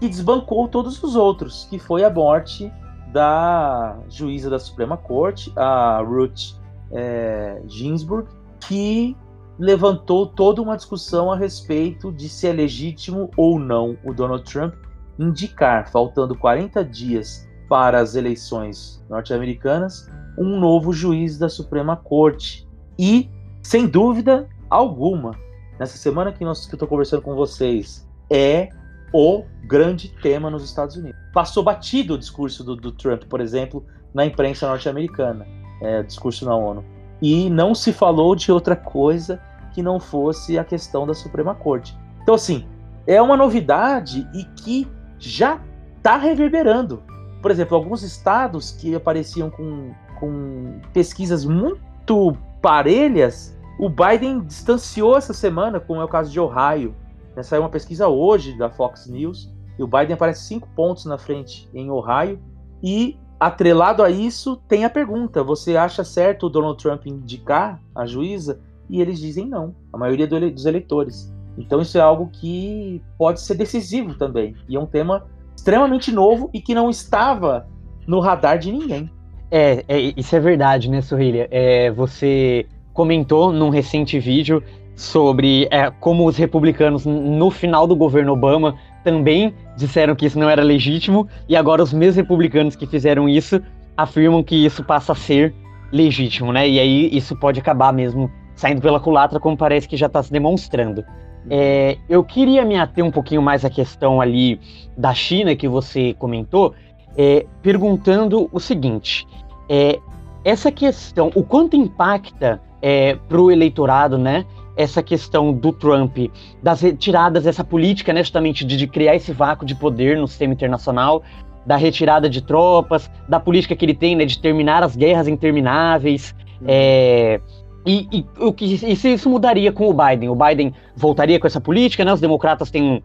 que 0.02 0.10
desbancou 0.10 0.68
todos 0.68 1.02
os 1.02 1.16
outros, 1.16 1.66
que 1.70 1.80
foi 1.80 2.04
a 2.04 2.10
morte 2.10 2.70
da 3.14 3.98
juíza 4.10 4.50
da 4.50 4.60
Suprema 4.60 4.98
Corte, 4.98 5.54
a 5.56 6.02
Ruth 6.02 6.58
é, 6.92 7.62
Ginsburg, 7.68 8.28
que 8.60 9.16
levantou 9.58 10.26
toda 10.26 10.62
uma 10.62 10.76
discussão 10.76 11.32
a 11.32 11.38
respeito 11.38 12.12
de 12.12 12.28
se 12.28 12.48
é 12.48 12.52
legítimo 12.52 13.32
ou 13.38 13.58
não 13.58 13.98
o 14.04 14.14
Donald 14.14 14.44
Trump 14.44 14.74
indicar, 15.18 15.90
faltando 15.90 16.38
40 16.38 16.84
dias 16.84 17.48
para 17.70 18.02
as 18.02 18.16
eleições 18.16 19.02
norte-americanas, 19.10 20.12
um 20.38 20.60
novo 20.60 20.92
juiz 20.92 21.38
da 21.38 21.48
Suprema 21.48 21.96
Corte. 21.96 22.68
E, 22.98 23.30
sem 23.70 23.86
dúvida 23.86 24.49
alguma, 24.67 25.36
nessa 25.78 25.95
semana 25.95 26.32
que, 26.32 26.43
nós, 26.43 26.65
que 26.65 26.74
eu 26.74 26.76
estou 26.76 26.88
conversando 26.88 27.22
com 27.22 27.36
vocês, 27.36 28.03
é 28.28 28.70
o 29.13 29.43
grande 29.63 30.09
tema 30.24 30.49
nos 30.49 30.63
Estados 30.63 30.95
Unidos. 30.95 31.22
Passou 31.32 31.61
batido 31.61 32.15
o 32.15 32.17
discurso 32.17 32.63
do, 32.63 32.76
do 32.76 32.91
Trump, 32.91 33.26
por 33.26 33.39
exemplo, 33.39 33.86
na 34.11 34.26
imprensa 34.26 34.67
norte-americana, 34.67 35.45
é, 35.84 36.01
discurso 36.01 36.45
na 36.45 36.55
ONU. 36.55 36.84
E 37.22 37.47
não 37.47 37.76
se 37.76 37.93
falou 37.93 38.36
de 38.36 38.51
outra 38.51 38.76
coisa 38.76 39.39
que 39.72 39.84
não 39.84 39.99
fosse 39.99 40.57
a 40.57 40.63
questão 40.63 41.05
da 41.05 41.13
Suprema 41.13 41.53
Corte. 41.53 41.95
Então, 42.24 42.34
assim, 42.34 42.65
é 43.05 43.22
uma 43.22 43.38
novidade 43.38 44.28
e 44.34 44.45
que 44.45 44.88
já 45.20 45.61
está 45.95 46.17
reverberando. 46.17 47.03
Por 47.39 47.51
exemplo, 47.51 47.78
alguns 47.78 48.01
estados 48.01 48.72
que 48.72 48.95
apareciam 48.95 49.51
com, 49.51 49.91
com 50.20 50.80
pesquisas 50.91 51.45
muito 51.45 52.36
parelhas, 52.63 53.59
o 53.80 53.88
Biden 53.88 54.42
distanciou 54.42 55.18
essa 55.18 55.34
semana, 55.34 55.80
como 55.80 56.02
é 56.02 56.04
o 56.04 56.08
caso 56.08 56.30
de 56.30 56.38
Ohio. 56.38 56.94
Né, 57.34 57.42
saiu 57.42 57.62
uma 57.62 57.70
pesquisa 57.70 58.10
hoje 58.10 58.58
da 58.58 58.70
Fox 58.70 59.08
News 59.08 59.50
e 59.80 59.84
o 59.84 59.88
Biden 59.88 60.14
aparece 60.14 60.44
cinco 60.44 60.68
pontos 60.76 61.06
na 61.06 61.18
frente 61.18 61.70
em 61.74 61.90
Ohio. 61.90 62.38
E 62.84 63.18
atrelado 63.40 64.04
a 64.04 64.10
isso, 64.10 64.58
tem 64.68 64.84
a 64.84 64.90
pergunta: 64.90 65.42
você 65.42 65.78
acha 65.78 66.04
certo 66.04 66.48
o 66.48 66.50
Donald 66.50 66.78
Trump 66.78 67.06
indicar 67.06 67.82
a 67.96 68.06
juíza? 68.06 68.60
E 68.90 69.00
eles 69.00 69.18
dizem 69.18 69.48
não, 69.48 69.74
a 69.94 69.98
maioria 69.98 70.28
do 70.28 70.52
dos 70.52 70.66
eleitores. 70.66 71.34
Então 71.58 71.82
isso 71.82 71.98
é 71.98 72.02
algo 72.02 72.30
que 72.34 73.02
pode 73.18 73.40
ser 73.40 73.56
decisivo 73.56 74.16
também. 74.16 74.56
E 74.68 74.76
é 74.76 74.80
um 74.80 74.86
tema 74.86 75.26
extremamente 75.56 76.12
novo 76.12 76.50
e 76.54 76.60
que 76.60 76.76
não 76.76 76.90
estava 76.90 77.66
no 78.06 78.20
radar 78.20 78.60
de 78.60 78.74
ninguém. 78.74 79.10
É, 79.50 79.86
é 79.88 80.00
isso 80.18 80.36
é 80.36 80.40
verdade, 80.40 80.90
né, 80.90 81.02
Sorrilha? 81.02 81.48
É, 81.50 81.92
você 81.92 82.68
comentou 83.00 83.54
num 83.54 83.70
recente 83.70 84.20
vídeo 84.20 84.62
sobre 84.93 85.70
é, 85.72 85.89
como 85.89 86.28
os 86.28 86.36
republicanos, 86.36 87.06
no 87.06 87.50
final 87.50 87.88
do 87.88 87.95
governo 87.95 88.34
Obama, 88.34 88.76
também 89.06 89.54
disseram 89.78 90.14
que 90.14 90.26
isso 90.26 90.38
não 90.38 90.50
era 90.50 90.62
legítimo, 90.62 91.26
e 91.47 91.56
agora 91.56 91.82
os 91.82 91.93
mesmos 91.93 92.18
republicanos 92.18 92.76
que 92.76 92.86
fizeram 92.86 93.30
isso 93.30 93.62
afirmam 93.95 94.43
que 94.43 94.66
isso 94.66 94.84
passa 94.84 95.14
a 95.14 95.16
ser 95.16 95.56
legítimo, 95.93 96.52
né? 96.52 96.68
E 96.68 96.78
aí 96.78 97.10
isso 97.16 97.38
pode 97.38 97.58
acabar 97.62 97.93
mesmo 97.93 98.30
saindo 98.54 98.82
pela 98.82 99.00
culatra, 99.00 99.39
como 99.39 99.56
parece 99.56 99.88
que 99.88 99.95
já 99.95 100.08
está 100.08 100.22
se 100.22 100.30
demonstrando. 100.30 101.02
É, 101.50 101.97
eu 102.10 102.22
queria 102.22 102.66
me 102.66 102.78
ater 102.78 103.06
um 103.06 103.12
pouquinho 103.12 103.41
mais 103.41 103.64
à 103.64 103.70
questão 103.70 104.20
ali 104.20 104.60
da 104.97 105.14
China 105.14 105.56
que 105.56 105.70
você 105.70 106.14
comentou, 106.16 106.74
é, 107.18 107.45
perguntando 107.62 108.50
o 108.52 108.60
seguinte: 108.60 109.26
é, 109.70 109.97
essa 110.43 110.70
questão, 110.70 111.32
o 111.34 111.43
quanto 111.43 111.78
impacta 111.78 112.62
é, 112.82 113.16
para 113.28 113.42
o 113.42 113.52
eleitorado, 113.52 114.18
né? 114.18 114.46
essa 114.80 115.04
questão 115.04 115.52
do 115.52 115.74
Trump, 115.74 116.18
das 116.64 116.80
retiradas, 116.80 117.46
essa 117.46 117.66
política, 117.66 118.14
né, 118.14 118.22
justamente 118.22 118.64
de, 118.64 118.78
de 118.78 118.88
criar 118.88 119.14
esse 119.14 119.34
vácuo 119.34 119.66
de 119.66 119.76
poder 119.76 120.16
no 120.16 120.26
sistema 120.26 120.54
internacional, 120.54 121.22
da 121.66 121.76
retirada 121.76 122.30
de 122.30 122.42
tropas, 122.42 123.12
da 123.28 123.42
política 123.42 123.76
que 123.76 123.84
ele 123.84 123.94
tem, 123.94 124.16
né, 124.16 124.24
de 124.24 124.40
terminar 124.40 124.82
as 124.82 124.96
guerras 124.96 125.28
intermináveis. 125.28 126.34
Uhum. 126.62 126.68
É, 126.70 127.42
e, 127.86 128.08
e, 128.10 128.26
o 128.40 128.54
que, 128.54 128.74
e 128.74 128.96
se 128.96 129.14
isso 129.14 129.30
mudaria 129.30 129.72
com 129.74 129.90
o 129.90 129.94
Biden? 129.94 130.30
O 130.30 130.36
Biden 130.36 130.74
voltaria 130.96 131.38
com 131.40 131.48
essa 131.48 131.60
política, 131.60 132.06
né? 132.06 132.14
Os 132.14 132.22
democratas 132.22 132.72
têm, 132.72 133.04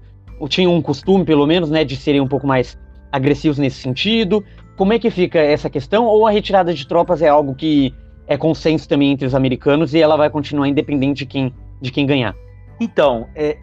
tinham 0.49 0.75
um 0.75 0.83
costume, 0.83 1.25
pelo 1.25 1.47
menos, 1.47 1.70
né, 1.70 1.85
de 1.85 1.97
serem 1.97 2.20
um 2.20 2.29
pouco 2.29 2.47
mais 2.47 2.79
agressivos 3.11 3.59
nesse 3.59 3.81
sentido. 3.81 4.45
Como 4.77 4.93
é 4.93 4.99
que 4.99 5.11
fica 5.11 5.39
essa 5.39 5.68
questão? 5.68 6.07
Ou 6.07 6.27
a 6.27 6.31
retirada 6.31 6.72
de 6.72 6.87
tropas 6.87 7.22
é 7.22 7.29
algo 7.29 7.55
que 7.55 7.93
é 8.27 8.37
consenso 8.37 8.89
também 8.89 9.12
entre 9.12 9.27
os 9.27 9.35
americanos 9.35 9.95
e 9.95 10.01
ela 10.01 10.16
vai 10.16 10.31
continuar 10.31 10.68
independente 10.68 11.18
de 11.18 11.27
quem 11.27 11.55
de 11.81 11.91
quem 11.91 12.07
ganhar. 12.07 12.35
Então, 12.81 13.29
é, 13.35 13.59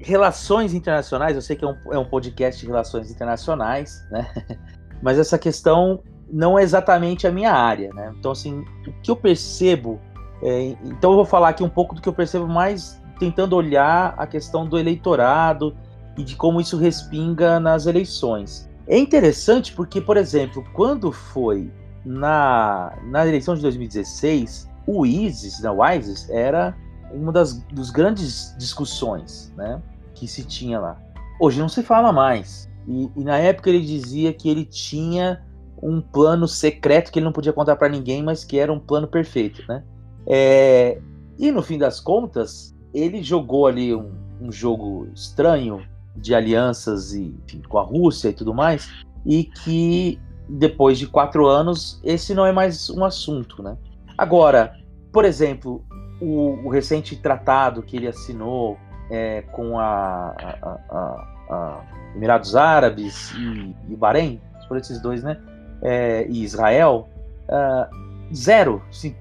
relações 0.00 0.74
internacionais, 0.74 1.36
eu 1.36 1.42
sei 1.42 1.56
que 1.56 1.64
é 1.64 1.68
um, 1.68 1.76
é 1.92 1.98
um 1.98 2.04
podcast 2.04 2.60
de 2.60 2.66
relações 2.66 3.10
internacionais, 3.10 4.04
né? 4.10 4.30
Mas 5.02 5.18
essa 5.18 5.38
questão 5.38 6.00
não 6.30 6.58
é 6.58 6.62
exatamente 6.62 7.26
a 7.26 7.30
minha 7.30 7.52
área, 7.52 7.92
né? 7.94 8.12
Então, 8.18 8.32
assim, 8.32 8.64
o 8.86 8.92
que 9.02 9.10
eu 9.10 9.16
percebo. 9.16 10.00
É, 10.42 10.76
então, 10.84 11.10
eu 11.10 11.16
vou 11.16 11.24
falar 11.24 11.50
aqui 11.50 11.62
um 11.62 11.68
pouco 11.68 11.94
do 11.94 12.00
que 12.00 12.08
eu 12.08 12.12
percebo 12.12 12.46
mais 12.46 13.00
tentando 13.18 13.54
olhar 13.54 14.14
a 14.16 14.26
questão 14.26 14.66
do 14.66 14.78
eleitorado 14.78 15.76
e 16.16 16.24
de 16.24 16.36
como 16.36 16.60
isso 16.60 16.76
respinga 16.76 17.60
nas 17.60 17.86
eleições. 17.86 18.68
É 18.86 18.98
interessante 18.98 19.72
porque, 19.72 20.00
por 20.00 20.16
exemplo, 20.16 20.64
quando 20.72 21.12
foi 21.12 21.70
na, 22.04 22.96
na 23.04 23.26
eleição 23.26 23.54
de 23.54 23.62
2016, 23.62 24.68
o 24.86 25.06
ISIS, 25.06 25.60
né, 25.60 25.70
o 25.70 25.84
ISIS 25.84 26.28
era 26.30 26.76
uma 27.12 27.30
das 27.30 27.54
dos 27.64 27.90
grandes 27.90 28.54
discussões 28.58 29.52
né, 29.56 29.80
que 30.14 30.26
se 30.26 30.44
tinha 30.44 30.80
lá. 30.80 31.00
Hoje 31.40 31.60
não 31.60 31.68
se 31.68 31.82
fala 31.82 32.12
mais. 32.12 32.68
E, 32.86 33.10
e 33.16 33.24
na 33.24 33.38
época 33.38 33.70
ele 33.70 33.80
dizia 33.80 34.32
que 34.32 34.48
ele 34.48 34.64
tinha 34.64 35.42
um 35.82 36.00
plano 36.00 36.46
secreto 36.46 37.10
que 37.10 37.18
ele 37.18 37.24
não 37.24 37.32
podia 37.32 37.52
contar 37.52 37.76
para 37.76 37.88
ninguém, 37.88 38.22
mas 38.22 38.44
que 38.44 38.58
era 38.58 38.72
um 38.72 38.78
plano 38.78 39.06
perfeito, 39.06 39.62
né? 39.68 39.82
É, 40.26 41.00
e 41.38 41.50
no 41.50 41.62
fim 41.62 41.76
das 41.76 41.98
contas, 41.98 42.74
ele 42.94 43.22
jogou 43.22 43.66
ali 43.66 43.94
um, 43.94 44.12
um 44.40 44.52
jogo 44.52 45.08
estranho 45.14 45.82
de 46.14 46.34
alianças 46.34 47.12
e 47.12 47.34
enfim, 47.44 47.62
com 47.68 47.78
a 47.78 47.82
Rússia 47.82 48.28
e 48.28 48.32
tudo 48.32 48.54
mais, 48.54 48.88
e 49.26 49.44
que 49.44 50.20
depois 50.48 50.98
de 50.98 51.06
quatro 51.06 51.46
anos 51.46 52.00
esse 52.04 52.34
não 52.34 52.44
é 52.44 52.52
mais 52.52 52.90
um 52.90 53.04
assunto, 53.04 53.62
né? 53.62 53.76
Agora, 54.16 54.76
por 55.12 55.24
exemplo, 55.24 55.84
o, 56.20 56.58
o, 56.64 56.68
recente 56.68 57.16
tratado 57.16 57.82
que 57.82 57.96
ele 57.96 58.06
assinou 58.06 58.78
é, 59.10 59.42
com 59.52 59.78
a, 59.78 60.34
a, 60.38 60.78
a, 60.90 61.54
a, 61.54 61.80
Emirados 62.14 62.54
Árabes 62.54 63.32
e, 63.32 63.74
e 63.90 63.96
Bahrein, 63.96 64.40
por 64.68 64.76
esses 64.76 65.00
dois, 65.00 65.22
né? 65.22 65.38
É, 65.82 66.26
e 66.28 66.42
Israel, 66.42 67.08
uh, 67.48 68.34
zero. 68.34 68.82
Assim, 68.88 69.14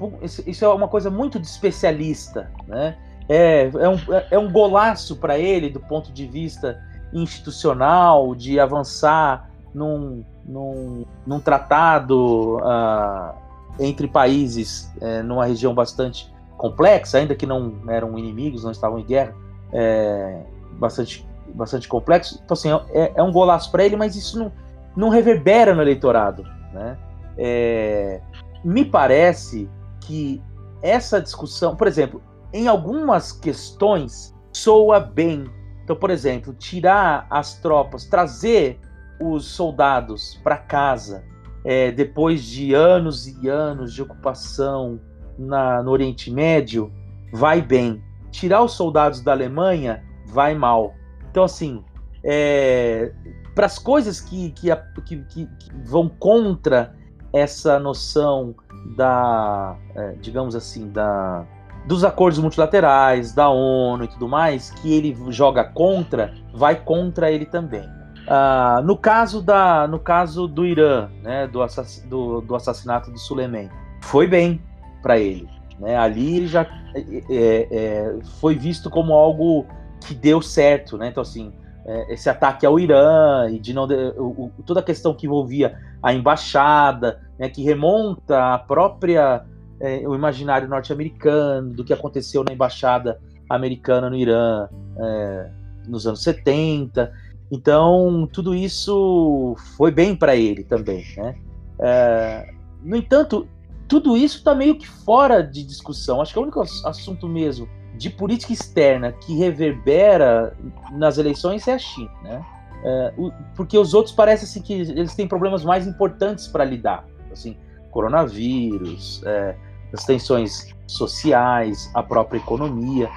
isso 0.45 0.63
é 0.63 0.67
uma 0.69 0.87
coisa 0.87 1.09
muito 1.09 1.39
de 1.39 1.47
especialista, 1.47 2.49
né? 2.67 2.97
É, 3.27 3.63
é, 3.63 3.89
um, 3.89 3.97
é 4.31 4.39
um 4.39 4.51
golaço 4.51 5.15
para 5.15 5.37
ele 5.37 5.69
do 5.69 5.79
ponto 5.79 6.11
de 6.11 6.25
vista 6.25 6.81
institucional, 7.13 8.35
de 8.35 8.59
avançar 8.59 9.50
num, 9.73 10.23
num, 10.45 11.05
num 11.25 11.39
tratado 11.39 12.57
uh, 12.57 13.33
entre 13.79 14.07
países 14.07 14.91
é, 15.01 15.21
numa 15.23 15.45
região 15.45 15.73
bastante 15.73 16.31
complexa, 16.57 17.17
ainda 17.17 17.35
que 17.35 17.45
não 17.45 17.73
eram 17.87 18.17
inimigos, 18.17 18.63
não 18.63 18.71
estavam 18.71 18.99
em 18.99 19.05
guerra, 19.05 19.33
é, 19.73 20.43
bastante, 20.73 21.27
bastante 21.53 21.87
complexo. 21.87 22.39
Então, 22.43 22.53
assim, 22.53 22.69
é, 22.89 23.13
é 23.15 23.23
um 23.23 23.31
golaço 23.31 23.71
para 23.71 23.83
ele, 23.83 23.95
mas 23.95 24.15
isso 24.15 24.37
não, 24.37 24.51
não 24.95 25.09
reverbera 25.09 25.73
no 25.73 25.81
eleitorado. 25.81 26.43
Né? 26.73 26.97
É, 27.37 28.21
me 28.63 28.85
parece 28.85 29.69
que 30.01 30.41
essa 30.81 31.21
discussão, 31.21 31.75
por 31.75 31.87
exemplo, 31.87 32.21
em 32.53 32.67
algumas 32.67 33.31
questões 33.31 34.35
soa 34.51 34.99
bem. 34.99 35.45
Então, 35.83 35.95
por 35.95 36.09
exemplo, 36.09 36.53
tirar 36.53 37.25
as 37.29 37.55
tropas, 37.55 38.05
trazer 38.05 38.79
os 39.21 39.45
soldados 39.45 40.39
para 40.43 40.57
casa 40.57 41.23
é, 41.63 41.91
depois 41.91 42.43
de 42.43 42.73
anos 42.73 43.27
e 43.27 43.47
anos 43.47 43.93
de 43.93 44.01
ocupação 44.01 44.99
na, 45.37 45.81
no 45.83 45.91
Oriente 45.91 46.31
Médio, 46.31 46.91
vai 47.31 47.61
bem. 47.61 48.03
Tirar 48.31 48.63
os 48.63 48.73
soldados 48.73 49.21
da 49.21 49.31
Alemanha 49.31 50.03
vai 50.27 50.55
mal. 50.55 50.93
Então, 51.29 51.43
assim, 51.43 51.83
é, 52.23 53.13
para 53.53 53.65
as 53.65 53.77
coisas 53.77 54.19
que, 54.19 54.51
que, 54.51 54.69
que, 55.05 55.17
que, 55.25 55.49
vão 55.85 56.09
contra 56.09 56.95
essa 57.33 57.79
noção 57.79 58.55
da, 58.95 59.77
é, 59.95 60.15
digamos 60.21 60.55
assim, 60.55 60.89
da, 60.89 61.45
dos 61.85 62.03
acordos 62.03 62.39
multilaterais, 62.39 63.33
da 63.33 63.49
ONU 63.49 64.03
e 64.03 64.07
tudo 64.07 64.27
mais, 64.27 64.71
que 64.71 64.93
ele 64.93 65.15
joga 65.29 65.63
contra, 65.63 66.33
vai 66.53 66.75
contra 66.75 67.31
ele 67.31 67.45
também. 67.45 67.87
Uh, 68.31 68.81
no 68.83 68.95
caso 68.95 69.41
da, 69.41 69.85
no 69.89 69.99
caso 69.99 70.47
do 70.47 70.65
Irã, 70.65 71.09
né, 71.21 71.47
do, 71.47 71.61
assass 71.61 72.01
do, 72.07 72.39
do 72.39 72.55
assassinato 72.55 73.11
de 73.11 73.19
Suleiman, 73.19 73.69
foi 73.99 74.25
bem 74.25 74.61
para 75.01 75.19
ele. 75.19 75.49
Né? 75.77 75.97
Ali 75.97 76.37
ele 76.37 76.47
já 76.47 76.61
é, 76.95 77.01
é, 77.29 77.67
é, 77.69 78.19
foi 78.39 78.55
visto 78.55 78.89
como 78.89 79.11
algo 79.11 79.65
que 79.99 80.15
deu 80.15 80.41
certo, 80.41 80.97
né? 80.97 81.09
Então 81.09 81.21
assim, 81.21 81.51
é, 81.85 82.13
esse 82.13 82.29
ataque 82.29 82.65
ao 82.65 82.79
Irã 82.79 83.49
e 83.49 83.59
de 83.59 83.73
não 83.73 83.83
o, 83.83 84.51
o, 84.57 84.63
toda 84.65 84.79
a 84.79 84.83
questão 84.83 85.13
que 85.13 85.25
envolvia 85.25 85.77
a 86.01 86.13
embaixada, 86.13 87.19
né, 87.37 87.49
que 87.49 87.61
remonta 87.61 88.53
à 88.53 88.57
própria 88.57 89.43
é, 89.77 90.07
o 90.07 90.15
imaginário 90.15 90.69
norte-americano 90.69 91.73
do 91.73 91.83
que 91.83 91.91
aconteceu 91.91 92.45
na 92.45 92.53
embaixada 92.53 93.19
americana 93.49 94.09
no 94.09 94.15
Irã 94.15 94.69
é, 94.97 95.49
nos 95.85 96.07
anos 96.07 96.23
70. 96.23 97.11
Então, 97.51 98.29
tudo 98.31 98.55
isso 98.55 99.55
foi 99.75 99.91
bem 99.91 100.15
para 100.15 100.35
ele 100.35 100.63
também. 100.63 101.05
Né? 101.17 101.35
É, 101.79 102.53
no 102.81 102.95
entanto, 102.95 103.45
tudo 103.89 104.15
isso 104.15 104.37
está 104.37 104.55
meio 104.55 104.77
que 104.77 104.87
fora 104.87 105.41
de 105.41 105.61
discussão. 105.61 106.21
Acho 106.21 106.31
que 106.31 106.39
é 106.39 106.41
o 106.41 106.43
único 106.43 106.61
assunto 106.61 107.27
mesmo 107.27 107.67
de 107.97 108.09
política 108.09 108.53
externa 108.53 109.11
que 109.11 109.37
reverbera 109.37 110.55
nas 110.93 111.17
eleições 111.17 111.67
é 111.67 111.73
a 111.73 111.77
China. 111.77 112.11
Né? 112.23 112.45
É, 112.85 113.13
o, 113.17 113.31
porque 113.53 113.77
os 113.77 113.93
outros 113.93 114.15
parece 114.15 114.45
assim, 114.45 114.61
que 114.61 114.73
eles 114.73 115.13
têm 115.13 115.27
problemas 115.27 115.65
mais 115.65 115.85
importantes 115.85 116.47
para 116.47 116.63
lidar. 116.63 117.05
Assim, 117.31 117.57
coronavírus, 117.91 119.21
é, 119.25 119.55
as 119.93 120.05
tensões 120.05 120.73
sociais, 120.87 121.91
a 121.93 122.01
própria 122.01 122.37
economia 122.37 123.09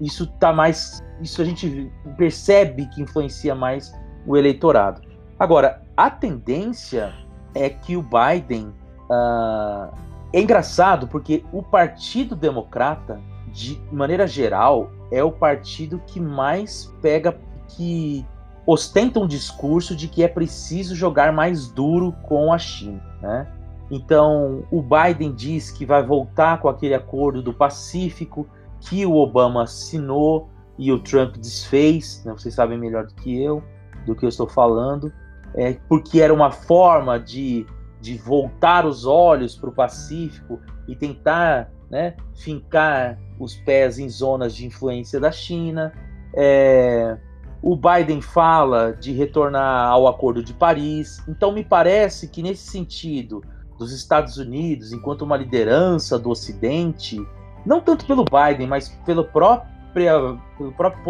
isso 0.00 0.26
tá 0.38 0.52
mais. 0.52 1.02
Isso 1.20 1.40
a 1.40 1.44
gente 1.44 1.90
percebe 2.16 2.86
que 2.86 3.02
influencia 3.02 3.54
mais 3.54 3.92
o 4.26 4.36
eleitorado. 4.36 5.00
Agora, 5.38 5.82
a 5.96 6.10
tendência 6.10 7.12
é 7.54 7.68
que 7.68 7.96
o 7.96 8.02
Biden. 8.02 8.72
Uh, 9.10 9.94
é 10.32 10.40
engraçado 10.40 11.06
porque 11.06 11.44
o 11.52 11.62
Partido 11.62 12.34
Democrata, 12.34 13.20
de 13.52 13.80
maneira 13.92 14.26
geral, 14.26 14.90
é 15.12 15.22
o 15.22 15.30
partido 15.30 16.02
que 16.06 16.18
mais 16.18 16.92
pega. 17.00 17.38
que 17.68 18.26
ostenta 18.66 19.20
um 19.20 19.26
discurso 19.26 19.94
de 19.94 20.08
que 20.08 20.22
é 20.22 20.28
preciso 20.28 20.96
jogar 20.96 21.32
mais 21.32 21.68
duro 21.68 22.12
com 22.22 22.52
a 22.52 22.58
China. 22.58 23.02
Né? 23.20 23.46
Então, 23.90 24.64
o 24.70 24.82
Biden 24.82 25.32
diz 25.34 25.70
que 25.70 25.84
vai 25.84 26.02
voltar 26.02 26.60
com 26.60 26.68
aquele 26.68 26.94
acordo 26.94 27.42
do 27.42 27.52
Pacífico, 27.52 28.46
que 28.88 29.06
o 29.06 29.16
Obama 29.16 29.62
assinou 29.62 30.48
e 30.78 30.92
o 30.92 30.98
Trump 30.98 31.36
desfez, 31.36 32.22
né? 32.24 32.32
vocês 32.32 32.54
sabem 32.54 32.78
melhor 32.78 33.06
do 33.06 33.14
que 33.14 33.42
eu, 33.42 33.62
do 34.06 34.14
que 34.14 34.24
eu 34.24 34.28
estou 34.28 34.48
falando, 34.48 35.12
é, 35.54 35.74
porque 35.88 36.20
era 36.20 36.34
uma 36.34 36.50
forma 36.50 37.18
de, 37.18 37.64
de 38.00 38.18
voltar 38.18 38.84
os 38.84 39.06
olhos 39.06 39.56
para 39.56 39.70
o 39.70 39.72
Pacífico 39.72 40.60
e 40.88 40.96
tentar 40.96 41.70
né, 41.90 42.16
fincar 42.34 43.18
os 43.38 43.54
pés 43.54 43.98
em 43.98 44.08
zonas 44.08 44.54
de 44.54 44.66
influência 44.66 45.20
da 45.20 45.30
China. 45.30 45.92
É, 46.34 47.16
o 47.62 47.76
Biden 47.76 48.20
fala 48.20 48.92
de 48.92 49.12
retornar 49.12 49.88
ao 49.90 50.08
Acordo 50.08 50.42
de 50.42 50.52
Paris. 50.52 51.22
Então, 51.28 51.52
me 51.52 51.64
parece 51.64 52.28
que, 52.28 52.42
nesse 52.42 52.68
sentido, 52.68 53.42
dos 53.78 53.92
Estados 53.92 54.36
Unidos, 54.36 54.92
enquanto 54.92 55.22
uma 55.22 55.36
liderança 55.36 56.18
do 56.18 56.30
Ocidente, 56.30 57.18
não 57.64 57.80
tanto 57.80 58.06
pelo 58.06 58.24
Biden, 58.24 58.66
mas 58.66 58.88
pelo 59.06 59.24
próprio, 59.24 60.40
pelo 60.58 60.72
próprio 60.72 61.02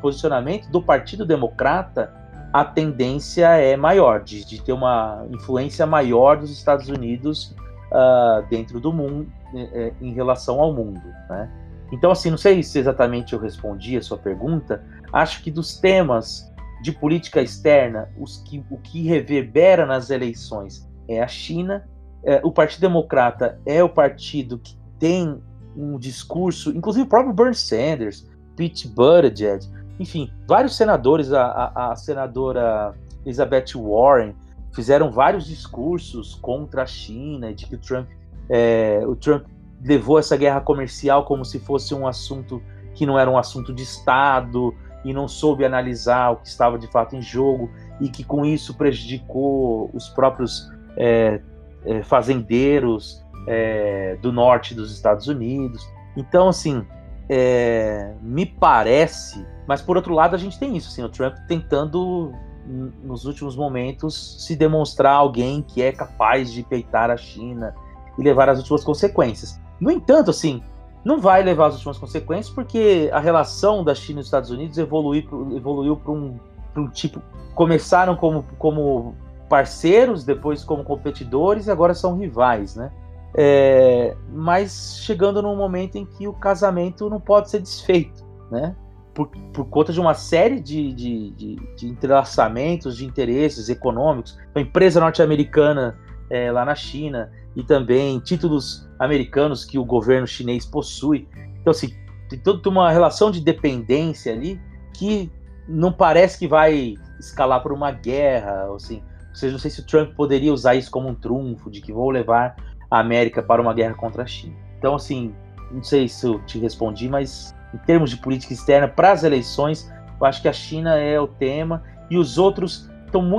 posicionamento 0.00 0.68
do 0.68 0.82
Partido 0.82 1.24
Democrata, 1.24 2.12
a 2.52 2.64
tendência 2.64 3.48
é 3.56 3.76
maior, 3.76 4.22
de, 4.22 4.44
de 4.44 4.62
ter 4.62 4.72
uma 4.72 5.26
influência 5.30 5.84
maior 5.86 6.36
dos 6.36 6.50
Estados 6.50 6.88
Unidos 6.88 7.54
uh, 7.90 8.46
dentro 8.48 8.78
do 8.78 8.92
mundo, 8.92 9.30
eh, 9.54 9.92
em 10.00 10.12
relação 10.12 10.60
ao 10.60 10.72
mundo. 10.72 11.02
Né? 11.28 11.50
Então, 11.92 12.10
assim, 12.10 12.30
não 12.30 12.38
sei 12.38 12.62
se 12.62 12.78
exatamente 12.78 13.32
eu 13.32 13.40
respondi 13.40 13.96
a 13.96 14.02
sua 14.02 14.18
pergunta, 14.18 14.84
acho 15.12 15.42
que 15.42 15.50
dos 15.50 15.78
temas 15.78 16.52
de 16.82 16.92
política 16.92 17.40
externa, 17.40 18.08
os 18.18 18.38
que, 18.42 18.64
o 18.70 18.78
que 18.78 19.02
reverbera 19.02 19.86
nas 19.86 20.10
eleições 20.10 20.88
é 21.08 21.22
a 21.22 21.26
China, 21.26 21.88
é, 22.24 22.40
o 22.42 22.50
Partido 22.50 22.82
Democrata 22.82 23.60
é 23.64 23.82
o 23.82 23.88
partido 23.88 24.58
que 24.58 24.76
tem 24.98 25.42
um 25.76 25.98
discurso, 25.98 26.70
inclusive 26.70 27.04
o 27.04 27.08
próprio 27.08 27.32
Bernie 27.32 27.54
Sanders, 27.54 28.26
Pete 28.56 28.88
Buttigieg, 28.88 29.66
enfim, 29.98 30.30
vários 30.46 30.76
senadores, 30.76 31.32
a, 31.32 31.42
a, 31.44 31.92
a 31.92 31.96
senadora 31.96 32.94
Elizabeth 33.24 33.74
Warren, 33.76 34.34
fizeram 34.72 35.10
vários 35.10 35.46
discursos 35.46 36.34
contra 36.34 36.82
a 36.82 36.86
China, 36.86 37.54
de 37.54 37.66
que 37.66 37.76
o 37.76 37.78
Trump, 37.78 38.08
é, 38.48 39.02
o 39.06 39.14
Trump 39.14 39.46
levou 39.84 40.18
essa 40.18 40.36
guerra 40.36 40.60
comercial 40.60 41.24
como 41.24 41.44
se 41.44 41.60
fosse 41.60 41.94
um 41.94 42.06
assunto 42.06 42.62
que 42.94 43.06
não 43.06 43.18
era 43.18 43.30
um 43.30 43.38
assunto 43.38 43.72
de 43.72 43.82
Estado 43.82 44.74
e 45.04 45.12
não 45.12 45.28
soube 45.28 45.64
analisar 45.64 46.32
o 46.32 46.36
que 46.36 46.48
estava 46.48 46.78
de 46.78 46.86
fato 46.88 47.14
em 47.14 47.22
jogo 47.22 47.70
e 48.00 48.08
que 48.08 48.24
com 48.24 48.44
isso 48.44 48.74
prejudicou 48.74 49.90
os 49.92 50.08
próprios 50.08 50.70
é, 50.96 51.40
é, 51.84 52.02
fazendeiros 52.02 53.23
é, 53.46 54.16
do 54.20 54.32
norte 54.32 54.74
dos 54.74 54.92
Estados 54.92 55.28
Unidos. 55.28 55.86
Então, 56.16 56.48
assim, 56.48 56.84
é, 57.28 58.14
me 58.20 58.46
parece, 58.46 59.44
mas 59.66 59.80
por 59.80 59.96
outro 59.96 60.14
lado 60.14 60.34
a 60.34 60.38
gente 60.38 60.58
tem 60.58 60.76
isso, 60.76 60.88
assim, 60.88 61.02
o 61.02 61.08
Trump 61.08 61.34
tentando 61.48 62.32
nos 62.66 63.26
últimos 63.26 63.56
momentos 63.56 64.42
se 64.44 64.56
demonstrar 64.56 65.14
alguém 65.14 65.62
que 65.62 65.82
é 65.82 65.92
capaz 65.92 66.50
de 66.50 66.62
peitar 66.62 67.10
a 67.10 67.16
China 67.16 67.74
e 68.18 68.22
levar 68.22 68.48
as 68.48 68.58
últimas 68.58 68.82
consequências. 68.82 69.60
No 69.78 69.90
entanto, 69.90 70.30
assim, 70.30 70.62
não 71.04 71.20
vai 71.20 71.42
levar 71.42 71.66
as 71.66 71.74
últimas 71.74 71.98
consequências 71.98 72.54
porque 72.54 73.10
a 73.12 73.20
relação 73.20 73.84
da 73.84 73.94
China 73.94 74.20
e 74.20 74.20
dos 74.20 74.26
Estados 74.26 74.50
Unidos 74.50 74.78
evoluiu, 74.78 75.54
evoluiu 75.54 75.96
para 75.96 76.12
um, 76.12 76.38
um 76.76 76.88
tipo. 76.88 77.20
Começaram 77.54 78.16
como, 78.16 78.44
como 78.58 79.14
parceiros, 79.48 80.24
depois 80.24 80.64
como 80.64 80.82
competidores 80.82 81.66
e 81.66 81.70
agora 81.70 81.94
são 81.94 82.16
rivais, 82.16 82.74
né? 82.74 82.90
É, 83.36 84.16
mas 84.32 85.00
chegando 85.02 85.42
num 85.42 85.56
momento 85.56 85.96
em 85.96 86.06
que 86.06 86.28
o 86.28 86.32
casamento 86.32 87.10
não 87.10 87.20
pode 87.20 87.50
ser 87.50 87.60
desfeito, 87.60 88.24
né? 88.50 88.76
Por, 89.12 89.28
por 89.52 89.64
conta 89.66 89.92
de 89.92 90.00
uma 90.00 90.14
série 90.14 90.60
de, 90.60 90.92
de, 90.92 91.30
de, 91.30 91.56
de 91.76 91.86
entrelaçamentos 91.88 92.96
de 92.96 93.04
interesses 93.04 93.68
econômicos, 93.68 94.36
uma 94.54 94.62
empresa 94.62 95.00
norte-americana 95.00 95.98
é, 96.30 96.50
lá 96.50 96.64
na 96.64 96.74
China 96.74 97.30
e 97.54 97.62
também 97.62 98.18
títulos 98.20 98.88
americanos 98.98 99.64
que 99.64 99.78
o 99.78 99.84
governo 99.84 100.26
chinês 100.26 100.64
possui. 100.64 101.28
Então, 101.60 101.70
assim, 101.70 101.94
tem 102.28 102.38
toda 102.38 102.68
uma 102.68 102.90
relação 102.90 103.30
de 103.30 103.40
dependência 103.40 104.32
ali 104.32 104.60
que 104.92 105.30
não 105.68 105.92
parece 105.92 106.38
que 106.38 106.48
vai 106.48 106.94
escalar 107.18 107.62
por 107.62 107.72
uma 107.72 107.90
guerra, 107.90 108.68
assim. 108.74 109.02
Ou 109.30 109.34
seja, 109.34 109.52
não 109.52 109.58
sei 109.58 109.70
se 109.70 109.80
o 109.80 109.86
Trump 109.86 110.14
poderia 110.14 110.52
usar 110.52 110.74
isso 110.74 110.90
como 110.90 111.08
um 111.08 111.14
trunfo 111.14 111.70
de 111.70 111.80
que 111.80 111.92
vou 111.92 112.10
levar 112.10 112.54
América 112.98 113.42
para 113.42 113.60
uma 113.60 113.72
guerra 113.72 113.94
contra 113.94 114.22
a 114.22 114.26
China. 114.26 114.54
Então, 114.78 114.94
assim, 114.94 115.34
não 115.70 115.82
sei 115.82 116.08
se 116.08 116.26
eu 116.26 116.38
te 116.40 116.58
respondi, 116.58 117.08
mas 117.08 117.54
em 117.72 117.78
termos 117.78 118.10
de 118.10 118.16
política 118.16 118.52
externa 118.52 118.86
para 118.86 119.12
as 119.12 119.24
eleições, 119.24 119.90
eu 120.20 120.26
acho 120.26 120.40
que 120.40 120.48
a 120.48 120.52
China 120.52 120.96
é 120.96 121.18
o 121.18 121.26
tema 121.26 121.82
e 122.10 122.16
os 122.16 122.38
outros 122.38 122.88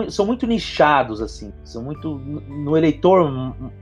são 0.10 0.26
muito 0.26 0.48
nichados, 0.48 1.22
assim, 1.22 1.54
são 1.64 1.84
muito 1.84 2.18
no 2.18 2.78
eleitor, 2.78 3.30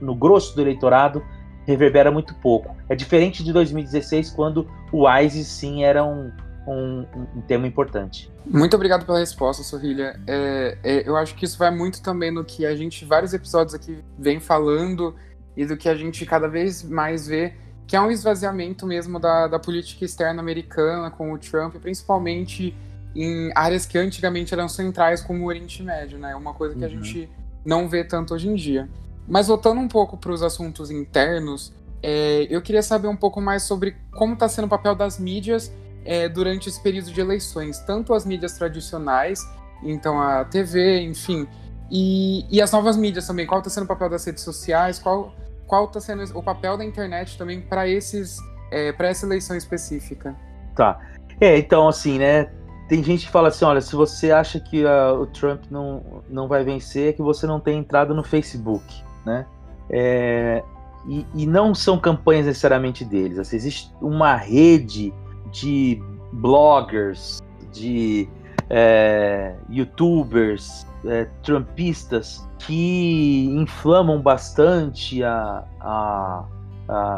no 0.00 0.14
grosso 0.14 0.54
do 0.56 0.60
eleitorado, 0.60 1.22
reverbera 1.66 2.10
muito 2.10 2.34
pouco. 2.34 2.76
É 2.88 2.96
diferente 2.96 3.44
de 3.44 3.52
2016, 3.52 4.30
quando 4.30 4.68
o 4.92 5.08
ISIS 5.08 5.46
sim 5.46 5.84
era 5.84 6.04
um, 6.04 6.32
um, 6.66 7.06
um 7.36 7.40
tema 7.42 7.66
importante. 7.66 8.30
Muito 8.44 8.74
obrigado 8.74 9.06
pela 9.06 9.18
resposta, 9.18 9.62
Sorrilha. 9.62 10.18
É, 10.26 10.78
é, 10.82 11.08
eu 11.08 11.16
acho 11.16 11.34
que 11.34 11.44
isso 11.44 11.56
vai 11.56 11.70
muito 11.70 12.02
também 12.02 12.30
no 12.30 12.44
que 12.44 12.66
a 12.66 12.74
gente, 12.74 13.04
vários 13.04 13.32
episódios 13.32 13.74
aqui, 13.74 14.02
vem 14.18 14.40
falando 14.40 15.14
e 15.56 15.64
do 15.64 15.76
que 15.76 15.88
a 15.88 15.94
gente 15.94 16.24
cada 16.26 16.48
vez 16.48 16.82
mais 16.82 17.26
vê, 17.26 17.54
que 17.86 17.96
é 17.96 18.00
um 18.00 18.10
esvaziamento 18.10 18.86
mesmo 18.86 19.18
da, 19.18 19.46
da 19.46 19.58
política 19.58 20.04
externa 20.04 20.40
americana 20.40 21.10
com 21.10 21.32
o 21.32 21.38
Trump, 21.38 21.76
principalmente 21.76 22.74
em 23.14 23.52
áreas 23.54 23.86
que 23.86 23.96
antigamente 23.96 24.52
eram 24.52 24.68
centrais, 24.68 25.20
como 25.20 25.44
o 25.44 25.46
Oriente 25.46 25.82
Médio, 25.82 26.18
né? 26.18 26.34
Uma 26.34 26.52
coisa 26.54 26.74
que 26.74 26.80
uhum. 26.80 26.86
a 26.86 26.88
gente 26.88 27.28
não 27.64 27.88
vê 27.88 28.02
tanto 28.02 28.34
hoje 28.34 28.48
em 28.48 28.54
dia. 28.54 28.88
Mas 29.26 29.46
voltando 29.46 29.80
um 29.80 29.88
pouco 29.88 30.16
para 30.16 30.32
os 30.32 30.42
assuntos 30.42 30.90
internos, 30.90 31.72
é, 32.02 32.46
eu 32.50 32.60
queria 32.60 32.82
saber 32.82 33.08
um 33.08 33.16
pouco 33.16 33.40
mais 33.40 33.62
sobre 33.62 33.96
como 34.12 34.34
está 34.34 34.48
sendo 34.48 34.64
o 34.66 34.68
papel 34.68 34.94
das 34.94 35.18
mídias 35.18 35.72
é, 36.04 36.28
durante 36.28 36.68
esse 36.68 36.82
período 36.82 37.10
de 37.10 37.20
eleições, 37.20 37.78
tanto 37.80 38.12
as 38.12 38.26
mídias 38.26 38.52
tradicionais, 38.58 39.40
então 39.82 40.20
a 40.20 40.44
TV, 40.44 41.00
enfim, 41.00 41.46
e, 41.90 42.44
e 42.50 42.60
as 42.60 42.72
novas 42.72 42.96
mídias 42.96 43.26
também. 43.26 43.46
Qual 43.46 43.60
está 43.60 43.70
sendo 43.70 43.84
o 43.84 43.86
papel 43.86 44.10
das 44.10 44.24
redes 44.24 44.42
sociais? 44.42 44.98
Qual 44.98 45.34
qual 45.66 45.86
está 45.86 46.00
sendo 46.00 46.22
o 46.36 46.42
papel 46.42 46.76
da 46.76 46.84
internet 46.84 47.36
também 47.38 47.60
para 47.60 47.88
esses 47.88 48.38
é, 48.70 48.92
para 48.92 49.08
essa 49.08 49.26
eleição 49.26 49.56
específica? 49.56 50.34
Tá. 50.74 50.98
É, 51.40 51.58
então 51.58 51.88
assim, 51.88 52.18
né? 52.18 52.50
Tem 52.88 53.02
gente 53.02 53.26
que 53.26 53.32
fala 53.32 53.48
assim, 53.48 53.64
olha, 53.64 53.80
se 53.80 53.96
você 53.96 54.30
acha 54.30 54.60
que 54.60 54.84
uh, 54.84 55.14
o 55.18 55.26
Trump 55.26 55.64
não, 55.70 56.22
não 56.28 56.46
vai 56.46 56.62
vencer, 56.62 57.08
é 57.08 57.12
que 57.14 57.22
você 57.22 57.46
não 57.46 57.58
tem 57.58 57.78
entrado 57.78 58.14
no 58.14 58.22
Facebook, 58.22 58.84
né? 59.24 59.46
É, 59.88 60.62
e, 61.06 61.26
e, 61.34 61.46
não 61.46 61.74
são 61.74 61.98
campanhas 61.98 62.46
necessariamente 62.46 63.04
deles. 63.04 63.38
Assim, 63.38 63.56
existe 63.56 63.90
uma 64.02 64.36
rede 64.36 65.14
de 65.50 65.98
bloggers, 66.32 67.42
de 67.72 68.28
é, 68.68 69.54
youtubers, 69.70 70.86
é, 71.06 71.26
trumpistas 71.42 72.46
que 72.58 73.46
inflamam 73.50 74.20
bastante 74.20 75.22
a, 75.22 75.64
a, 75.80 76.44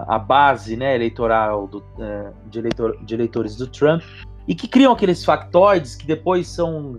a, 0.08 0.18
base 0.18 0.76
né, 0.76 0.94
eleitoral 0.94 1.66
do, 1.66 1.84
é, 1.98 2.32
de, 2.46 2.58
eleitor, 2.58 3.04
de 3.04 3.14
eleitores 3.14 3.56
do 3.56 3.66
Trump 3.66 4.02
e 4.48 4.54
que 4.54 4.68
criam 4.68 4.92
aqueles 4.92 5.24
factoides 5.24 5.94
que 5.94 6.06
depois 6.06 6.48
são 6.48 6.98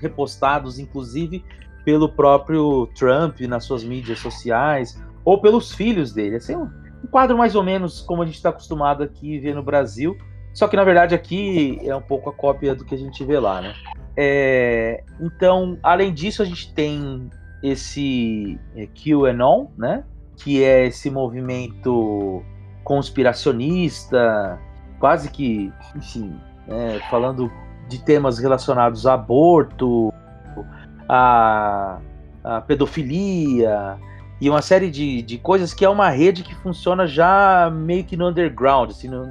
repostados, 0.00 0.78
inclusive, 0.78 1.44
pelo 1.84 2.08
próprio 2.08 2.88
Trump 2.94 3.40
nas 3.42 3.64
suas 3.64 3.84
mídias 3.84 4.18
sociais 4.18 5.00
ou 5.24 5.40
pelos 5.40 5.72
filhos 5.72 6.12
dele. 6.12 6.36
Assim, 6.36 6.56
um, 6.56 6.68
um 7.04 7.06
quadro 7.06 7.36
mais 7.36 7.54
ou 7.54 7.62
menos 7.62 8.00
como 8.00 8.22
a 8.22 8.26
gente 8.26 8.36
está 8.36 8.48
acostumado 8.48 9.02
aqui 9.02 9.38
ver 9.38 9.54
no 9.54 9.62
Brasil, 9.62 10.16
só 10.56 10.66
que 10.66 10.74
na 10.74 10.84
verdade 10.84 11.14
aqui 11.14 11.78
é 11.84 11.94
um 11.94 12.00
pouco 12.00 12.30
a 12.30 12.32
cópia 12.32 12.74
do 12.74 12.82
que 12.82 12.94
a 12.94 12.98
gente 12.98 13.22
vê 13.22 13.38
lá, 13.38 13.60
né? 13.60 13.74
É, 14.16 15.04
então, 15.20 15.78
além 15.82 16.14
disso, 16.14 16.40
a 16.40 16.46
gente 16.46 16.72
tem 16.72 17.28
esse 17.62 18.58
é, 18.74 18.86
QAnon, 18.86 19.66
né? 19.76 20.02
Que 20.34 20.64
é 20.64 20.86
esse 20.86 21.10
movimento 21.10 22.42
conspiracionista, 22.84 24.58
quase 24.98 25.30
que, 25.30 25.70
enfim, 25.94 26.34
né, 26.66 27.00
falando 27.10 27.52
de 27.86 28.02
temas 28.02 28.38
relacionados 28.38 29.06
a 29.06 29.12
aborto, 29.12 30.10
a, 31.06 31.98
a 32.42 32.60
pedofilia 32.62 33.98
e 34.40 34.48
uma 34.48 34.62
série 34.62 34.90
de, 34.90 35.20
de 35.20 35.36
coisas 35.36 35.74
que 35.74 35.84
é 35.84 35.88
uma 35.88 36.08
rede 36.08 36.42
que 36.42 36.54
funciona 36.54 37.06
já 37.06 37.70
meio 37.70 38.04
que 38.04 38.16
no 38.16 38.28
underground, 38.28 38.90
assim, 38.90 39.08
no, 39.08 39.26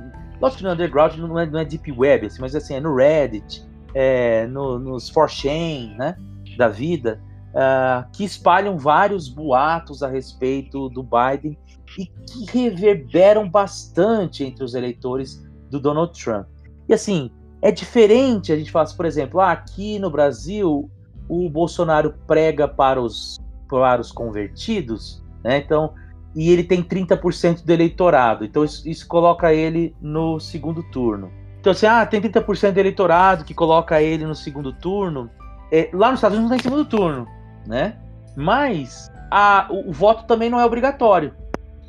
lógico 0.46 0.60
que 0.60 0.64
no 0.64 0.72
underground 0.72 1.16
não 1.18 1.40
é, 1.40 1.46
não 1.46 1.60
é 1.60 1.66
deep 1.66 1.92
web, 1.92 2.28
assim, 2.28 2.40
mas 2.40 2.56
assim, 2.56 2.76
é 2.76 2.80
no 2.80 2.96
Reddit, 2.96 3.66
é, 3.94 4.46
no, 4.48 4.78
nos 4.80 5.12
4chan, 5.12 5.96
né, 5.98 6.16
da 6.58 6.70
vida, 6.70 7.20
uh, 7.52 8.10
que 8.12 8.24
espalham 8.24 8.78
vários 8.78 9.28
boatos 9.28 10.04
a 10.04 10.08
respeito 10.08 10.90
do 10.90 11.04
Biden 11.04 11.58
e 11.98 12.06
que 12.06 12.46
reverberam 12.46 13.50
bastante 13.50 14.44
entre 14.44 14.64
os 14.64 14.76
eleitores 14.76 15.44
do 15.70 15.80
Donald 15.80 16.18
Trump. 16.22 16.48
E 16.88 16.94
assim, 16.94 17.32
é 17.62 17.72
diferente 17.72 18.52
a 18.52 18.58
gente 18.58 18.72
fala, 18.72 18.88
por 18.96 19.06
exemplo, 19.06 19.40
ah, 19.40 19.52
aqui 19.52 19.98
no 19.98 20.10
Brasil 20.10 20.90
o 21.28 21.50
Bolsonaro 21.50 22.14
prega 22.28 22.68
para 22.68 23.02
os, 23.02 23.40
para 23.68 24.00
os 24.00 24.12
convertidos, 24.12 25.24
né? 25.44 25.58
Então, 25.58 25.94
e 26.36 26.52
ele 26.52 26.64
tem 26.64 26.84
30% 26.84 27.64
do 27.64 27.72
eleitorado. 27.72 28.44
Então 28.44 28.64
isso, 28.64 28.88
isso, 28.88 29.08
coloca 29.08 29.54
ele 29.54 29.96
no 30.02 30.40
segundo 30.40 30.84
turno. 30.84 31.32
Então, 31.60 31.72
assim, 31.72 31.88
ah, 31.88 32.06
tem 32.06 32.22
30% 32.22 32.74
do 32.74 32.80
eleitorado 32.80 33.44
que 33.44 33.54
coloca 33.54 34.02
ele 34.02 34.26
no 34.26 34.36
segundo 34.36 34.72
turno. 34.74 35.30
É, 35.72 35.90
lá 35.94 36.12
nos 36.12 36.20
Estados 36.20 36.38
Unidos 36.38 36.52
não 36.52 36.58
tem 36.58 36.64
segundo 36.64 36.86
turno, 36.86 37.28
né? 37.66 37.98
Mas 38.36 39.10
a, 39.32 39.68
o, 39.70 39.90
o, 39.90 39.94
voto 39.94 40.26
também 40.26 40.50
não 40.50 40.60
é 40.60 40.66
obrigatório. 40.66 41.34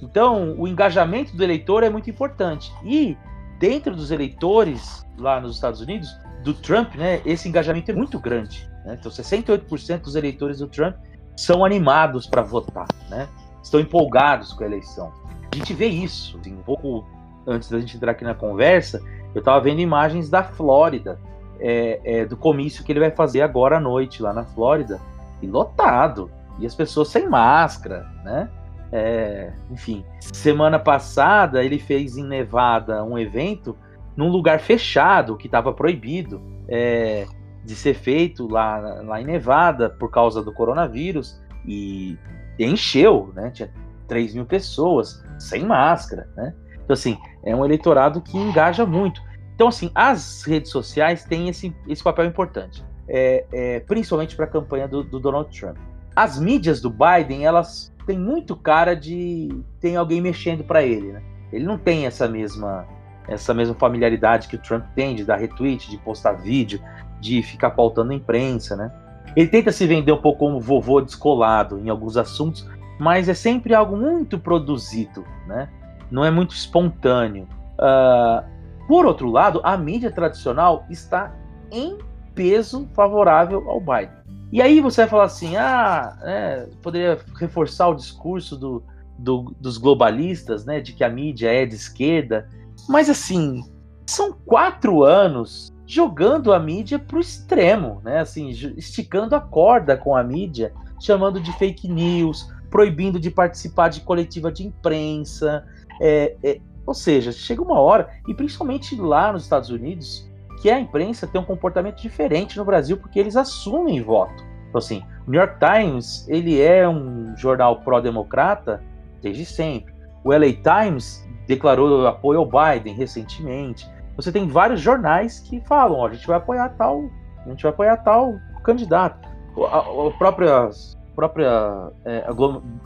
Então, 0.00 0.54
o 0.58 0.66
engajamento 0.66 1.36
do 1.36 1.42
eleitor 1.42 1.82
é 1.82 1.90
muito 1.90 2.08
importante. 2.08 2.72
E 2.84 3.18
dentro 3.58 3.94
dos 3.94 4.10
eleitores 4.10 5.04
lá 5.18 5.40
nos 5.40 5.56
Estados 5.56 5.80
Unidos, 5.80 6.08
do 6.42 6.54
Trump, 6.54 6.94
né, 6.94 7.20
esse 7.24 7.48
engajamento 7.48 7.90
é 7.90 7.94
muito 7.94 8.18
grande. 8.18 8.70
Né? 8.84 8.96
Então, 8.98 9.10
68% 9.10 10.00
dos 10.02 10.14
eleitores 10.14 10.58
do 10.58 10.68
Trump 10.68 10.96
são 11.36 11.64
animados 11.64 12.26
para 12.26 12.40
votar, 12.40 12.86
né? 13.10 13.28
Estão 13.66 13.80
empolgados 13.80 14.52
com 14.52 14.62
a 14.62 14.66
eleição. 14.66 15.12
A 15.52 15.56
gente 15.56 15.74
vê 15.74 15.86
isso. 15.86 16.38
Assim, 16.38 16.54
um 16.54 16.62
pouco 16.62 17.04
antes 17.44 17.68
da 17.68 17.80
gente 17.80 17.96
entrar 17.96 18.12
aqui 18.12 18.22
na 18.22 18.32
conversa, 18.32 19.02
eu 19.34 19.40
estava 19.40 19.60
vendo 19.60 19.80
imagens 19.80 20.30
da 20.30 20.44
Flórida, 20.44 21.18
é, 21.58 22.00
é, 22.04 22.24
do 22.24 22.36
comício 22.36 22.84
que 22.84 22.92
ele 22.92 23.00
vai 23.00 23.10
fazer 23.10 23.42
agora 23.42 23.78
à 23.78 23.80
noite 23.80 24.22
lá 24.22 24.32
na 24.32 24.44
Flórida, 24.44 25.00
e 25.42 25.48
lotado, 25.48 26.30
e 26.60 26.66
as 26.66 26.76
pessoas 26.76 27.08
sem 27.08 27.28
máscara, 27.28 28.06
né? 28.22 28.48
É, 28.92 29.52
enfim, 29.68 30.04
semana 30.20 30.78
passada 30.78 31.64
ele 31.64 31.80
fez 31.80 32.16
em 32.16 32.24
Nevada 32.24 33.02
um 33.02 33.18
evento 33.18 33.76
num 34.16 34.28
lugar 34.28 34.60
fechado 34.60 35.36
que 35.36 35.46
estava 35.46 35.72
proibido 35.72 36.40
é, 36.68 37.26
de 37.64 37.74
ser 37.74 37.94
feito 37.94 38.46
lá, 38.46 38.78
lá 39.02 39.20
em 39.20 39.24
Nevada 39.24 39.90
por 39.90 40.08
causa 40.08 40.40
do 40.40 40.52
coronavírus 40.52 41.42
e 41.66 42.16
encheu, 42.64 43.32
né? 43.34 43.50
Tinha 43.50 43.70
3 44.08 44.34
mil 44.34 44.46
pessoas 44.46 45.22
sem 45.38 45.64
máscara, 45.64 46.28
né? 46.36 46.54
Então, 46.84 46.94
assim, 46.94 47.18
é 47.44 47.54
um 47.54 47.64
eleitorado 47.64 48.20
que 48.20 48.36
engaja 48.38 48.86
muito. 48.86 49.20
Então, 49.54 49.68
assim, 49.68 49.90
as 49.94 50.44
redes 50.44 50.70
sociais 50.70 51.24
têm 51.24 51.48
esse, 51.48 51.74
esse 51.88 52.02
papel 52.02 52.26
importante, 52.26 52.84
é, 53.08 53.44
é, 53.52 53.80
principalmente 53.80 54.36
para 54.36 54.44
a 54.44 54.48
campanha 54.48 54.86
do, 54.86 55.02
do, 55.02 55.18
Donald 55.18 55.58
Trump. 55.58 55.76
As 56.14 56.38
mídias 56.38 56.80
do 56.80 56.90
Biden, 56.90 57.44
elas 57.44 57.92
têm 58.06 58.18
muito 58.18 58.54
cara 58.54 58.94
de 58.94 59.48
tem 59.80 59.96
alguém 59.96 60.20
mexendo 60.20 60.62
para 60.62 60.82
ele, 60.82 61.12
né? 61.12 61.22
Ele 61.52 61.64
não 61.64 61.78
tem 61.78 62.06
essa 62.06 62.28
mesma 62.28 62.86
essa 63.28 63.52
mesma 63.52 63.74
familiaridade 63.74 64.46
que 64.46 64.54
o 64.54 64.58
Trump 64.58 64.84
tem 64.94 65.16
de 65.16 65.24
dar 65.24 65.36
retweet, 65.36 65.90
de 65.90 65.98
postar 65.98 66.34
vídeo, 66.34 66.80
de 67.20 67.42
ficar 67.42 67.70
pautando 67.70 68.12
a 68.12 68.14
imprensa, 68.14 68.76
né? 68.76 68.92
Ele 69.36 69.48
tenta 69.48 69.70
se 69.70 69.86
vender 69.86 70.12
um 70.12 70.20
pouco 70.20 70.38
como 70.38 70.58
vovô 70.58 71.00
descolado 71.00 71.78
em 71.78 71.90
alguns 71.90 72.16
assuntos, 72.16 72.66
mas 72.98 73.28
é 73.28 73.34
sempre 73.34 73.74
algo 73.74 73.96
muito 73.96 74.38
produzido, 74.38 75.24
né? 75.46 75.68
Não 76.10 76.24
é 76.24 76.30
muito 76.30 76.54
espontâneo. 76.54 77.46
Uh, 77.74 78.42
por 78.88 79.04
outro 79.04 79.30
lado, 79.30 79.60
a 79.62 79.76
mídia 79.76 80.10
tradicional 80.10 80.86
está 80.88 81.34
em 81.70 81.98
peso 82.34 82.88
favorável 82.94 83.68
ao 83.68 83.80
Biden. 83.80 84.16
E 84.52 84.62
aí 84.62 84.80
você 84.80 85.02
vai 85.02 85.10
falar 85.10 85.24
assim, 85.24 85.56
ah, 85.56 86.16
é, 86.22 86.68
poderia 86.80 87.18
reforçar 87.38 87.88
o 87.88 87.94
discurso 87.94 88.56
do, 88.56 88.82
do, 89.18 89.54
dos 89.60 89.76
globalistas, 89.76 90.64
né, 90.64 90.80
de 90.80 90.92
que 90.92 91.02
a 91.02 91.08
mídia 91.10 91.52
é 91.52 91.66
de 91.66 91.74
esquerda. 91.74 92.48
Mas 92.88 93.10
assim, 93.10 93.62
são 94.06 94.32
quatro 94.32 95.02
anos 95.02 95.72
jogando 95.86 96.52
a 96.52 96.58
mídia 96.58 96.98
para 96.98 97.16
o 97.16 97.20
extremo, 97.20 98.00
né, 98.04 98.18
assim, 98.20 98.48
esticando 98.76 99.34
a 99.36 99.40
corda 99.40 99.96
com 99.96 100.16
a 100.16 100.22
mídia, 100.22 100.72
chamando 101.00 101.40
de 101.40 101.52
fake 101.58 101.88
news, 101.88 102.52
proibindo 102.70 103.20
de 103.20 103.30
participar 103.30 103.88
de 103.88 104.00
coletiva 104.00 104.50
de 104.50 104.66
imprensa, 104.66 105.64
é, 106.00 106.36
é, 106.42 106.60
Ou 106.84 106.94
seja, 106.94 107.32
chega 107.32 107.62
uma 107.62 107.80
hora, 107.80 108.08
e 108.28 108.34
principalmente 108.34 108.94
lá 109.00 109.32
nos 109.32 109.42
Estados 109.42 109.70
Unidos, 109.70 110.28
que 110.60 110.70
a 110.70 110.78
imprensa 110.78 111.26
tem 111.26 111.40
um 111.40 111.44
comportamento 111.44 112.00
diferente 112.00 112.56
no 112.56 112.64
Brasil, 112.64 112.96
porque 112.96 113.18
eles 113.18 113.36
assumem 113.36 114.02
voto. 114.02 114.44
Então, 114.68 114.78
assim, 114.78 115.02
o 115.26 115.30
New 115.30 115.40
York 115.40 115.56
Times, 115.58 116.26
ele 116.28 116.60
é 116.60 116.88
um 116.88 117.36
jornal 117.36 117.80
pró-democrata 117.80 118.82
desde 119.20 119.44
sempre. 119.44 119.92
O 120.22 120.30
LA 120.30 120.52
Times 120.52 121.26
declarou 121.46 122.06
apoio 122.06 122.40
ao 122.40 122.46
Biden 122.46 122.94
recentemente. 122.94 123.88
Você 124.16 124.32
tem 124.32 124.48
vários 124.48 124.80
jornais 124.80 125.40
que 125.40 125.60
falam, 125.60 125.98
ó, 125.98 126.06
a 126.06 126.12
gente 126.12 126.26
vai 126.26 126.36
apoiar 126.36 126.70
tal, 126.70 127.04
a 127.44 127.50
gente 127.50 127.62
vai 127.62 127.70
apoiar 127.70 127.96
tal 127.98 128.34
candidato. 128.64 129.28
A, 129.70 129.82
própria, 130.18 130.70
própria 131.14 131.92
é, 132.04 132.26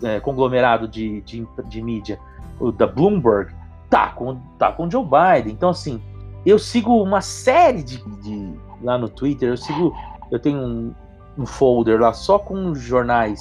é, 0.02 0.20
conglomerado 0.20 0.86
de, 0.86 1.20
de, 1.22 1.46
de 1.68 1.82
mídia, 1.82 2.18
o 2.58 2.70
da 2.70 2.86
Bloomberg, 2.86 3.52
tá 3.88 4.10
com, 4.10 4.36
tá 4.58 4.72
com 4.72 4.90
Joe 4.90 5.04
Biden. 5.04 5.52
Então, 5.52 5.70
assim, 5.70 6.00
eu 6.44 6.58
sigo 6.58 7.02
uma 7.02 7.20
série 7.20 7.82
de, 7.82 7.98
de 8.20 8.54
lá 8.82 8.98
no 8.98 9.08
Twitter, 9.08 9.48
eu 9.48 9.56
sigo, 9.56 9.94
eu 10.30 10.38
tenho 10.38 10.58
um, 10.58 10.94
um 11.38 11.46
folder 11.46 12.00
lá 12.00 12.12
só 12.12 12.38
com 12.38 12.74
jornais 12.74 13.40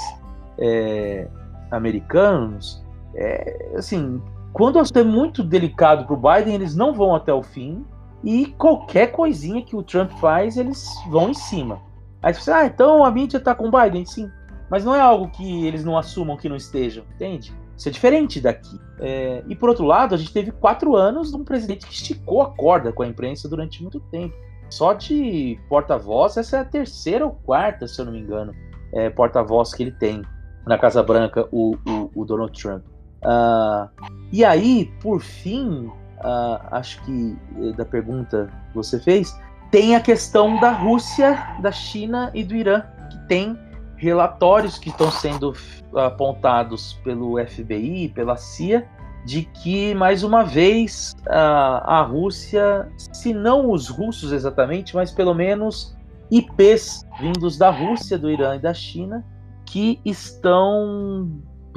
é, 0.58 1.28
americanos. 1.72 2.84
É, 3.16 3.74
assim, 3.76 4.22
quando 4.54 4.80
é 4.80 5.04
muito 5.04 5.44
delicado 5.44 6.06
para 6.06 6.14
o 6.14 6.18
Biden, 6.18 6.56
eles 6.56 6.76
não 6.76 6.94
vão 6.94 7.16
até 7.16 7.34
o 7.34 7.44
fim. 7.44 7.86
E 8.24 8.48
qualquer 8.58 9.12
coisinha 9.12 9.64
que 9.64 9.76
o 9.76 9.84
Trump 9.84 10.12
faz, 10.20 10.58
eles 10.58 10.88
vão 11.10 11.30
em 11.30 11.34
cima. 11.34 11.82
Aí 12.22 12.34
você 12.34 12.52
ah, 12.52 12.66
então 12.66 13.06
a 13.06 13.12
mídia 13.12 13.38
está 13.38 13.56
com 13.56 13.70
o 13.70 13.72
Biden? 13.72 14.06
Sim. 14.06 14.30
Mas 14.70 14.84
não 14.84 14.94
é 14.94 15.00
algo 15.00 15.30
que 15.30 15.66
eles 15.66 15.84
não 15.86 15.98
assumam 15.98 16.36
que 16.36 16.50
não 16.50 16.56
estejam, 16.56 17.04
entende? 17.16 17.54
Isso 17.78 17.88
é 17.88 17.92
diferente 17.92 18.42
daqui. 18.42 18.78
É, 19.00 19.42
e 19.48 19.56
por 19.56 19.70
outro 19.70 19.86
lado, 19.86 20.14
a 20.14 20.18
gente 20.18 20.34
teve 20.34 20.52
quatro 20.52 20.96
anos 20.96 21.32
de 21.32 21.38
um 21.38 21.46
presidente 21.46 21.88
que 21.88 21.94
esticou 21.94 22.42
a 22.42 22.50
corda 22.50 22.92
com 22.92 23.04
a 23.04 23.08
imprensa 23.08 23.48
durante 23.48 23.82
muito 23.82 24.00
tempo. 24.12 24.36
Só 24.70 24.94
de 24.94 25.58
porta-voz, 25.70 26.36
essa 26.38 26.58
é 26.58 26.60
a 26.60 26.66
terceira 26.66 27.26
ou 27.26 27.32
quarta, 27.32 27.88
se 27.88 28.00
eu 28.00 28.06
não 28.06 28.12
me 28.12 28.20
engano, 28.20 28.54
é, 28.94 29.10
porta-voz 29.10 29.74
que 29.74 29.82
ele 29.82 29.92
tem 29.92 30.22
na 30.68 30.78
Casa 30.78 31.02
Branca, 31.02 31.48
o, 31.52 31.76
o, 31.88 32.12
o 32.14 32.26
Donald 32.26 32.52
Trump. 32.62 32.84
Uh, 33.24 33.90
e 34.32 34.46
aí, 34.46 34.92
por 35.02 35.20
fim, 35.20 35.86
uh, 36.20 36.60
acho 36.72 37.04
que 37.04 37.38
eh, 37.58 37.74
da 37.74 37.84
pergunta 37.86 38.50
que 38.70 38.76
você 38.76 39.00
fez, 39.00 39.38
tem 39.72 39.96
a 39.96 40.00
questão 40.00 40.60
da 40.60 40.72
Rússia, 40.72 41.58
da 41.62 41.72
China 41.72 42.32
e 42.34 42.44
do 42.44 42.56
Irã, 42.56 42.84
que 43.10 43.18
tem 43.28 43.58
relatórios 43.98 44.78
que 44.78 44.90
estão 44.90 45.12
sendo 45.12 45.54
apontados 45.94 46.94
pelo 47.04 47.38
FBI, 47.46 48.10
pela 48.10 48.38
CIA, 48.38 48.88
de 49.26 49.44
que, 49.44 49.94
mais 49.94 50.24
uma 50.24 50.44
vez, 50.44 51.16
a, 51.28 52.00
a 52.00 52.02
Rússia, 52.02 52.90
se 52.98 53.34
não 53.34 53.70
os 53.70 53.90
russos 53.90 54.32
exatamente, 54.32 54.96
mas 54.96 55.12
pelo 55.12 55.34
menos 55.34 55.96
IPs 56.32 57.06
vindos 57.20 57.58
da 57.58 57.70
Rússia, 57.70 58.18
do 58.18 58.30
Irã 58.30 58.56
e 58.56 58.60
da 58.60 58.74
China, 58.74 59.26
que 59.66 60.00
estão 60.06 61.30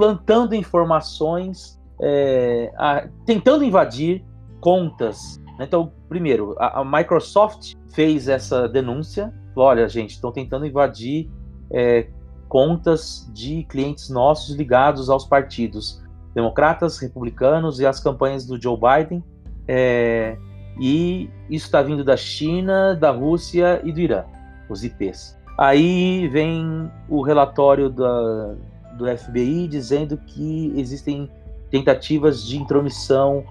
plantando 0.02 0.52
informações, 0.56 1.80
é, 2.00 2.72
a, 2.76 3.06
tentando 3.24 3.62
invadir 3.62 4.24
contas. 4.60 5.40
Então, 5.60 5.92
primeiro, 6.08 6.56
a, 6.58 6.80
a 6.80 6.84
Microsoft 6.84 7.74
fez 7.94 8.26
essa 8.26 8.68
denúncia. 8.68 9.32
Olha, 9.54 9.88
gente, 9.88 10.10
estão 10.10 10.32
tentando 10.32 10.66
invadir 10.66 11.30
é, 11.70 12.08
contas 12.48 13.30
de 13.32 13.62
clientes 13.62 14.10
nossos 14.10 14.56
ligados 14.56 15.08
aos 15.08 15.24
partidos 15.24 16.02
democratas, 16.34 16.98
republicanos 16.98 17.78
e 17.78 17.86
às 17.86 18.00
campanhas 18.00 18.44
do 18.44 18.60
Joe 18.60 18.76
Biden. 18.76 19.22
É, 19.68 20.36
e 20.80 21.30
isso 21.48 21.66
está 21.66 21.80
vindo 21.80 22.02
da 22.02 22.16
China, 22.16 22.96
da 22.96 23.12
Rússia 23.12 23.80
e 23.84 23.92
do 23.92 24.00
Irã, 24.00 24.24
os 24.68 24.82
IPs. 24.82 25.38
Aí 25.56 26.26
vem 26.26 26.90
o 27.08 27.22
relatório 27.22 27.88
da, 27.88 28.56
do 28.96 29.06
FBI 29.06 29.68
dizendo 29.68 30.16
que 30.16 30.72
existem 30.76 31.30
tentativas 31.70 32.44
de 32.44 32.58
intromissão 32.58 33.44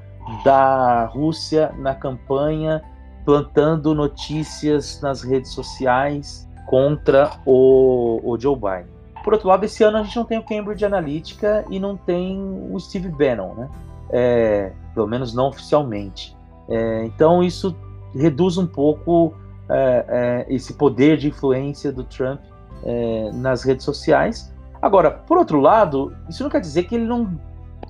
da 0.44 1.06
Rússia 1.06 1.74
na 1.78 1.96
campanha, 1.96 2.82
plantando 3.26 3.94
notícias 3.96 5.02
nas 5.02 5.22
redes 5.24 5.52
sociais 5.52 6.48
contra 6.68 7.32
o, 7.46 8.22
o 8.24 8.40
Joe 8.40 8.56
Biden. 8.56 9.02
Por 9.24 9.34
outro 9.34 9.50
lado, 9.50 9.64
esse 9.64 9.84
ano 9.84 9.98
a 9.98 10.04
gente 10.04 10.16
não 10.16 10.26
tem 10.26 10.40
o 10.40 10.44
Cambridge 10.44 10.84
Analytica 10.86 11.66
e 11.70 11.80
não 11.80 11.96
tem 11.96 12.40
o 12.72 12.80
Steve 12.80 13.10
Bannon, 13.10 13.54
né? 13.54 13.70
É, 14.10 14.72
pelo 14.94 15.08
menos 15.08 15.34
não 15.34 15.48
oficialmente. 15.48 16.36
É, 16.70 17.06
então 17.06 17.44
isso 17.44 17.76
reduz 18.16 18.58
um 18.58 18.68
pouco 18.68 19.34
é, 19.70 20.46
é 20.50 20.54
esse 20.54 20.74
poder 20.74 21.18
de 21.18 21.28
influência 21.30 21.92
do 21.92 22.04
Trump 22.04 22.40
é, 22.84 23.32
nas 23.34 23.64
redes 23.64 23.86
sociais. 23.86 24.51
Agora, 24.82 25.12
por 25.12 25.38
outro 25.38 25.60
lado, 25.60 26.16
isso 26.28 26.44
não 26.44 26.50
quer 26.50 26.62
dizer 26.62 26.84
que 26.84 26.96
ele 26.96 27.06
não, 27.06 27.40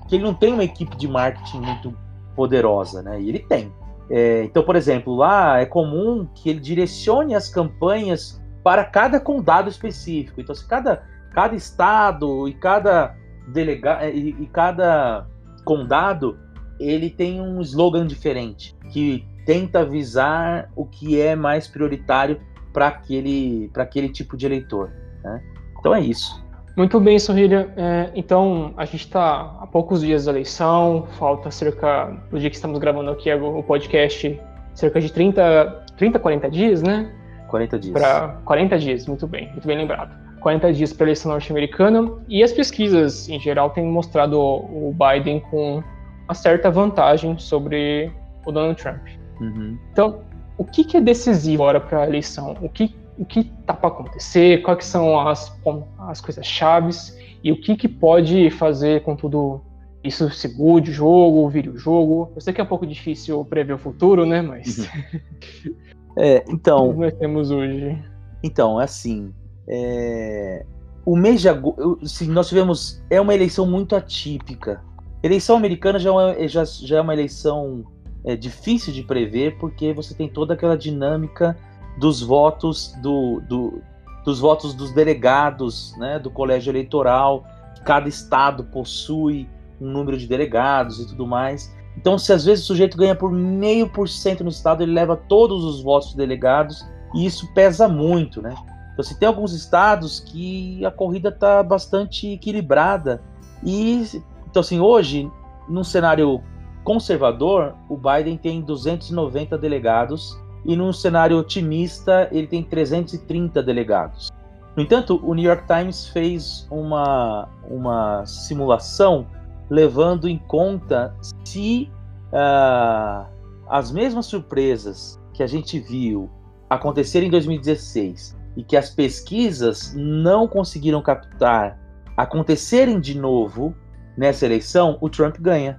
que 0.08 0.16
ele 0.16 0.24
não 0.24 0.34
tem 0.34 0.52
uma 0.52 0.64
equipe 0.64 0.96
de 0.96 1.08
marketing 1.08 1.60
muito 1.60 1.96
poderosa, 2.36 3.02
né? 3.02 3.20
E 3.20 3.28
ele 3.28 3.38
tem. 3.38 3.72
É, 4.10 4.44
então, 4.44 4.62
por 4.62 4.76
exemplo, 4.76 5.14
lá 5.14 5.58
é 5.60 5.66
comum 5.66 6.28
que 6.34 6.50
ele 6.50 6.60
direcione 6.60 7.34
as 7.34 7.48
campanhas 7.48 8.40
para 8.62 8.84
cada 8.84 9.18
condado 9.18 9.68
específico. 9.68 10.40
Então, 10.40 10.54
se 10.54 10.66
cada, 10.66 11.02
cada 11.32 11.54
estado 11.54 12.46
e 12.46 12.54
cada 12.54 13.16
delegado 13.48 14.04
e, 14.04 14.36
e 14.38 14.46
cada 14.46 15.26
condado 15.64 16.38
ele 16.78 17.10
tem 17.10 17.40
um 17.40 17.60
slogan 17.60 18.06
diferente 18.06 18.76
que 18.90 19.26
tenta 19.44 19.80
avisar 19.80 20.70
o 20.76 20.84
que 20.84 21.20
é 21.20 21.34
mais 21.34 21.66
prioritário 21.66 22.40
para 22.72 22.88
aquele, 22.88 23.70
aquele 23.76 24.08
tipo 24.08 24.36
de 24.36 24.46
eleitor. 24.46 24.90
Né? 25.22 25.42
Então 25.78 25.94
é 25.94 26.00
isso. 26.00 26.41
Muito 26.76 26.98
bem, 26.98 27.18
Sorrilha. 27.18 27.72
É, 27.76 28.10
então, 28.14 28.72
a 28.76 28.84
gente 28.84 29.04
está 29.04 29.58
a 29.60 29.66
poucos 29.66 30.00
dias 30.00 30.24
da 30.24 30.32
eleição, 30.32 31.06
falta 31.18 31.50
cerca, 31.50 32.16
do 32.30 32.38
dia 32.38 32.48
que 32.48 32.56
estamos 32.56 32.78
gravando 32.78 33.10
aqui 33.10 33.32
o 33.32 33.62
podcast, 33.62 34.40
cerca 34.74 35.00
de 35.00 35.12
30, 35.12 35.84
30 35.96 36.18
40 36.18 36.50
dias, 36.50 36.82
né? 36.82 37.12
40 37.48 37.78
dias. 37.78 37.92
Para 37.92 38.40
40 38.44 38.78
dias, 38.78 39.06
muito 39.06 39.26
bem, 39.26 39.50
muito 39.50 39.66
bem 39.66 39.76
lembrado. 39.76 40.16
40 40.40 40.72
dias 40.72 40.92
para 40.92 41.04
a 41.04 41.08
eleição 41.08 41.30
norte-americana 41.30 42.10
e 42.28 42.42
as 42.42 42.52
pesquisas 42.52 43.28
em 43.28 43.38
geral 43.38 43.70
têm 43.70 43.86
mostrado 43.86 44.40
o 44.40 44.92
Biden 44.92 45.40
com 45.40 45.82
uma 46.24 46.34
certa 46.34 46.70
vantagem 46.70 47.38
sobre 47.38 48.10
o 48.44 48.50
Donald 48.50 48.82
Trump. 48.82 49.06
Uhum. 49.40 49.78
Então, 49.92 50.22
o 50.56 50.64
que, 50.64 50.84
que 50.84 50.96
é 50.96 51.00
decisivo 51.00 51.62
agora 51.62 51.80
para 51.80 52.02
a 52.02 52.06
eleição? 52.06 52.56
O 52.60 52.68
que 52.68 52.94
o 53.18 53.24
que 53.24 53.44
tá 53.66 53.74
para 53.74 53.88
acontecer? 53.88 54.62
Quais 54.62 54.84
são 54.84 55.18
as, 55.20 55.52
as 55.98 56.20
coisas 56.20 56.46
chaves 56.46 57.16
e 57.42 57.52
o 57.52 57.60
que, 57.60 57.76
que 57.76 57.88
pode 57.88 58.50
fazer 58.50 59.02
com 59.02 59.14
tudo 59.14 59.60
isso 60.02 60.30
se 60.30 60.48
mude 60.56 60.90
o 60.90 60.94
jogo, 60.94 61.48
vire 61.48 61.68
o 61.68 61.78
jogo? 61.78 62.32
Eu 62.34 62.40
sei 62.40 62.52
que 62.52 62.60
é 62.60 62.64
um 62.64 62.68
pouco 62.68 62.86
difícil 62.86 63.44
prever 63.44 63.74
o 63.74 63.78
futuro, 63.78 64.26
né? 64.26 64.42
Mas 64.42 64.78
uhum. 64.78 65.74
É, 66.16 66.44
então. 66.48 66.90
O 66.90 66.94
que 66.94 67.00
nós 67.00 67.14
temos 67.14 67.50
hoje. 67.50 67.98
Então, 68.42 68.80
é 68.80 68.84
assim. 68.84 69.32
É, 69.66 70.64
o 71.04 71.16
mês 71.16 71.40
de 71.40 71.48
agosto. 71.48 71.98
Assim, 72.02 72.28
nós 72.28 72.48
tivemos. 72.48 73.02
É 73.08 73.20
uma 73.20 73.34
eleição 73.34 73.66
muito 73.66 73.96
atípica. 73.96 74.82
Eleição 75.22 75.56
americana 75.56 75.98
já 75.98 76.10
é 76.10 76.12
uma, 76.12 76.48
já, 76.48 76.64
já 76.64 76.98
é 76.98 77.00
uma 77.00 77.12
eleição 77.12 77.84
é, 78.24 78.36
difícil 78.36 78.92
de 78.92 79.02
prever, 79.02 79.56
porque 79.58 79.92
você 79.92 80.14
tem 80.14 80.28
toda 80.28 80.54
aquela 80.54 80.76
dinâmica 80.76 81.56
dos 81.98 82.20
votos 82.22 82.94
do, 83.02 83.40
do, 83.48 83.82
dos 84.24 84.40
votos 84.40 84.74
dos 84.74 84.92
delegados 84.92 85.94
né, 85.98 86.18
do 86.18 86.30
colégio 86.30 86.70
eleitoral. 86.70 87.44
Cada 87.84 88.08
estado 88.08 88.64
possui 88.64 89.48
um 89.80 89.90
número 89.90 90.16
de 90.16 90.26
delegados 90.26 91.00
e 91.00 91.06
tudo 91.06 91.26
mais. 91.26 91.72
Então, 91.96 92.18
se 92.18 92.32
às 92.32 92.44
vezes 92.44 92.64
o 92.64 92.66
sujeito 92.68 92.96
ganha 92.96 93.14
por 93.14 93.30
meio 93.30 93.88
por 93.88 94.08
cento 94.08 94.42
no 94.42 94.50
estado, 94.50 94.82
ele 94.82 94.92
leva 94.92 95.16
todos 95.16 95.64
os 95.64 95.82
votos 95.82 96.10
de 96.10 96.16
delegados 96.16 96.86
e 97.14 97.26
isso 97.26 97.52
pesa 97.52 97.88
muito, 97.88 98.40
né? 98.40 98.54
Então, 98.92 99.04
se 99.04 99.18
tem 99.18 99.26
alguns 99.26 99.52
estados 99.52 100.20
que 100.20 100.84
a 100.84 100.90
corrida 100.90 101.28
está 101.28 101.62
bastante 101.62 102.28
equilibrada 102.32 103.22
e, 103.62 104.06
então 104.48 104.60
assim, 104.60 104.80
hoje, 104.80 105.30
num 105.68 105.84
cenário 105.84 106.42
conservador, 106.84 107.74
o 107.88 107.96
Biden 107.96 108.36
tem 108.36 108.60
290 108.60 109.56
delegados 109.56 110.36
e 110.64 110.76
num 110.76 110.92
cenário 110.92 111.38
otimista 111.38 112.28
ele 112.30 112.46
tem 112.46 112.62
330 112.62 113.62
delegados. 113.62 114.30
No 114.76 114.82
entanto, 114.82 115.20
o 115.22 115.34
New 115.34 115.44
York 115.44 115.66
Times 115.66 116.08
fez 116.08 116.66
uma, 116.70 117.48
uma 117.68 118.24
simulação 118.24 119.26
levando 119.68 120.28
em 120.28 120.38
conta 120.38 121.14
se 121.44 121.90
uh, 122.32 123.26
as 123.68 123.92
mesmas 123.92 124.26
surpresas 124.26 125.20
que 125.34 125.42
a 125.42 125.46
gente 125.46 125.78
viu 125.78 126.30
acontecer 126.68 127.22
em 127.22 127.30
2016 127.30 128.36
e 128.56 128.62
que 128.62 128.76
as 128.76 128.90
pesquisas 128.90 129.94
não 129.94 130.46
conseguiram 130.46 131.02
captar 131.02 131.78
acontecerem 132.16 133.00
de 133.00 133.18
novo 133.18 133.74
nessa 134.16 134.44
eleição, 134.44 134.98
o 135.00 135.08
Trump 135.08 135.36
ganha. 135.38 135.78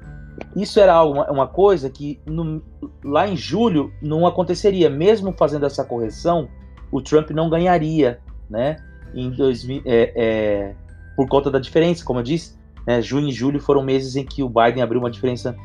Isso 0.55 0.79
era 0.79 1.03
uma, 1.03 1.29
uma 1.31 1.47
coisa 1.47 1.89
que 1.89 2.19
no, 2.25 2.61
lá 3.03 3.27
em 3.27 3.35
julho 3.35 3.91
não 4.01 4.25
aconteceria. 4.27 4.89
Mesmo 4.89 5.33
fazendo 5.37 5.65
essa 5.65 5.83
correção, 5.83 6.47
o 6.91 7.01
Trump 7.01 7.31
não 7.31 7.49
ganharia, 7.49 8.19
né? 8.49 8.77
Em 9.13 9.29
2000, 9.31 9.81
é, 9.85 10.13
é, 10.15 10.75
por 11.15 11.27
conta 11.27 11.49
da 11.49 11.59
diferença, 11.59 12.03
como 12.03 12.19
eu 12.19 12.23
disse, 12.23 12.57
né, 12.85 13.01
junho 13.01 13.29
e 13.29 13.31
julho 13.31 13.59
foram 13.59 13.83
meses 13.83 14.15
em 14.15 14.25
que 14.25 14.43
o 14.43 14.49
Biden 14.49 14.81
abriu 14.81 14.99
uma 14.99 15.11
diferença 15.11 15.55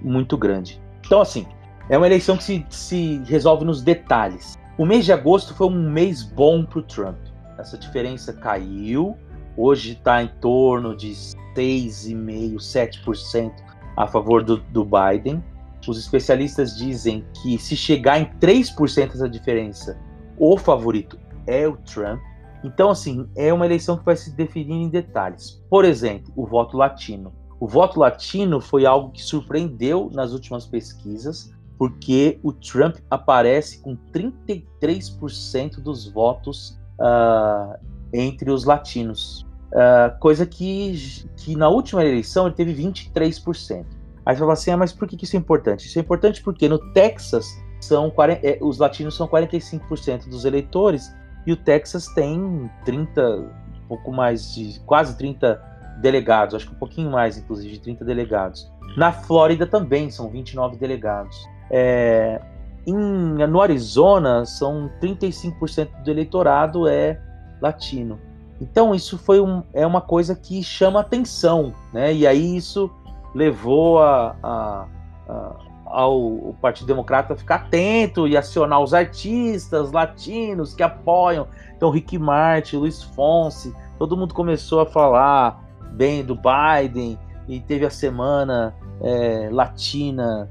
muito 0.00 0.36
grande. 0.36 0.80
Então, 1.04 1.20
assim, 1.20 1.46
é 1.88 1.96
uma 1.96 2.06
eleição 2.06 2.36
que 2.36 2.44
se, 2.44 2.66
se 2.68 3.22
resolve 3.24 3.64
nos 3.64 3.82
detalhes. 3.82 4.54
O 4.78 4.86
mês 4.86 5.04
de 5.04 5.12
agosto 5.12 5.54
foi 5.54 5.66
um 5.66 5.90
mês 5.90 6.22
bom 6.22 6.64
para 6.64 6.78
o 6.78 6.82
Trump. 6.82 7.18
Essa 7.58 7.76
diferença 7.76 8.32
caiu, 8.32 9.16
hoje 9.56 9.92
está 9.92 10.22
em 10.22 10.28
torno 10.40 10.96
de 10.96 11.10
6,5%, 11.54 12.56
7% 12.56 13.52
a 13.96 14.06
favor 14.06 14.42
do, 14.42 14.58
do 14.58 14.84
Biden. 14.84 15.42
Os 15.86 15.98
especialistas 15.98 16.76
dizem 16.76 17.24
que 17.42 17.58
se 17.58 17.76
chegar 17.76 18.20
em 18.20 18.26
3% 18.38 19.14
essa 19.14 19.28
diferença, 19.28 19.98
o 20.38 20.56
favorito 20.56 21.18
é 21.46 21.66
o 21.66 21.76
Trump. 21.76 22.20
Então, 22.64 22.90
assim, 22.90 23.28
é 23.36 23.52
uma 23.52 23.66
eleição 23.66 23.96
que 23.96 24.04
vai 24.04 24.16
se 24.16 24.30
definir 24.30 24.76
em 24.76 24.88
detalhes. 24.88 25.62
Por 25.68 25.84
exemplo, 25.84 26.32
o 26.36 26.46
voto 26.46 26.76
latino. 26.76 27.32
O 27.58 27.66
voto 27.66 27.98
latino 27.98 28.60
foi 28.60 28.86
algo 28.86 29.10
que 29.10 29.22
surpreendeu 29.22 30.10
nas 30.12 30.32
últimas 30.32 30.66
pesquisas, 30.66 31.52
porque 31.78 32.38
o 32.42 32.52
Trump 32.52 32.96
aparece 33.10 33.80
com 33.80 33.96
33% 34.12 35.80
dos 35.80 36.08
votos 36.08 36.78
uh, 37.00 37.76
entre 38.12 38.50
os 38.50 38.64
latinos. 38.64 39.46
Uh, 39.72 40.18
coisa 40.18 40.44
que, 40.44 41.24
que 41.36 41.56
na 41.56 41.68
última 41.68 42.04
eleição 42.04 42.46
ele 42.46 42.54
teve 42.54 42.74
23%. 42.74 43.86
Aí 44.24 44.34
você 44.34 44.40
fala 44.40 44.52
assim, 44.52 44.70
ah, 44.70 44.76
mas 44.76 44.92
por 44.92 45.08
que 45.08 45.24
isso 45.24 45.34
é 45.34 45.38
importante? 45.38 45.86
Isso 45.86 45.98
é 45.98 46.02
importante 46.02 46.42
porque 46.42 46.68
no 46.68 46.78
Texas 46.92 47.46
são 47.80 48.10
40, 48.10 48.46
é, 48.46 48.58
os 48.60 48.78
latinos 48.78 49.16
são 49.16 49.26
45% 49.26 50.28
dos 50.28 50.44
eleitores 50.44 51.12
e 51.46 51.52
o 51.52 51.56
Texas 51.56 52.06
tem 52.14 52.70
30, 52.84 53.20
um 53.22 53.88
pouco 53.88 54.12
mais 54.12 54.54
de 54.54 54.78
quase 54.80 55.16
30 55.18 55.60
delegados, 56.00 56.54
acho 56.54 56.68
que 56.68 56.74
um 56.74 56.78
pouquinho 56.78 57.10
mais, 57.10 57.36
inclusive, 57.36 57.72
de 57.74 57.80
30 57.80 58.04
delegados. 58.04 58.70
Na 58.96 59.10
Flórida 59.10 59.66
também 59.66 60.10
são 60.10 60.28
29 60.28 60.76
delegados. 60.76 61.36
É, 61.70 62.40
em, 62.86 62.94
no 62.94 63.60
Arizona 63.60 64.44
são 64.44 64.90
35% 65.00 66.02
do 66.02 66.10
eleitorado 66.10 66.86
é 66.86 67.20
latino. 67.60 68.20
Então 68.62 68.94
isso 68.94 69.18
foi 69.18 69.40
um, 69.40 69.64
é 69.74 69.84
uma 69.84 70.00
coisa 70.00 70.36
que 70.36 70.62
chama 70.62 71.00
atenção, 71.00 71.74
né? 71.92 72.14
E 72.14 72.24
aí 72.24 72.56
isso 72.56 72.88
levou 73.34 74.00
a, 74.00 74.36
a, 74.40 74.86
a, 75.28 75.56
ao 75.84 76.54
Partido 76.62 76.86
Democrata 76.86 77.34
a 77.34 77.36
ficar 77.36 77.56
atento 77.56 78.28
e 78.28 78.36
acionar 78.36 78.80
os 78.80 78.94
artistas 78.94 79.90
latinos 79.90 80.74
que 80.74 80.82
apoiam. 80.82 81.48
Então 81.76 81.90
Rick 81.90 82.16
Martin, 82.16 82.76
Luiz 82.76 83.02
Fonse, 83.02 83.74
todo 83.98 84.16
mundo 84.16 84.32
começou 84.32 84.80
a 84.80 84.86
falar 84.86 85.60
bem 85.94 86.24
do 86.24 86.36
Biden 86.36 87.18
e 87.48 87.58
teve 87.58 87.84
a 87.84 87.90
semana 87.90 88.76
é, 89.02 89.48
latina 89.50 90.48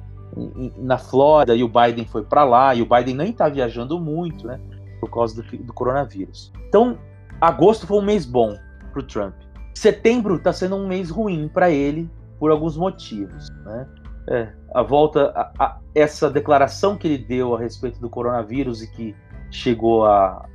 na 0.77 0.97
Flórida 0.97 1.55
e 1.55 1.63
o 1.63 1.69
Biden 1.69 2.05
foi 2.05 2.23
para 2.23 2.43
lá 2.43 2.75
e 2.75 2.81
o 2.81 2.85
Biden 2.85 3.15
nem 3.15 3.29
está 3.29 3.47
viajando 3.47 3.97
muito, 4.01 4.45
né? 4.45 4.59
Por 4.99 5.09
causa 5.09 5.41
do, 5.41 5.57
do 5.63 5.71
coronavírus. 5.71 6.51
Então 6.67 6.97
agosto 7.41 7.87
foi 7.87 7.97
um 7.97 8.03
mês 8.03 8.25
bom 8.25 8.55
para 8.91 8.99
o 8.99 9.03
Trump. 9.03 9.33
Setembro 9.73 10.35
está 10.35 10.53
sendo 10.53 10.75
um 10.75 10.87
mês 10.87 11.09
ruim 11.09 11.49
para 11.51 11.71
ele 11.71 12.09
por 12.39 12.51
alguns 12.51 12.77
motivos. 12.77 13.49
Né? 13.65 13.87
É, 14.27 14.49
a 14.73 14.83
volta, 14.83 15.31
a, 15.35 15.51
a, 15.57 15.77
essa 15.95 16.29
declaração 16.29 16.95
que 16.95 17.07
ele 17.07 17.17
deu 17.17 17.55
a 17.55 17.59
respeito 17.59 17.99
do 17.99 18.09
coronavírus 18.09 18.83
e 18.83 18.91
que 18.91 19.15
chegou 19.49 20.05
à, 20.05 20.45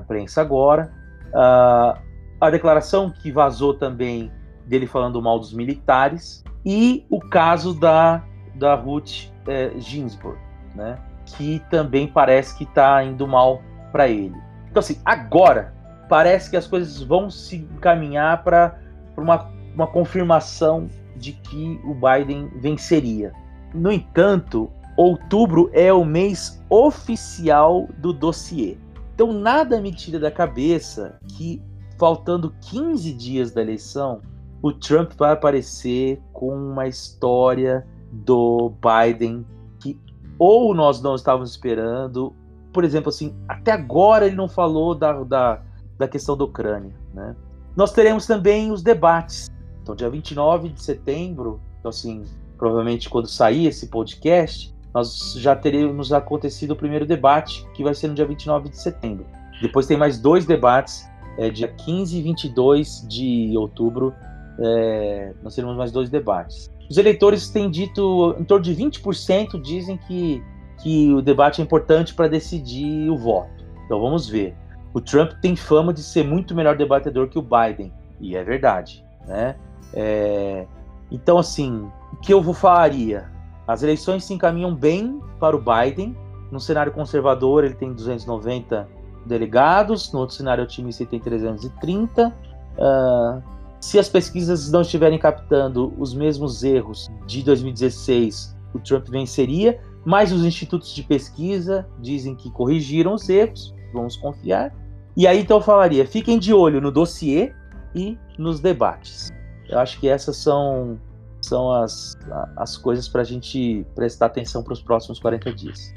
imprensa 0.00 0.40
agora, 0.40 0.92
a, 1.34 1.98
a 2.40 2.50
declaração 2.50 3.10
que 3.10 3.30
vazou 3.30 3.74
também 3.74 4.32
dele 4.66 4.86
falando 4.86 5.20
mal 5.20 5.38
dos 5.38 5.52
militares 5.52 6.42
e 6.64 7.06
o 7.10 7.20
caso 7.20 7.78
da, 7.78 8.22
da 8.54 8.74
Ruth 8.74 9.30
é, 9.46 9.72
Ginsburg, 9.76 10.38
né? 10.74 10.98
que 11.24 11.62
também 11.70 12.08
parece 12.08 12.56
que 12.56 12.64
está 12.64 13.02
indo 13.04 13.26
mal 13.26 13.62
para 13.92 14.08
ele. 14.08 14.34
Então, 14.70 14.80
assim, 14.80 15.00
agora 15.04 15.74
parece 16.12 16.50
que 16.50 16.58
as 16.58 16.66
coisas 16.66 17.02
vão 17.02 17.30
se 17.30 17.56
encaminhar 17.56 18.44
para 18.44 18.78
uma, 19.16 19.50
uma 19.74 19.86
confirmação 19.86 20.86
de 21.16 21.32
que 21.32 21.80
o 21.84 21.94
Biden 21.94 22.50
venceria. 22.60 23.32
No 23.72 23.90
entanto, 23.90 24.70
outubro 24.94 25.70
é 25.72 25.90
o 25.90 26.04
mês 26.04 26.62
oficial 26.68 27.88
do 27.96 28.12
dossiê. 28.12 28.76
Então, 29.14 29.32
nada 29.32 29.80
me 29.80 29.90
tira 29.90 30.20
da 30.20 30.30
cabeça 30.30 31.18
que, 31.28 31.62
faltando 31.98 32.54
15 32.60 33.10
dias 33.14 33.50
da 33.50 33.62
eleição, 33.62 34.20
o 34.60 34.70
Trump 34.70 35.12
vai 35.16 35.32
aparecer 35.32 36.20
com 36.30 36.54
uma 36.54 36.86
história 36.86 37.86
do 38.12 38.70
Biden 38.82 39.46
que 39.80 39.98
ou 40.38 40.74
nós 40.74 41.00
não 41.00 41.14
estávamos 41.14 41.52
esperando. 41.52 42.34
Por 42.70 42.84
exemplo, 42.84 43.08
assim, 43.08 43.34
até 43.48 43.72
agora 43.72 44.26
ele 44.26 44.36
não 44.36 44.46
falou 44.46 44.94
da, 44.94 45.24
da 45.24 45.71
da 46.02 46.08
questão 46.08 46.36
da 46.36 46.44
Ucrânia. 46.44 46.92
Né? 47.14 47.34
Nós 47.76 47.92
teremos 47.92 48.26
também 48.26 48.70
os 48.70 48.82
debates. 48.82 49.50
Então, 49.82 49.94
dia 49.94 50.10
29 50.10 50.68
de 50.68 50.82
setembro, 50.82 51.60
então, 51.78 51.88
assim, 51.88 52.24
provavelmente 52.58 53.08
quando 53.08 53.26
sair 53.26 53.66
esse 53.66 53.88
podcast, 53.88 54.72
nós 54.94 55.34
já 55.36 55.56
teremos 55.56 56.12
acontecido 56.12 56.72
o 56.72 56.76
primeiro 56.76 57.06
debate, 57.06 57.66
que 57.74 57.82
vai 57.82 57.94
ser 57.94 58.08
no 58.08 58.14
dia 58.14 58.26
29 58.26 58.68
de 58.68 58.76
setembro. 58.76 59.26
Depois 59.60 59.86
tem 59.86 59.96
mais 59.96 60.18
dois 60.18 60.44
debates, 60.44 61.08
é, 61.38 61.48
dia 61.50 61.68
15 61.68 62.18
e 62.18 62.22
22 62.22 63.06
de 63.08 63.56
outubro, 63.56 64.12
é, 64.58 65.32
nós 65.42 65.54
teremos 65.54 65.76
mais 65.76 65.90
dois 65.90 66.10
debates. 66.10 66.70
Os 66.90 66.98
eleitores 66.98 67.48
têm 67.48 67.70
dito, 67.70 68.36
em 68.38 68.44
torno 68.44 68.64
de 68.64 68.74
20% 68.74 69.60
dizem 69.62 69.96
que, 69.96 70.42
que 70.82 71.12
o 71.12 71.22
debate 71.22 71.60
é 71.60 71.64
importante 71.64 72.12
para 72.14 72.28
decidir 72.28 73.08
o 73.08 73.16
voto. 73.16 73.64
Então 73.86 74.00
vamos 74.00 74.28
ver. 74.28 74.54
O 74.94 75.00
Trump 75.00 75.32
tem 75.40 75.56
fama 75.56 75.92
de 75.92 76.02
ser 76.02 76.24
muito 76.24 76.54
melhor 76.54 76.76
debatedor 76.76 77.28
que 77.28 77.38
o 77.38 77.42
Biden, 77.42 77.92
e 78.20 78.36
é 78.36 78.44
verdade, 78.44 79.04
né? 79.26 79.56
É... 79.94 80.66
Então, 81.10 81.38
assim, 81.38 81.88
o 82.12 82.16
que 82.16 82.32
eu 82.32 82.42
faria? 82.54 83.30
As 83.66 83.82
eleições 83.82 84.24
se 84.24 84.34
encaminham 84.34 84.74
bem 84.74 85.20
para 85.38 85.56
o 85.56 85.60
Biden. 85.60 86.16
No 86.50 86.60
cenário 86.60 86.92
conservador, 86.92 87.64
ele 87.64 87.74
tem 87.74 87.92
290 87.92 88.88
delegados, 89.26 90.12
no 90.12 90.20
outro 90.20 90.34
cenário 90.34 90.64
otimista, 90.64 91.02
ele 91.02 91.10
tem 91.10 91.20
330. 91.20 92.28
Uh, 92.28 92.32
ah, 92.78 93.42
se 93.80 93.98
as 93.98 94.08
pesquisas 94.08 94.70
não 94.70 94.82
estiverem 94.82 95.18
captando 95.18 95.92
os 95.98 96.14
mesmos 96.14 96.62
erros 96.62 97.10
de 97.26 97.42
2016, 97.42 98.56
o 98.74 98.78
Trump 98.78 99.08
venceria, 99.08 99.80
mas 100.04 100.32
os 100.32 100.44
institutos 100.44 100.94
de 100.94 101.02
pesquisa 101.02 101.86
dizem 102.00 102.34
que 102.34 102.50
corrigiram 102.50 103.14
os 103.14 103.28
erros, 103.28 103.74
vamos 103.92 104.16
confiar. 104.16 104.74
E 105.14 105.26
aí 105.26 105.40
então 105.40 105.58
eu 105.58 105.62
falaria, 105.62 106.06
fiquem 106.06 106.38
de 106.38 106.54
olho 106.54 106.80
no 106.80 106.90
dossiê 106.90 107.52
e 107.94 108.16
nos 108.38 108.60
debates. 108.60 109.30
Eu 109.68 109.78
acho 109.78 110.00
que 110.00 110.08
essas 110.08 110.36
são, 110.38 110.98
são 111.40 111.70
as, 111.70 112.16
as 112.56 112.78
coisas 112.78 113.08
para 113.08 113.20
a 113.20 113.24
gente 113.24 113.86
prestar 113.94 114.26
atenção 114.26 114.62
para 114.62 114.72
os 114.72 114.82
próximos 114.82 115.18
40 115.18 115.52
dias. 115.52 115.92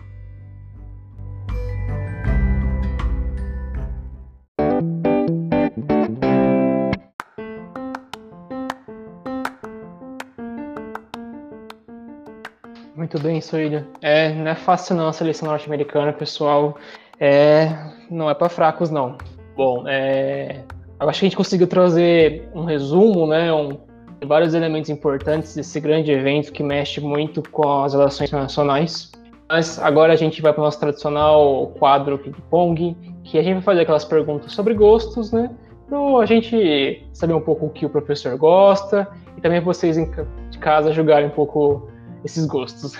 Muito 12.95 13.19
bem, 13.19 13.39
Soília. 13.39 13.87
É, 14.01 14.33
não 14.33 14.47
é 14.47 14.55
fácil 14.55 14.95
não 14.95 15.07
a 15.07 15.13
seleção 15.13 15.47
norte-americana, 15.47 16.11
pessoal. 16.11 16.77
É, 17.19 17.69
não 18.09 18.29
é 18.29 18.33
para 18.33 18.49
fracos, 18.49 18.89
não. 18.89 19.17
Bom, 19.55 19.85
é, 19.87 20.61
eu 20.99 21.09
acho 21.09 21.19
que 21.19 21.25
a 21.25 21.29
gente 21.29 21.37
conseguiu 21.37 21.67
trazer 21.67 22.49
um 22.53 22.63
resumo, 22.63 23.27
né, 23.27 23.51
um, 23.53 23.77
vários 24.25 24.53
elementos 24.53 24.89
importantes 24.89 25.55
desse 25.55 25.79
grande 25.79 26.11
evento 26.11 26.51
que 26.51 26.63
mexe 26.63 26.99
muito 26.99 27.41
com 27.49 27.83
as 27.83 27.93
relações 27.93 28.29
internacionais. 28.29 29.11
Mas 29.47 29.77
agora 29.79 30.13
a 30.13 30.15
gente 30.15 30.41
vai 30.41 30.51
para 30.51 30.61
o 30.61 30.65
nosso 30.65 30.79
tradicional 30.79 31.67
quadro 31.77 32.17
ping-pong, 32.17 32.97
que 33.23 33.37
a 33.37 33.43
gente 33.43 33.55
vai 33.55 33.61
fazer 33.61 33.81
aquelas 33.81 34.03
perguntas 34.03 34.51
sobre 34.51 34.73
gostos, 34.73 35.31
né? 35.31 35.51
Para 35.87 35.99
a 35.99 36.25
gente 36.25 37.07
saber 37.13 37.33
um 37.33 37.41
pouco 37.41 37.67
o 37.67 37.69
que 37.69 37.85
o 37.85 37.89
professor 37.89 38.35
gosta 38.37 39.07
e 39.37 39.41
também 39.41 39.61
vocês 39.61 39.97
de 39.97 40.57
casa 40.57 40.91
julgarem 40.91 41.27
um 41.27 41.31
pouco 41.31 41.87
esses 42.23 42.47
gostos. 42.47 42.93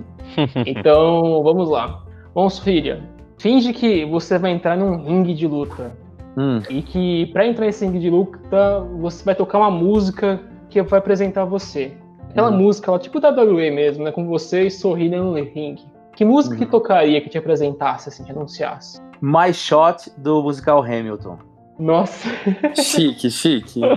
então, 0.66 1.42
vamos 1.42 1.70
lá. 1.70 2.04
Bom, 2.34 2.50
Sofia, 2.50 3.02
Finge 3.38 3.72
que 3.72 4.04
você 4.04 4.38
vai 4.38 4.50
entrar 4.52 4.76
num 4.76 4.96
ringue 5.04 5.34
de 5.34 5.46
luta. 5.46 5.92
Hum. 6.36 6.60
E 6.70 6.82
que 6.82 7.26
para 7.26 7.46
entrar 7.46 7.66
nesse 7.66 7.84
ringue 7.84 7.98
de 8.00 8.10
luta, 8.10 8.80
você 9.00 9.24
vai 9.24 9.34
tocar 9.34 9.58
uma 9.58 9.70
música 9.70 10.40
que 10.68 10.80
vai 10.82 10.98
apresentar 10.98 11.44
você. 11.44 11.92
aquela 12.30 12.50
música 12.50 12.90
lá, 12.92 12.98
tipo 12.98 13.18
WWE 13.18 13.70
mesmo, 13.70 14.04
né? 14.04 14.12
Com 14.12 14.26
você 14.26 14.66
e 14.66 14.70
sorrindo 14.70 15.16
no 15.16 15.32
ringue. 15.34 15.82
Que 16.14 16.24
música 16.24 16.56
que 16.56 16.64
Uhum. 16.64 16.70
tocaria 16.70 17.20
que 17.20 17.28
te 17.30 17.38
apresentasse, 17.38 18.08
assim, 18.10 18.22
que 18.24 18.30
anunciasse? 18.30 19.00
My 19.22 19.52
Shot 19.52 20.10
do 20.18 20.42
musical 20.42 20.82
Hamilton. 20.82 21.38
Nossa. 21.78 22.28
Chique, 22.76 23.30
chique. 23.30 23.80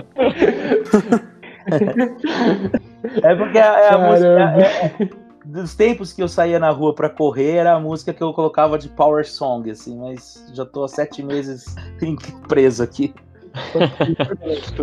É 3.22 3.34
porque 3.34 3.58
é, 3.58 3.60
é 3.60 3.64
a 3.64 3.72
Caramba. 3.90 4.08
música. 4.10 4.54
é- 4.56 5.02
é- 5.02 5.08
dos 5.44 5.74
tempos 5.74 6.12
que 6.12 6.22
eu 6.22 6.28
saía 6.28 6.58
na 6.58 6.70
rua 6.70 6.94
pra 6.94 7.08
correr, 7.08 7.56
era 7.56 7.74
a 7.74 7.80
música 7.80 8.12
que 8.12 8.22
eu 8.22 8.32
colocava 8.32 8.78
de 8.78 8.88
power 8.88 9.26
song, 9.26 9.70
assim, 9.70 9.98
mas 9.98 10.44
já 10.52 10.64
tô 10.64 10.84
há 10.84 10.88
sete 10.88 11.22
meses 11.22 11.74
preso 12.48 12.82
aqui. 12.82 13.14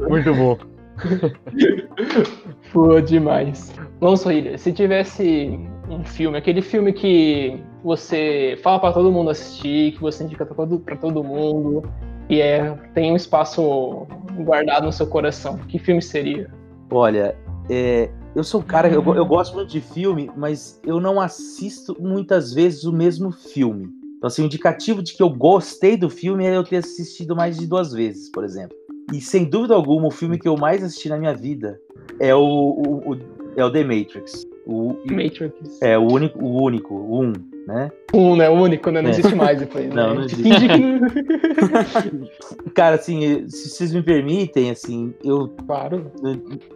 Muito 0.10 0.34
bom. 0.34 0.58
Pô, 2.74 3.00
demais. 3.00 3.74
Vamos, 4.00 4.22
Sorrilha, 4.22 4.58
se 4.58 4.72
tivesse 4.74 5.60
um 5.90 6.04
filme, 6.04 6.38
aquele 6.38 6.62
filme 6.62 6.94
que 6.94 7.62
você 7.84 8.60
fala 8.62 8.80
pra 8.80 8.92
todo 8.92 9.12
mundo 9.12 9.30
assistir, 9.30 9.94
que 9.94 10.02
você 10.02 10.24
indica 10.24 10.46
pra 10.46 10.56
todo, 10.56 10.80
pra 10.80 10.96
todo 10.96 11.24
mundo, 11.24 11.84
e 12.30 12.42
é, 12.42 12.76
tem 12.94 13.12
um 13.12 13.16
espaço 13.16 14.06
guardado 14.44 14.86
no 14.86 14.92
seu 14.92 15.08
coração, 15.08 15.58
que 15.58 15.80
filme 15.80 16.02
seria? 16.02 16.50
Olha, 16.92 17.36
é, 17.70 18.10
eu 18.40 18.44
sou 18.44 18.62
um 18.62 18.64
cara, 18.64 18.88
eu, 18.90 19.04
eu 19.16 19.26
gosto 19.26 19.54
muito 19.56 19.70
de 19.70 19.82
filme, 19.82 20.30
mas 20.38 20.80
eu 20.86 21.00
não 21.00 21.20
assisto 21.20 21.96
muitas 22.00 22.54
vezes 22.54 22.84
o 22.86 22.94
mesmo 22.94 23.32
filme. 23.32 23.90
Então, 24.18 24.28
assim, 24.28 24.44
o 24.44 24.46
indicativo 24.46 25.02
de 25.04 25.14
que 25.14 25.22
eu 25.24 25.30
gostei 25.30 25.96
do 25.98 26.10
filme 26.10 26.46
é 26.46 26.56
eu 26.56 26.64
ter 26.64 26.78
assistido 26.78 27.36
mais 27.36 27.58
de 27.58 27.68
duas 27.68 27.92
vezes, 27.92 28.30
por 28.32 28.44
exemplo. 28.44 28.76
E 29.14 29.20
sem 29.22 29.46
dúvida 29.46 29.74
alguma, 29.76 30.08
o 30.08 30.12
filme 30.12 30.38
que 30.38 30.48
eu 30.48 30.56
mais 30.58 30.84
assisti 30.84 31.10
na 31.10 31.18
minha 31.18 31.34
vida 31.34 31.80
é 32.20 32.34
o, 32.36 32.40
o- 32.42 33.12
o- 33.14 33.20
é 33.56 33.64
o 33.66 33.72
The 33.72 33.84
Matrix. 33.84 34.46
O, 34.66 34.94
Matrix. 35.06 35.82
é 35.82 35.98
o 35.98 36.02
único, 36.04 36.38
o 36.44 36.62
único, 36.62 36.94
o 36.94 37.22
um, 37.24 37.34
né? 37.66 37.92
Um, 38.14 38.36
né? 38.36 38.50
O 38.50 38.54
único, 38.54 38.92
né? 38.92 39.02
Não 39.02 39.10
É. 39.10 39.14
existe 39.14 39.36
mais 39.36 39.58
depois. 39.60 39.88
né? 39.88 39.94
Não, 40.02 40.16
não 40.16 40.24
existe. 40.24 40.44
Cara, 42.76 42.96
assim, 42.96 43.48
se 43.48 43.70
vocês 43.70 43.94
me 43.94 44.04
permitem, 44.04 44.70
assim, 44.70 45.14
eu 45.24 45.48
Claro. 45.66 46.12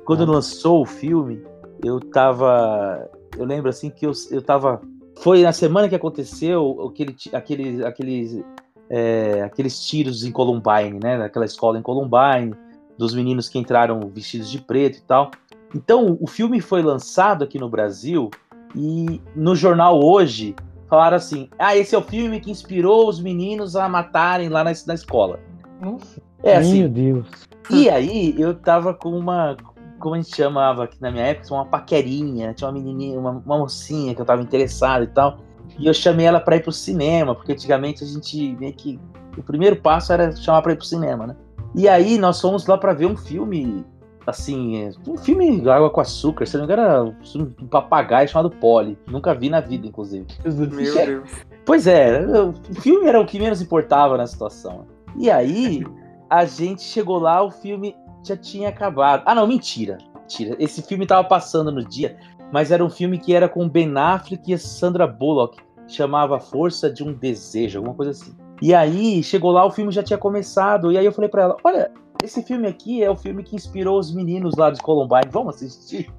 quando 0.06 0.26
lançou 0.26 0.82
o 0.82 0.86
filme, 0.86 1.42
eu 1.84 2.00
tava. 2.00 3.10
Eu 3.38 3.46
lembro 3.46 3.70
assim 3.70 3.90
que 3.90 4.06
eu, 4.06 4.12
eu 4.32 4.42
tava. 4.42 4.82
Foi 5.20 5.42
na 5.44 5.52
semana 5.52 5.88
que 5.88 5.96
aconteceu 5.96 6.90
aquele, 6.90 7.16
aquele, 7.34 7.86
aqueles, 7.86 8.44
é, 8.90 9.42
aqueles 9.44 9.86
tiros 9.86 10.24
em 10.24 10.32
Columbine, 10.32 11.00
né? 11.02 11.18
Naquela 11.18 11.46
escola 11.46 11.78
em 11.78 11.82
Columbine, 11.82 12.56
dos 12.98 13.14
meninos 13.14 13.48
que 13.48 13.60
entraram 13.60 14.00
vestidos 14.14 14.50
de 14.50 14.60
preto 14.60 14.98
e 14.98 15.02
tal. 15.02 15.32
Então, 15.76 16.18
o 16.20 16.28
filme 16.28 16.62
foi 16.62 16.82
lançado 16.82 17.44
aqui 17.44 17.60
no 17.60 17.70
Brasil 17.70 18.30
e 18.76 19.22
no 19.36 19.56
jornal 19.56 20.04
hoje 20.04 20.56
falaram 20.90 21.18
assim: 21.18 21.50
ah, 21.58 21.76
esse 21.76 21.96
é 21.96 21.98
o 21.98 22.02
filme 22.04 22.40
que 22.40 22.52
inspirou 22.52 23.08
os 23.08 23.20
meninos 23.20 23.76
a 23.76 23.90
matarem 23.90 24.50
lá 24.50 24.64
na, 24.64 24.72
na 24.86 24.94
escola. 24.94 25.40
Nossa. 25.82 26.22
É 26.44 26.58
assim, 26.58 26.80
Meu 26.82 26.90
Deus. 26.90 27.28
e 27.70 27.90
aí 27.90 28.36
eu 28.38 28.54
tava 28.54 28.94
com 28.94 29.18
uma. 29.18 29.56
Como 30.04 30.16
a 30.16 30.18
gente 30.18 30.36
chamava 30.36 30.84
aqui 30.84 31.02
na 31.02 31.10
minha 31.10 31.28
época, 31.28 31.54
uma 31.54 31.64
paquerinha, 31.64 32.54
tinha 32.54 32.68
uma 32.68 32.74
menininha, 32.74 33.18
uma, 33.18 33.42
uma 33.46 33.58
mocinha 33.58 34.14
que 34.14 34.20
eu 34.20 34.26
tava 34.26 34.42
interessado 34.42 35.06
e 35.06 35.08
tal. 35.08 35.38
E 35.80 35.88
eu 35.88 35.94
chamei 35.94 36.26
ela 36.26 36.42
pra 36.42 36.58
ir 36.58 36.62
pro 36.62 36.74
cinema, 36.74 37.34
porque 37.34 37.54
antigamente 37.54 38.04
a 38.04 38.08
gente 38.08 38.54
meio 38.60 38.74
que. 38.74 39.00
O 39.38 39.42
primeiro 39.42 39.78
passo 39.78 40.12
era 40.12 40.36
chamar 40.36 40.62
pra 40.62 40.74
ir 40.74 40.76
pro 40.76 40.86
cinema, 40.86 41.26
né? 41.26 41.38
E 41.74 41.88
aí 41.88 42.18
nós 42.18 42.42
fomos 42.42 42.68
lá 42.68 42.78
pra 42.78 42.92
ver 42.92 43.06
um 43.06 43.16
filme, 43.16 43.86
assim, 44.28 44.84
é, 44.84 44.92
um 45.08 45.16
filme 45.16 45.70
Água 45.70 45.90
com 45.90 46.02
Açúcar, 46.02 46.46
se 46.46 46.58
não 46.58 46.68
me 46.68 46.74
engano, 46.74 46.82
era 46.82 47.04
um 47.38 47.68
papagaio 47.68 48.28
chamado 48.28 48.52
Polly. 48.52 49.00
Nunca 49.08 49.34
vi 49.34 49.50
na 49.50 49.62
vida, 49.62 49.88
inclusive. 49.88 50.28
Meu 50.44 50.68
Deus. 50.68 51.32
Pois 51.66 51.88
é, 51.88 52.20
o 52.42 52.54
filme 52.82 53.08
era 53.08 53.22
o 53.22 53.26
que 53.26 53.40
menos 53.40 53.62
importava 53.62 54.18
na 54.18 54.28
situação. 54.28 54.86
E 55.16 55.32
aí, 55.32 55.86
a 56.30 56.44
gente 56.44 56.82
chegou 56.82 57.20
lá, 57.20 57.42
o 57.42 57.50
filme 57.50 57.96
já 58.24 58.38
tinha 58.38 58.70
acabado. 58.70 59.24
Ah, 59.26 59.36
não, 59.36 59.46
mentira. 59.48 59.98
Mentira. 60.16 60.56
Esse 60.60 60.82
filme 60.82 61.06
tava 61.06 61.28
passando 61.28 61.72
no 61.72 61.84
dia, 61.84 62.18
mas 62.52 62.72
era 62.72 62.84
um 62.84 62.90
filme 62.90 63.18
que 63.18 63.34
era 63.36 63.48
com 63.50 63.68
Ben 63.70 63.92
Affleck 63.98 64.50
e 64.50 64.54
a 64.54 64.58
Sandra 64.58 65.06
Bullock. 65.08 65.58
Chamava 65.88 66.40
Força 66.40 66.90
de 66.90 67.04
um 67.04 67.12
Desejo, 67.14 67.80
alguma 67.80 67.94
coisa 67.96 68.12
assim. 68.12 68.34
E 68.62 68.74
aí, 68.74 69.22
chegou 69.22 69.52
lá, 69.52 69.66
o 69.66 69.72
filme 69.72 69.92
já 69.92 70.02
tinha 70.02 70.18
começado. 70.18 70.92
E 70.92 70.98
aí 70.98 71.06
eu 71.06 71.12
falei 71.12 71.30
pra 71.30 71.44
ela: 71.44 71.58
Olha, 71.62 71.92
esse 72.24 72.42
filme 72.42 72.68
aqui 72.70 73.04
é 73.04 73.10
o 73.12 73.16
filme 73.18 73.44
que 73.44 73.54
inspirou 73.56 74.00
os 74.00 74.14
meninos 74.16 74.56
lá 74.56 74.72
de 74.72 74.82
Columbine. 74.82 75.28
Vamos 75.30 75.56
assistir? 75.56 76.10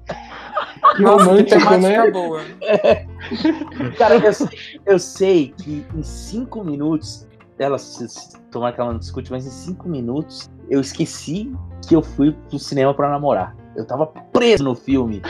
Que 0.95 1.03
romântico, 1.03 1.77
né? 1.77 2.09
boa. 2.11 2.41
Cara, 3.97 4.15
eu, 4.17 4.33
sei- 4.33 4.49
eu 4.85 4.99
sei 4.99 5.53
que 5.57 5.83
em 5.95 6.03
cinco 6.03 6.63
minutos, 6.63 7.27
ela 7.57 7.77
se- 7.79 8.07
se- 8.07 8.39
tomara 8.51 8.73
que 8.75 8.81
ela 8.81 8.91
não 8.91 8.99
discute, 8.99 9.31
mas 9.31 9.45
em 9.47 9.49
cinco 9.49 9.89
minutos 9.89 10.49
eu 10.69 10.79
esqueci 10.79 11.51
que 11.87 11.95
eu 11.95 12.01
fui 12.01 12.31
pro 12.49 12.59
cinema 12.59 12.93
pra 12.93 13.09
namorar. 13.09 13.55
Eu 13.75 13.85
tava 13.85 14.07
preso 14.07 14.63
no 14.63 14.75
filme, 14.75 15.21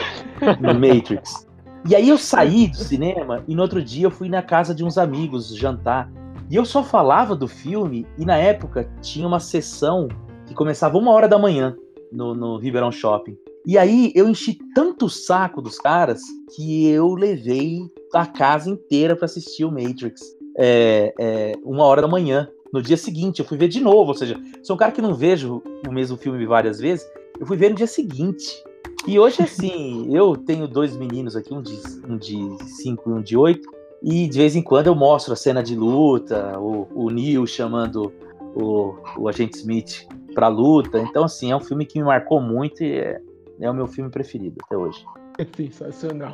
no 0.60 0.74
Matrix. 0.80 1.46
E 1.88 1.96
aí 1.96 2.10
eu 2.10 2.18
saí 2.18 2.68
do 2.68 2.78
cinema 2.78 3.44
e 3.48 3.56
no 3.56 3.62
outro 3.62 3.82
dia 3.82 4.06
eu 4.06 4.12
fui 4.12 4.28
na 4.30 4.42
casa 4.42 4.74
de 4.74 4.84
uns 4.84 4.98
amigos 4.98 5.56
jantar. 5.56 6.12
E 6.50 6.56
eu 6.56 6.66
só 6.66 6.84
falava 6.84 7.36
do 7.36 7.48
filme 7.48 8.08
e 8.18 8.26
na 8.26 8.38
época 8.38 8.90
tinha 9.02 9.28
uma 9.28 9.40
sessão 9.40 10.08
que 10.46 10.54
começava 10.54 10.98
uma 10.98 11.12
hora 11.12 11.28
da 11.28 11.38
manhã 11.38 11.76
no, 12.12 12.34
no 12.34 12.58
Ribeirão 12.58 12.92
Shopping. 12.92 13.38
E 13.66 13.78
aí 13.78 14.12
eu 14.16 14.30
enchi 14.30 14.60
tanto 14.76 15.06
o 15.06 15.10
saco 15.10 15.62
dos 15.62 15.80
caras 15.80 16.22
que 16.56 16.88
eu 16.88 17.16
levei 17.16 17.80
a 18.14 18.26
casa 18.26 18.70
inteira 18.70 19.16
pra 19.16 19.26
assistir 19.26 19.66
o 19.66 19.72
Matrix. 19.72 20.22
É, 20.58 21.14
é, 21.20 21.54
uma 21.64 21.84
hora 21.84 22.02
da 22.02 22.08
manhã. 22.08 22.48
No 22.72 22.82
dia 22.82 22.98
seguinte, 22.98 23.40
eu 23.40 23.46
fui 23.46 23.58
ver 23.58 23.68
de 23.68 23.80
novo. 23.80 24.10
Ou 24.10 24.14
seja, 24.14 24.40
sou 24.64 24.76
um 24.76 24.80
cara 24.80 24.92
que 24.92 25.02
não 25.02 25.14
vejo 25.14 25.62
o 25.88 25.92
mesmo 25.92 26.18
filme 26.18 26.46
várias 26.46 26.80
vezes. 26.80 27.06
Eu 27.40 27.46
fui 27.46 27.58
ver 27.58 27.70
no 27.70 27.76
dia 27.76 27.88
seguinte. 27.88 28.64
E 29.08 29.20
hoje, 29.20 29.42
assim, 29.42 30.08
eu 30.16 30.36
tenho 30.36 30.68
dois 30.68 30.96
meninos 30.96 31.36
aqui, 31.36 31.54
um 31.54 31.62
de, 31.62 31.78
um 32.08 32.18
de 32.18 32.64
cinco 32.64 33.10
e 33.10 33.14
um 33.14 33.22
de 33.22 33.38
oito. 33.38 33.70
E 34.02 34.28
de 34.28 34.38
vez 34.38 34.56
em 34.56 34.62
quando 34.62 34.88
eu 34.88 34.96
mostro 34.96 35.34
a 35.34 35.36
cena 35.36 35.64
de 35.64 35.76
luta, 35.76 36.60
o, 36.60 36.88
o 36.94 37.10
Neil 37.10 37.46
chamando 37.48 38.14
o, 38.56 38.96
o 39.18 39.28
Agente 39.28 39.58
Smith 39.58 40.08
pra 40.34 40.48
luta. 40.48 41.00
Então, 41.00 41.24
assim, 41.24 41.52
é 41.52 41.56
um 41.56 41.62
filme 41.62 41.86
que 41.86 42.00
me 42.00 42.06
marcou 42.06 42.42
muito 42.42 42.84
e 42.84 43.00
é, 43.00 43.22
é 43.60 43.70
o 43.70 43.74
meu 43.74 43.88
filme 43.88 44.10
preferido 44.10 44.58
até 44.64 44.78
hoje. 44.78 45.04
Sensacional. 45.56 46.34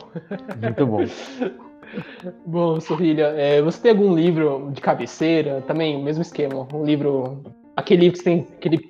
Muito 0.61 0.85
bom. 0.85 1.05
Bom, 2.45 2.79
Sorrilha, 2.79 3.27
é, 3.35 3.61
você 3.61 3.81
tem 3.81 3.91
algum 3.91 4.15
livro 4.15 4.69
de 4.71 4.81
cabeceira? 4.81 5.61
Também, 5.61 6.01
mesmo 6.01 6.21
esquema. 6.21 6.67
Um 6.73 6.83
livro. 6.83 7.41
Aquele 7.75 8.01
livro 8.01 8.17
que 8.17 8.23
tem 8.23 8.47
aquele 8.57 8.89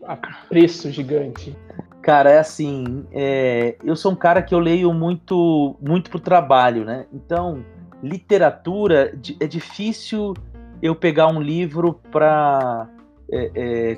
preço 0.49 0.89
gigante. 0.91 1.55
Cara, 2.01 2.31
é 2.31 2.39
assim, 2.39 3.05
é, 3.11 3.75
eu 3.83 3.95
sou 3.95 4.11
um 4.11 4.15
cara 4.15 4.41
que 4.41 4.55
eu 4.55 4.59
leio 4.59 4.91
muito, 4.91 5.75
muito 5.79 6.09
pro 6.09 6.19
trabalho, 6.19 6.83
né? 6.83 7.05
Então, 7.13 7.63
literatura 8.01 9.13
é 9.39 9.47
difícil 9.47 10.33
eu 10.81 10.95
pegar 10.95 11.27
um 11.27 11.39
livro 11.39 12.01
para 12.11 12.89
é, 13.31 13.51
é, 13.55 13.97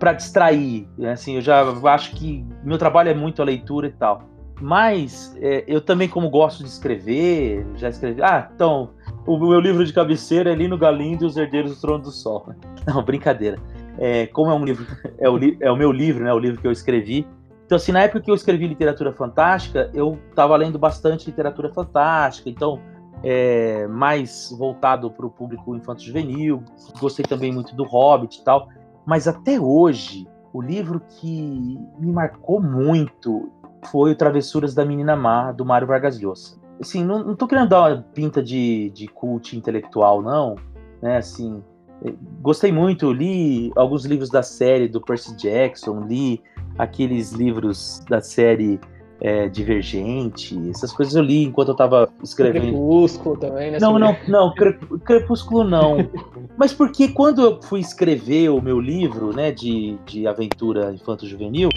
para 0.00 0.12
distrair. 0.14 0.88
né? 0.98 1.12
Assim, 1.12 1.36
eu 1.36 1.40
já 1.40 1.62
acho 1.62 2.16
que 2.16 2.44
meu 2.64 2.76
trabalho 2.76 3.08
é 3.08 3.14
muito 3.14 3.40
a 3.40 3.44
leitura 3.44 3.86
e 3.86 3.92
tal. 3.92 4.31
Mas 4.62 5.36
é, 5.40 5.64
eu 5.66 5.80
também, 5.80 6.08
como 6.08 6.30
gosto 6.30 6.62
de 6.62 6.68
escrever, 6.68 7.66
já 7.74 7.88
escrevi. 7.88 8.22
Ah, 8.22 8.48
então, 8.54 8.90
o 9.26 9.36
meu 9.36 9.58
livro 9.58 9.84
de 9.84 9.92
cabeceira 9.92 10.52
é 10.52 10.54
Lino 10.54 10.78
Galindo 10.78 11.24
e 11.24 11.26
os 11.26 11.36
Herdeiros 11.36 11.74
do 11.74 11.80
Trono 11.80 12.04
do 12.04 12.12
Sol. 12.12 12.46
Não, 12.86 13.02
brincadeira. 13.02 13.58
É, 13.98 14.28
como 14.28 14.52
é 14.52 14.54
um 14.54 14.64
livro, 14.64 14.86
é 15.18 15.28
o, 15.28 15.36
li- 15.36 15.58
é 15.60 15.70
o 15.70 15.76
meu 15.76 15.90
livro, 15.90 16.22
né? 16.22 16.32
O 16.32 16.38
livro 16.38 16.60
que 16.60 16.66
eu 16.66 16.70
escrevi. 16.70 17.26
Então, 17.66 17.74
assim, 17.74 17.90
na 17.90 18.02
época 18.02 18.20
que 18.20 18.30
eu 18.30 18.34
escrevi 18.36 18.68
literatura 18.68 19.12
fantástica, 19.12 19.90
eu 19.92 20.16
estava 20.30 20.54
lendo 20.56 20.78
bastante 20.78 21.26
literatura 21.26 21.72
fantástica, 21.72 22.48
então, 22.48 22.78
é, 23.24 23.86
mais 23.88 24.54
voltado 24.56 25.10
para 25.10 25.26
o 25.26 25.30
público 25.30 25.74
infanto-juvenil. 25.74 26.62
Gostei 27.00 27.24
também 27.24 27.52
muito 27.52 27.74
do 27.74 27.82
Hobbit 27.82 28.40
e 28.40 28.44
tal. 28.44 28.68
Mas 29.04 29.26
até 29.26 29.58
hoje, 29.58 30.28
o 30.52 30.62
livro 30.62 31.00
que 31.18 31.78
me 31.98 32.12
marcou 32.12 32.62
muito 32.62 33.50
foi 33.90 34.12
o 34.12 34.16
Travessuras 34.16 34.74
da 34.74 34.84
Menina 34.84 35.16
Má, 35.16 35.52
do 35.52 35.64
Mário 35.64 35.86
Vargas 35.86 36.20
Llosa. 36.20 36.60
Assim, 36.80 37.04
não, 37.04 37.22
não 37.24 37.36
tô 37.36 37.46
querendo 37.46 37.68
dar 37.68 37.92
uma 37.92 38.02
pinta 38.14 38.42
de, 38.42 38.90
de 38.90 39.06
cult 39.08 39.56
intelectual, 39.56 40.20
não, 40.22 40.56
né, 41.00 41.16
assim... 41.18 41.62
eh, 42.04 42.12
Gostei 42.40 42.72
muito, 42.72 43.12
li 43.12 43.70
alguns 43.76 44.04
livros 44.04 44.30
da 44.30 44.42
série 44.42 44.88
do 44.88 45.00
Percy 45.00 45.36
Jackson, 45.36 46.00
li 46.06 46.42
aqueles 46.78 47.32
livros 47.32 48.02
da 48.08 48.20
série 48.20 48.80
é, 49.20 49.48
Divergente, 49.48 50.58
essas 50.70 50.92
coisas 50.92 51.14
eu 51.14 51.22
li 51.22 51.44
enquanto 51.44 51.68
eu 51.68 51.76
tava 51.76 52.08
escrevendo. 52.22 52.64
Crepúsculo 52.72 53.36
também, 53.36 53.70
né? 53.70 53.78
Não, 53.80 53.96
não, 53.98 54.16
não, 54.26 54.52
Crep- 54.54 54.98
Crepúsculo 55.04 55.62
não. 55.62 55.98
Mas 56.58 56.72
porque 56.72 57.08
quando 57.08 57.42
eu 57.42 57.62
fui 57.62 57.78
escrever 57.78 58.48
o 58.48 58.60
meu 58.60 58.80
livro, 58.80 59.32
né, 59.32 59.52
de, 59.52 59.96
de 60.06 60.26
aventura 60.26 60.92
infanto-juvenil, 60.92 61.68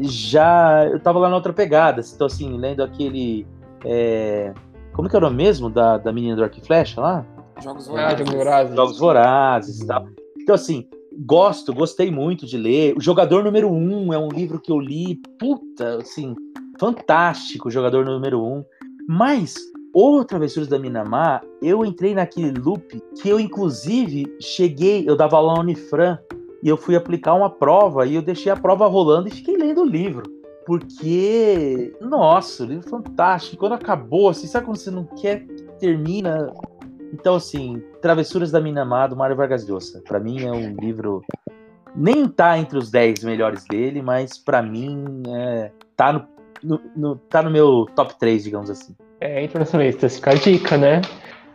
já 0.00 0.86
eu 0.86 1.00
tava 1.00 1.18
lá 1.18 1.28
na 1.28 1.36
outra 1.36 1.52
pegada. 1.52 2.02
Então, 2.14 2.26
assim, 2.26 2.56
lendo 2.56 2.82
aquele. 2.82 3.46
É, 3.84 4.52
como 4.92 5.08
que 5.08 5.16
é 5.16 5.18
o 5.18 5.22
nome 5.22 5.36
mesmo 5.36 5.68
da, 5.70 5.98
da 5.98 6.12
menina 6.12 6.36
do 6.36 6.42
Arco 6.42 6.58
e 6.58 6.66
Flecha 6.66 7.00
lá? 7.00 7.24
Jogos 7.62 7.88
Ah, 7.88 7.92
Vorazes. 7.92 8.18
Jogos 8.18 8.34
Vorazes. 8.34 8.76
Jogos 8.76 8.98
Vorazes 8.98 9.80
e 9.80 9.86
tal. 9.86 10.08
Então, 10.38 10.54
assim, 10.54 10.88
gosto, 11.24 11.72
gostei 11.72 12.10
muito 12.10 12.46
de 12.46 12.56
ler. 12.56 12.94
O 12.96 13.00
Jogador 13.00 13.42
Número 13.42 13.70
Um 13.70 14.12
é 14.12 14.18
um 14.18 14.28
livro 14.28 14.60
que 14.60 14.70
eu 14.70 14.78
li, 14.78 15.20
puta, 15.38 15.98
assim, 15.98 16.34
fantástico, 16.78 17.68
o 17.68 17.70
Jogador 17.70 18.04
Número 18.04 18.42
Um. 18.42 18.64
Mas, 19.08 19.54
o 19.94 20.24
Travessuras 20.24 20.68
da 20.68 20.78
Minamar, 20.78 21.42
eu 21.62 21.84
entrei 21.84 22.14
naquele 22.14 22.58
loop 22.58 23.00
que 23.20 23.28
eu, 23.28 23.40
inclusive, 23.40 24.26
cheguei, 24.40 25.08
eu 25.08 25.16
dava 25.16 25.36
aula 25.36 25.54
na 25.54 25.60
Unifran, 25.60 26.18
e 26.62 26.68
eu 26.68 26.76
fui 26.76 26.96
aplicar 26.96 27.34
uma 27.34 27.50
prova, 27.50 28.06
e 28.06 28.14
eu 28.14 28.22
deixei 28.22 28.50
a 28.50 28.56
prova 28.56 28.86
rolando 28.86 29.28
e 29.28 29.32
fiquei 29.32 29.56
lendo 29.56 29.82
o 29.82 29.86
livro. 29.86 30.22
Porque, 30.66 31.94
nossa, 32.00 32.64
o 32.64 32.66
livro 32.66 32.86
é 32.86 32.90
fantástico. 32.90 33.56
Quando 33.58 33.74
acabou, 33.74 34.28
assim, 34.28 34.46
sabe 34.46 34.66
quando 34.66 34.76
você 34.78 34.90
não 34.90 35.04
quer 35.04 35.40
que 35.46 35.62
termina? 35.78 36.52
Então, 37.12 37.36
assim, 37.36 37.82
Travessuras 38.02 38.50
da 38.50 38.60
Minamar, 38.60 39.08
do 39.08 39.16
Mário 39.16 39.36
Vargas 39.36 39.66
Llosa. 39.66 40.02
Pra 40.06 40.18
mim 40.18 40.44
é 40.44 40.50
um 40.52 40.74
livro. 40.74 41.22
Nem 41.94 42.26
tá 42.28 42.58
entre 42.58 42.76
os 42.78 42.90
10 42.90 43.22
melhores 43.24 43.64
dele, 43.64 44.02
mas 44.02 44.36
pra 44.36 44.60
mim 44.60 45.22
é, 45.28 45.70
tá, 45.96 46.12
no, 46.12 46.26
no- 46.62 46.80
no- 46.96 47.16
tá 47.16 47.42
no 47.42 47.50
meu 47.50 47.86
top 47.94 48.18
3, 48.18 48.42
digamos 48.44 48.68
assim. 48.68 48.94
É, 49.20 49.42
internacionalista, 49.42 50.08
fica 50.08 50.32
a 50.32 50.34
dica, 50.34 50.76
né? 50.76 51.00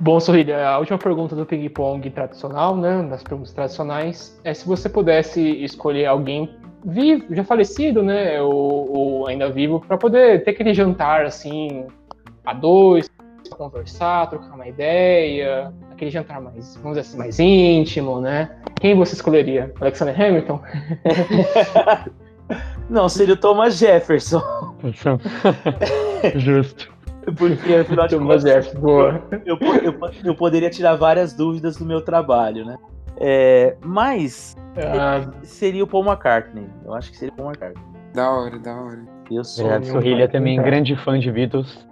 Bom, 0.02 0.20
Sorrilha, 0.20 0.68
a 0.68 0.80
última 0.80 0.97
pergunta 0.97 1.36
do 1.36 1.45
ping-pong 1.45 2.10
tradicional, 2.10 2.76
né? 2.76 3.04
Das 3.04 3.22
perguntas 3.22 3.54
tradicionais, 3.54 4.41
é 4.43 4.52
se 4.52 4.66
você 4.66 4.89
pudesse 4.89 5.39
escolher 5.64 6.08
alguém 6.08 6.58
vivo, 6.84 7.24
já 7.30 7.43
falecido, 7.43 8.02
né? 8.02 8.41
Ou, 8.41 8.97
ou 8.97 9.28
ainda 9.28 9.47
vivo, 9.52 9.80
para 9.80 9.99
poder 9.99 10.43
ter 10.43 10.52
aquele 10.52 10.74
jantar 10.74 11.24
assim, 11.24 11.86
a 12.43 12.52
dois, 12.52 13.08
conversar, 13.52 14.28
trocar 14.28 14.56
uma 14.56 14.68
ideia, 14.68 15.72
aquele 15.91 16.10
jantar 16.10 16.41
mais, 16.41 16.76
vamos 16.78 16.97
dizer 16.97 17.02
assim, 17.02 17.18
mais 17.20 17.39
íntimo, 17.39 18.20
né? 18.20 18.58
Quem 18.80 18.95
você 18.95 19.14
escolheria? 19.14 19.72
Alexander 19.80 20.20
Hamilton? 20.20 20.64
Não, 22.89 23.08
seria 23.08 23.36
o 23.36 23.38
Thomas 23.38 23.78
Jefferson. 23.78 24.41
Justo. 26.38 26.91
Porque, 27.38 27.76
afinal 27.76 28.07
de 28.07 28.15
Thomas 28.15 28.41
contas, 28.41 28.43
Jefferson, 28.43 28.80
boa. 28.80 29.24
eu, 29.45 29.57
eu, 29.84 29.93
eu 30.24 30.36
poderia 30.36 30.69
tirar 30.69 30.95
várias 30.95 31.34
dúvidas 31.34 31.78
do 31.78 31.86
meu 31.86 32.01
trabalho, 32.01 32.65
né? 32.65 32.78
É, 33.17 33.76
mas 33.82 34.55
Ah, 34.78 35.30
seria 35.43 35.84
o 35.84 35.88
Paul 35.88 36.03
McCartney. 36.05 36.67
Eu 36.86 36.93
acho 36.93 37.11
que 37.11 37.17
seria 37.17 37.34
o 37.34 37.38
Paul 37.38 37.49
McCartney. 37.49 37.84
Da 38.13 38.32
hora, 38.32 38.57
da 38.59 38.76
hora. 38.76 39.05
Eu 39.30 39.43
sou 39.43 39.65
Obrigado, 39.65 39.86
Sorrilha 39.91 40.28
também, 40.28 40.55
cara. 40.57 40.69
grande 40.69 40.95
fã 40.95 41.19
de 41.19 41.32
Beatles. 41.32 41.88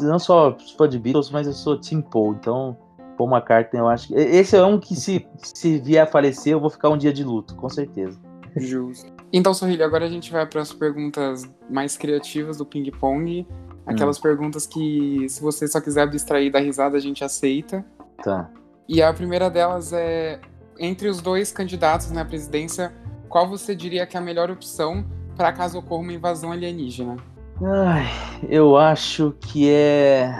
não 0.00 0.18
só 0.18 0.56
fã 0.76 0.88
de 0.88 0.98
Beatles, 0.98 1.30
mas 1.30 1.46
eu 1.46 1.52
sou 1.52 1.78
Tim 1.78 2.00
Paul. 2.00 2.34
Então, 2.34 2.76
Paul 3.16 3.30
McCartney, 3.30 3.80
eu 3.80 3.88
acho 3.88 4.08
que. 4.08 4.14
Esse 4.14 4.56
é 4.56 4.64
um 4.64 4.78
que, 4.78 4.94
se, 4.94 5.26
se 5.42 5.78
vier 5.80 6.04
a 6.04 6.06
falecer, 6.06 6.52
eu 6.52 6.60
vou 6.60 6.70
ficar 6.70 6.88
um 6.88 6.96
dia 6.96 7.12
de 7.12 7.24
luto, 7.24 7.54
com 7.56 7.68
certeza. 7.68 8.18
Justo. 8.56 9.12
Então, 9.32 9.52
Sorrilha, 9.52 9.84
agora 9.84 10.06
a 10.06 10.08
gente 10.08 10.32
vai 10.32 10.46
para 10.46 10.62
as 10.62 10.72
perguntas 10.72 11.42
mais 11.68 11.96
criativas 11.98 12.56
do 12.56 12.64
ping-pong. 12.64 13.46
Aquelas 13.88 14.18
perguntas 14.18 14.66
que, 14.66 15.26
se 15.28 15.40
você 15.40 15.66
só 15.66 15.80
quiser 15.80 16.02
abstrair 16.02 16.52
da 16.52 16.60
risada, 16.60 16.96
a 16.96 17.00
gente 17.00 17.24
aceita. 17.24 17.84
Tá. 18.22 18.50
E 18.86 19.02
a 19.02 19.12
primeira 19.12 19.48
delas 19.48 19.92
é: 19.92 20.40
entre 20.78 21.08
os 21.08 21.22
dois 21.22 21.50
candidatos 21.50 22.10
na 22.10 22.24
presidência, 22.24 22.92
qual 23.28 23.48
você 23.48 23.74
diria 23.74 24.06
que 24.06 24.16
é 24.16 24.20
a 24.20 24.22
melhor 24.22 24.50
opção 24.50 25.04
para 25.36 25.52
caso 25.52 25.78
ocorra 25.78 26.02
uma 26.02 26.12
invasão 26.12 26.52
alienígena? 26.52 27.16
Ai, 27.62 28.06
eu 28.48 28.76
acho 28.76 29.34
que 29.40 29.70
é. 29.70 30.32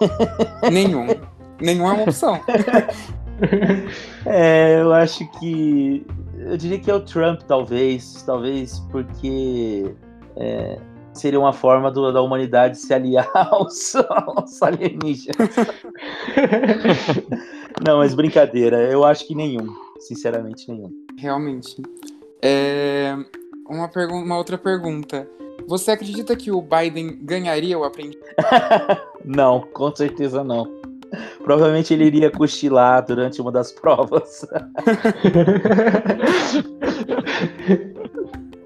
Nenhum. 0.72 1.06
Nenhum 1.60 1.88
é 1.88 1.92
uma 1.92 2.02
opção. 2.02 2.40
É, 4.24 4.80
eu 4.80 4.92
acho 4.92 5.28
que. 5.40 6.06
Eu 6.38 6.56
diria 6.56 6.78
que 6.78 6.88
é 6.88 6.94
o 6.94 7.00
Trump, 7.00 7.42
talvez. 7.42 8.22
Talvez 8.22 8.78
porque. 8.92 9.92
é, 10.36 10.78
seria 11.14 11.38
uma 11.40 11.52
forma 11.52 11.90
do- 11.90 12.12
da 12.12 12.20
humanidade 12.20 12.76
se 12.78 12.92
aliar 12.92 13.30
aos, 13.34 13.94
aos 13.96 14.62
alienígenas. 14.62 15.48
Não, 17.86 17.98
mas 17.98 18.14
brincadeira. 18.14 18.82
Eu 18.90 19.04
acho 19.04 19.26
que 19.26 19.34
nenhum. 19.34 19.66
Sinceramente, 20.00 20.70
nenhum. 20.70 20.90
Realmente. 21.18 21.80
É, 22.42 23.16
Uma, 23.68 23.88
pergun- 23.88 24.22
uma 24.22 24.36
outra 24.36 24.58
pergunta. 24.58 25.26
Você 25.66 25.92
acredita 25.92 26.36
que 26.36 26.50
o 26.52 26.60
Biden 26.60 27.18
ganharia 27.22 27.78
o 27.78 27.84
aprendiz? 27.84 28.20
Não, 29.24 29.60
com 29.60 29.94
certeza 29.94 30.44
não. 30.44 30.82
Provavelmente 31.42 31.94
ele 31.94 32.04
iria 32.04 32.30
cochilar 32.30 33.04
durante 33.06 33.40
uma 33.40 33.50
das 33.52 33.72
provas. 33.72 34.44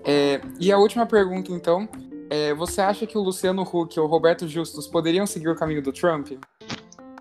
É, 0.05 0.41
e 0.59 0.73
a 0.73 0.79
última 0.79 1.07
pergunta, 1.07 1.53
então. 1.53 1.89
É, 2.31 2.55
você 2.55 2.81
acha 2.81 3.07
que 3.07 3.17
o 3.17 3.21
Luciano 3.21 3.63
Huck 3.63 3.99
ou 3.99 4.07
o 4.07 4.09
Roberto 4.09 4.47
Justus 4.47 4.87
poderiam 4.87 5.27
seguir 5.27 5.49
o 5.49 5.57
caminho 5.57 5.83
do 5.83 5.93
Trump? 5.93 6.33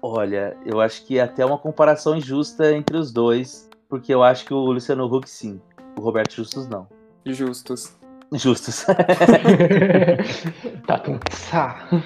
Olha, 0.01 0.55
eu 0.65 0.79
acho 0.79 1.05
que 1.05 1.17
é 1.17 1.21
até 1.21 1.45
uma 1.45 1.57
comparação 1.57 2.15
injusta 2.15 2.73
entre 2.73 2.97
os 2.97 3.11
dois, 3.11 3.69
porque 3.89 4.13
eu 4.13 4.23
acho 4.23 4.45
que 4.45 4.53
o 4.53 4.57
Luciano 4.57 5.05
Huck 5.05 5.29
sim, 5.29 5.59
o 5.97 6.01
Roberto 6.01 6.35
Justus 6.35 6.67
não. 6.67 6.87
Justus. 7.25 7.97
Justus. 8.33 8.85
tá 10.85 10.99
cansado. 10.99 12.03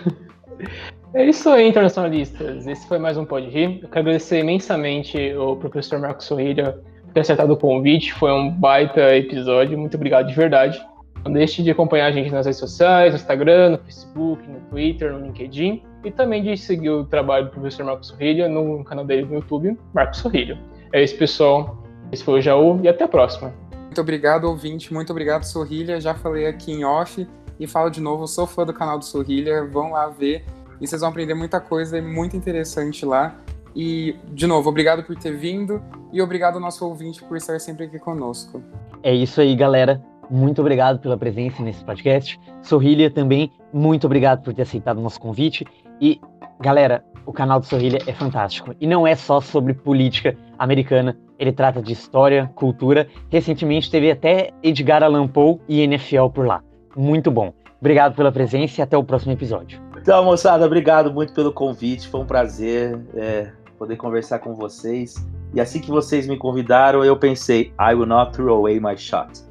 É 1.13 1.27
isso 1.27 1.49
aí, 1.49 1.67
internacionalistas. 1.67 2.67
Esse 2.67 2.87
foi 2.87 2.99
mais 2.99 3.17
um 3.17 3.25
Pode 3.25 3.47
Rir. 3.47 3.79
Eu 3.81 3.89
quero 3.89 4.01
agradecer 4.01 4.39
imensamente 4.39 5.33
o 5.33 5.55
professor 5.55 5.99
Marcos 5.99 6.25
Sorrilha 6.25 6.79
por 7.03 7.13
ter 7.13 7.21
acertado 7.21 7.53
o 7.53 7.57
convite. 7.57 8.13
Foi 8.13 8.31
um 8.31 8.51
baita 8.51 9.15
episódio. 9.15 9.77
Muito 9.77 9.95
obrigado 9.95 10.27
de 10.27 10.33
verdade. 10.33 10.81
Não 11.23 11.31
deixe 11.31 11.61
de 11.61 11.71
acompanhar 11.71 12.07
a 12.07 12.11
gente 12.11 12.31
nas 12.31 12.45
redes 12.45 12.59
sociais, 12.59 13.13
no 13.13 13.19
Instagram, 13.19 13.71
no 13.71 13.77
Facebook, 13.79 14.47
no 14.47 14.59
Twitter, 14.69 15.13
no 15.13 15.25
LinkedIn. 15.25 15.83
E 16.03 16.11
também 16.11 16.41
de 16.41 16.57
seguir 16.57 16.89
o 16.89 17.05
trabalho 17.05 17.45
do 17.45 17.51
professor 17.51 17.85
Marcos 17.85 18.07
Sorrilha 18.07 18.49
no 18.49 18.83
canal 18.83 19.05
dele 19.05 19.25
no 19.25 19.35
YouTube, 19.35 19.77
Marcos 19.93 20.19
Sorrilha. 20.19 20.59
É 20.91 21.03
isso, 21.03 21.15
pessoal. 21.17 21.83
Esse 22.11 22.23
foi 22.23 22.39
o 22.39 22.41
Jaú 22.41 22.79
e 22.83 22.87
até 22.87 23.03
a 23.03 23.07
próxima. 23.07 23.53
Muito 23.71 24.01
obrigado, 24.01 24.45
ouvinte. 24.45 24.93
Muito 24.93 25.11
obrigado, 25.11 25.43
Sorrilha. 25.43 26.01
Já 26.01 26.15
falei 26.15 26.47
aqui 26.47 26.71
em 26.71 26.83
off 26.83 27.27
e 27.59 27.67
falo 27.67 27.89
de 27.89 28.01
novo. 28.01 28.23
Eu 28.23 28.27
sou 28.27 28.47
fã 28.47 28.65
do 28.65 28.73
canal 28.73 28.97
do 28.97 29.05
Sorrilha. 29.05 29.63
Vão 29.65 29.91
lá 29.91 30.07
ver 30.07 30.43
e 30.81 30.87
vocês 30.87 31.01
vão 31.01 31.11
aprender 31.11 31.35
muita 31.35 31.61
coisa 31.61 31.99
é 31.99 32.01
muito 32.01 32.35
interessante 32.35 33.05
lá. 33.05 33.35
E, 33.75 34.15
de 34.33 34.47
novo, 34.47 34.67
obrigado 34.67 35.03
por 35.03 35.15
ter 35.15 35.37
vindo 35.37 35.81
e 36.11 36.21
obrigado 36.21 36.55
ao 36.55 36.59
nosso 36.59 36.85
ouvinte 36.85 37.23
por 37.23 37.37
estar 37.37 37.59
sempre 37.59 37.85
aqui 37.85 37.99
conosco. 37.99 38.61
É 39.03 39.13
isso 39.13 39.39
aí, 39.39 39.55
galera. 39.55 40.01
Muito 40.31 40.61
obrigado 40.61 40.97
pela 40.99 41.17
presença 41.17 41.61
nesse 41.61 41.83
podcast. 41.83 42.39
Sorrilha 42.61 43.11
também, 43.11 43.51
muito 43.73 44.05
obrigado 44.05 44.41
por 44.41 44.53
ter 44.53 44.61
aceitado 44.61 44.97
o 44.97 45.01
nosso 45.01 45.19
convite. 45.19 45.67
E, 45.99 46.21
galera, 46.61 47.03
o 47.25 47.33
canal 47.33 47.59
do 47.59 47.65
Sorrilha 47.65 47.99
é 48.07 48.13
fantástico. 48.13 48.73
E 48.79 48.87
não 48.87 49.05
é 49.05 49.13
só 49.13 49.41
sobre 49.41 49.73
política 49.73 50.37
americana, 50.57 51.17
ele 51.37 51.51
trata 51.51 51.81
de 51.81 51.91
história, 51.91 52.49
cultura. 52.55 53.09
Recentemente 53.29 53.91
teve 53.91 54.09
até 54.09 54.51
Edgar 54.63 55.03
Allan 55.03 55.27
Poe 55.27 55.59
e 55.67 55.81
NFL 55.81 56.27
por 56.33 56.47
lá. 56.47 56.63
Muito 56.95 57.29
bom. 57.29 57.53
Obrigado 57.81 58.15
pela 58.15 58.31
presença 58.31 58.79
e 58.79 58.83
até 58.83 58.95
o 58.95 59.03
próximo 59.03 59.33
episódio. 59.33 59.81
Então, 59.97 60.23
moçada, 60.23 60.65
obrigado 60.65 61.11
muito 61.11 61.33
pelo 61.33 61.51
convite. 61.51 62.07
Foi 62.07 62.21
um 62.21 62.25
prazer 62.25 62.97
é, 63.15 63.51
poder 63.77 63.97
conversar 63.97 64.39
com 64.39 64.55
vocês. 64.55 65.15
E 65.53 65.59
assim 65.59 65.81
que 65.81 65.91
vocês 65.91 66.25
me 66.25 66.37
convidaram, 66.37 67.03
eu 67.03 67.17
pensei, 67.17 67.73
I 67.77 67.93
will 67.93 68.05
not 68.05 68.31
throw 68.31 68.55
away 68.55 68.79
my 68.79 68.95
shot. 68.95 69.50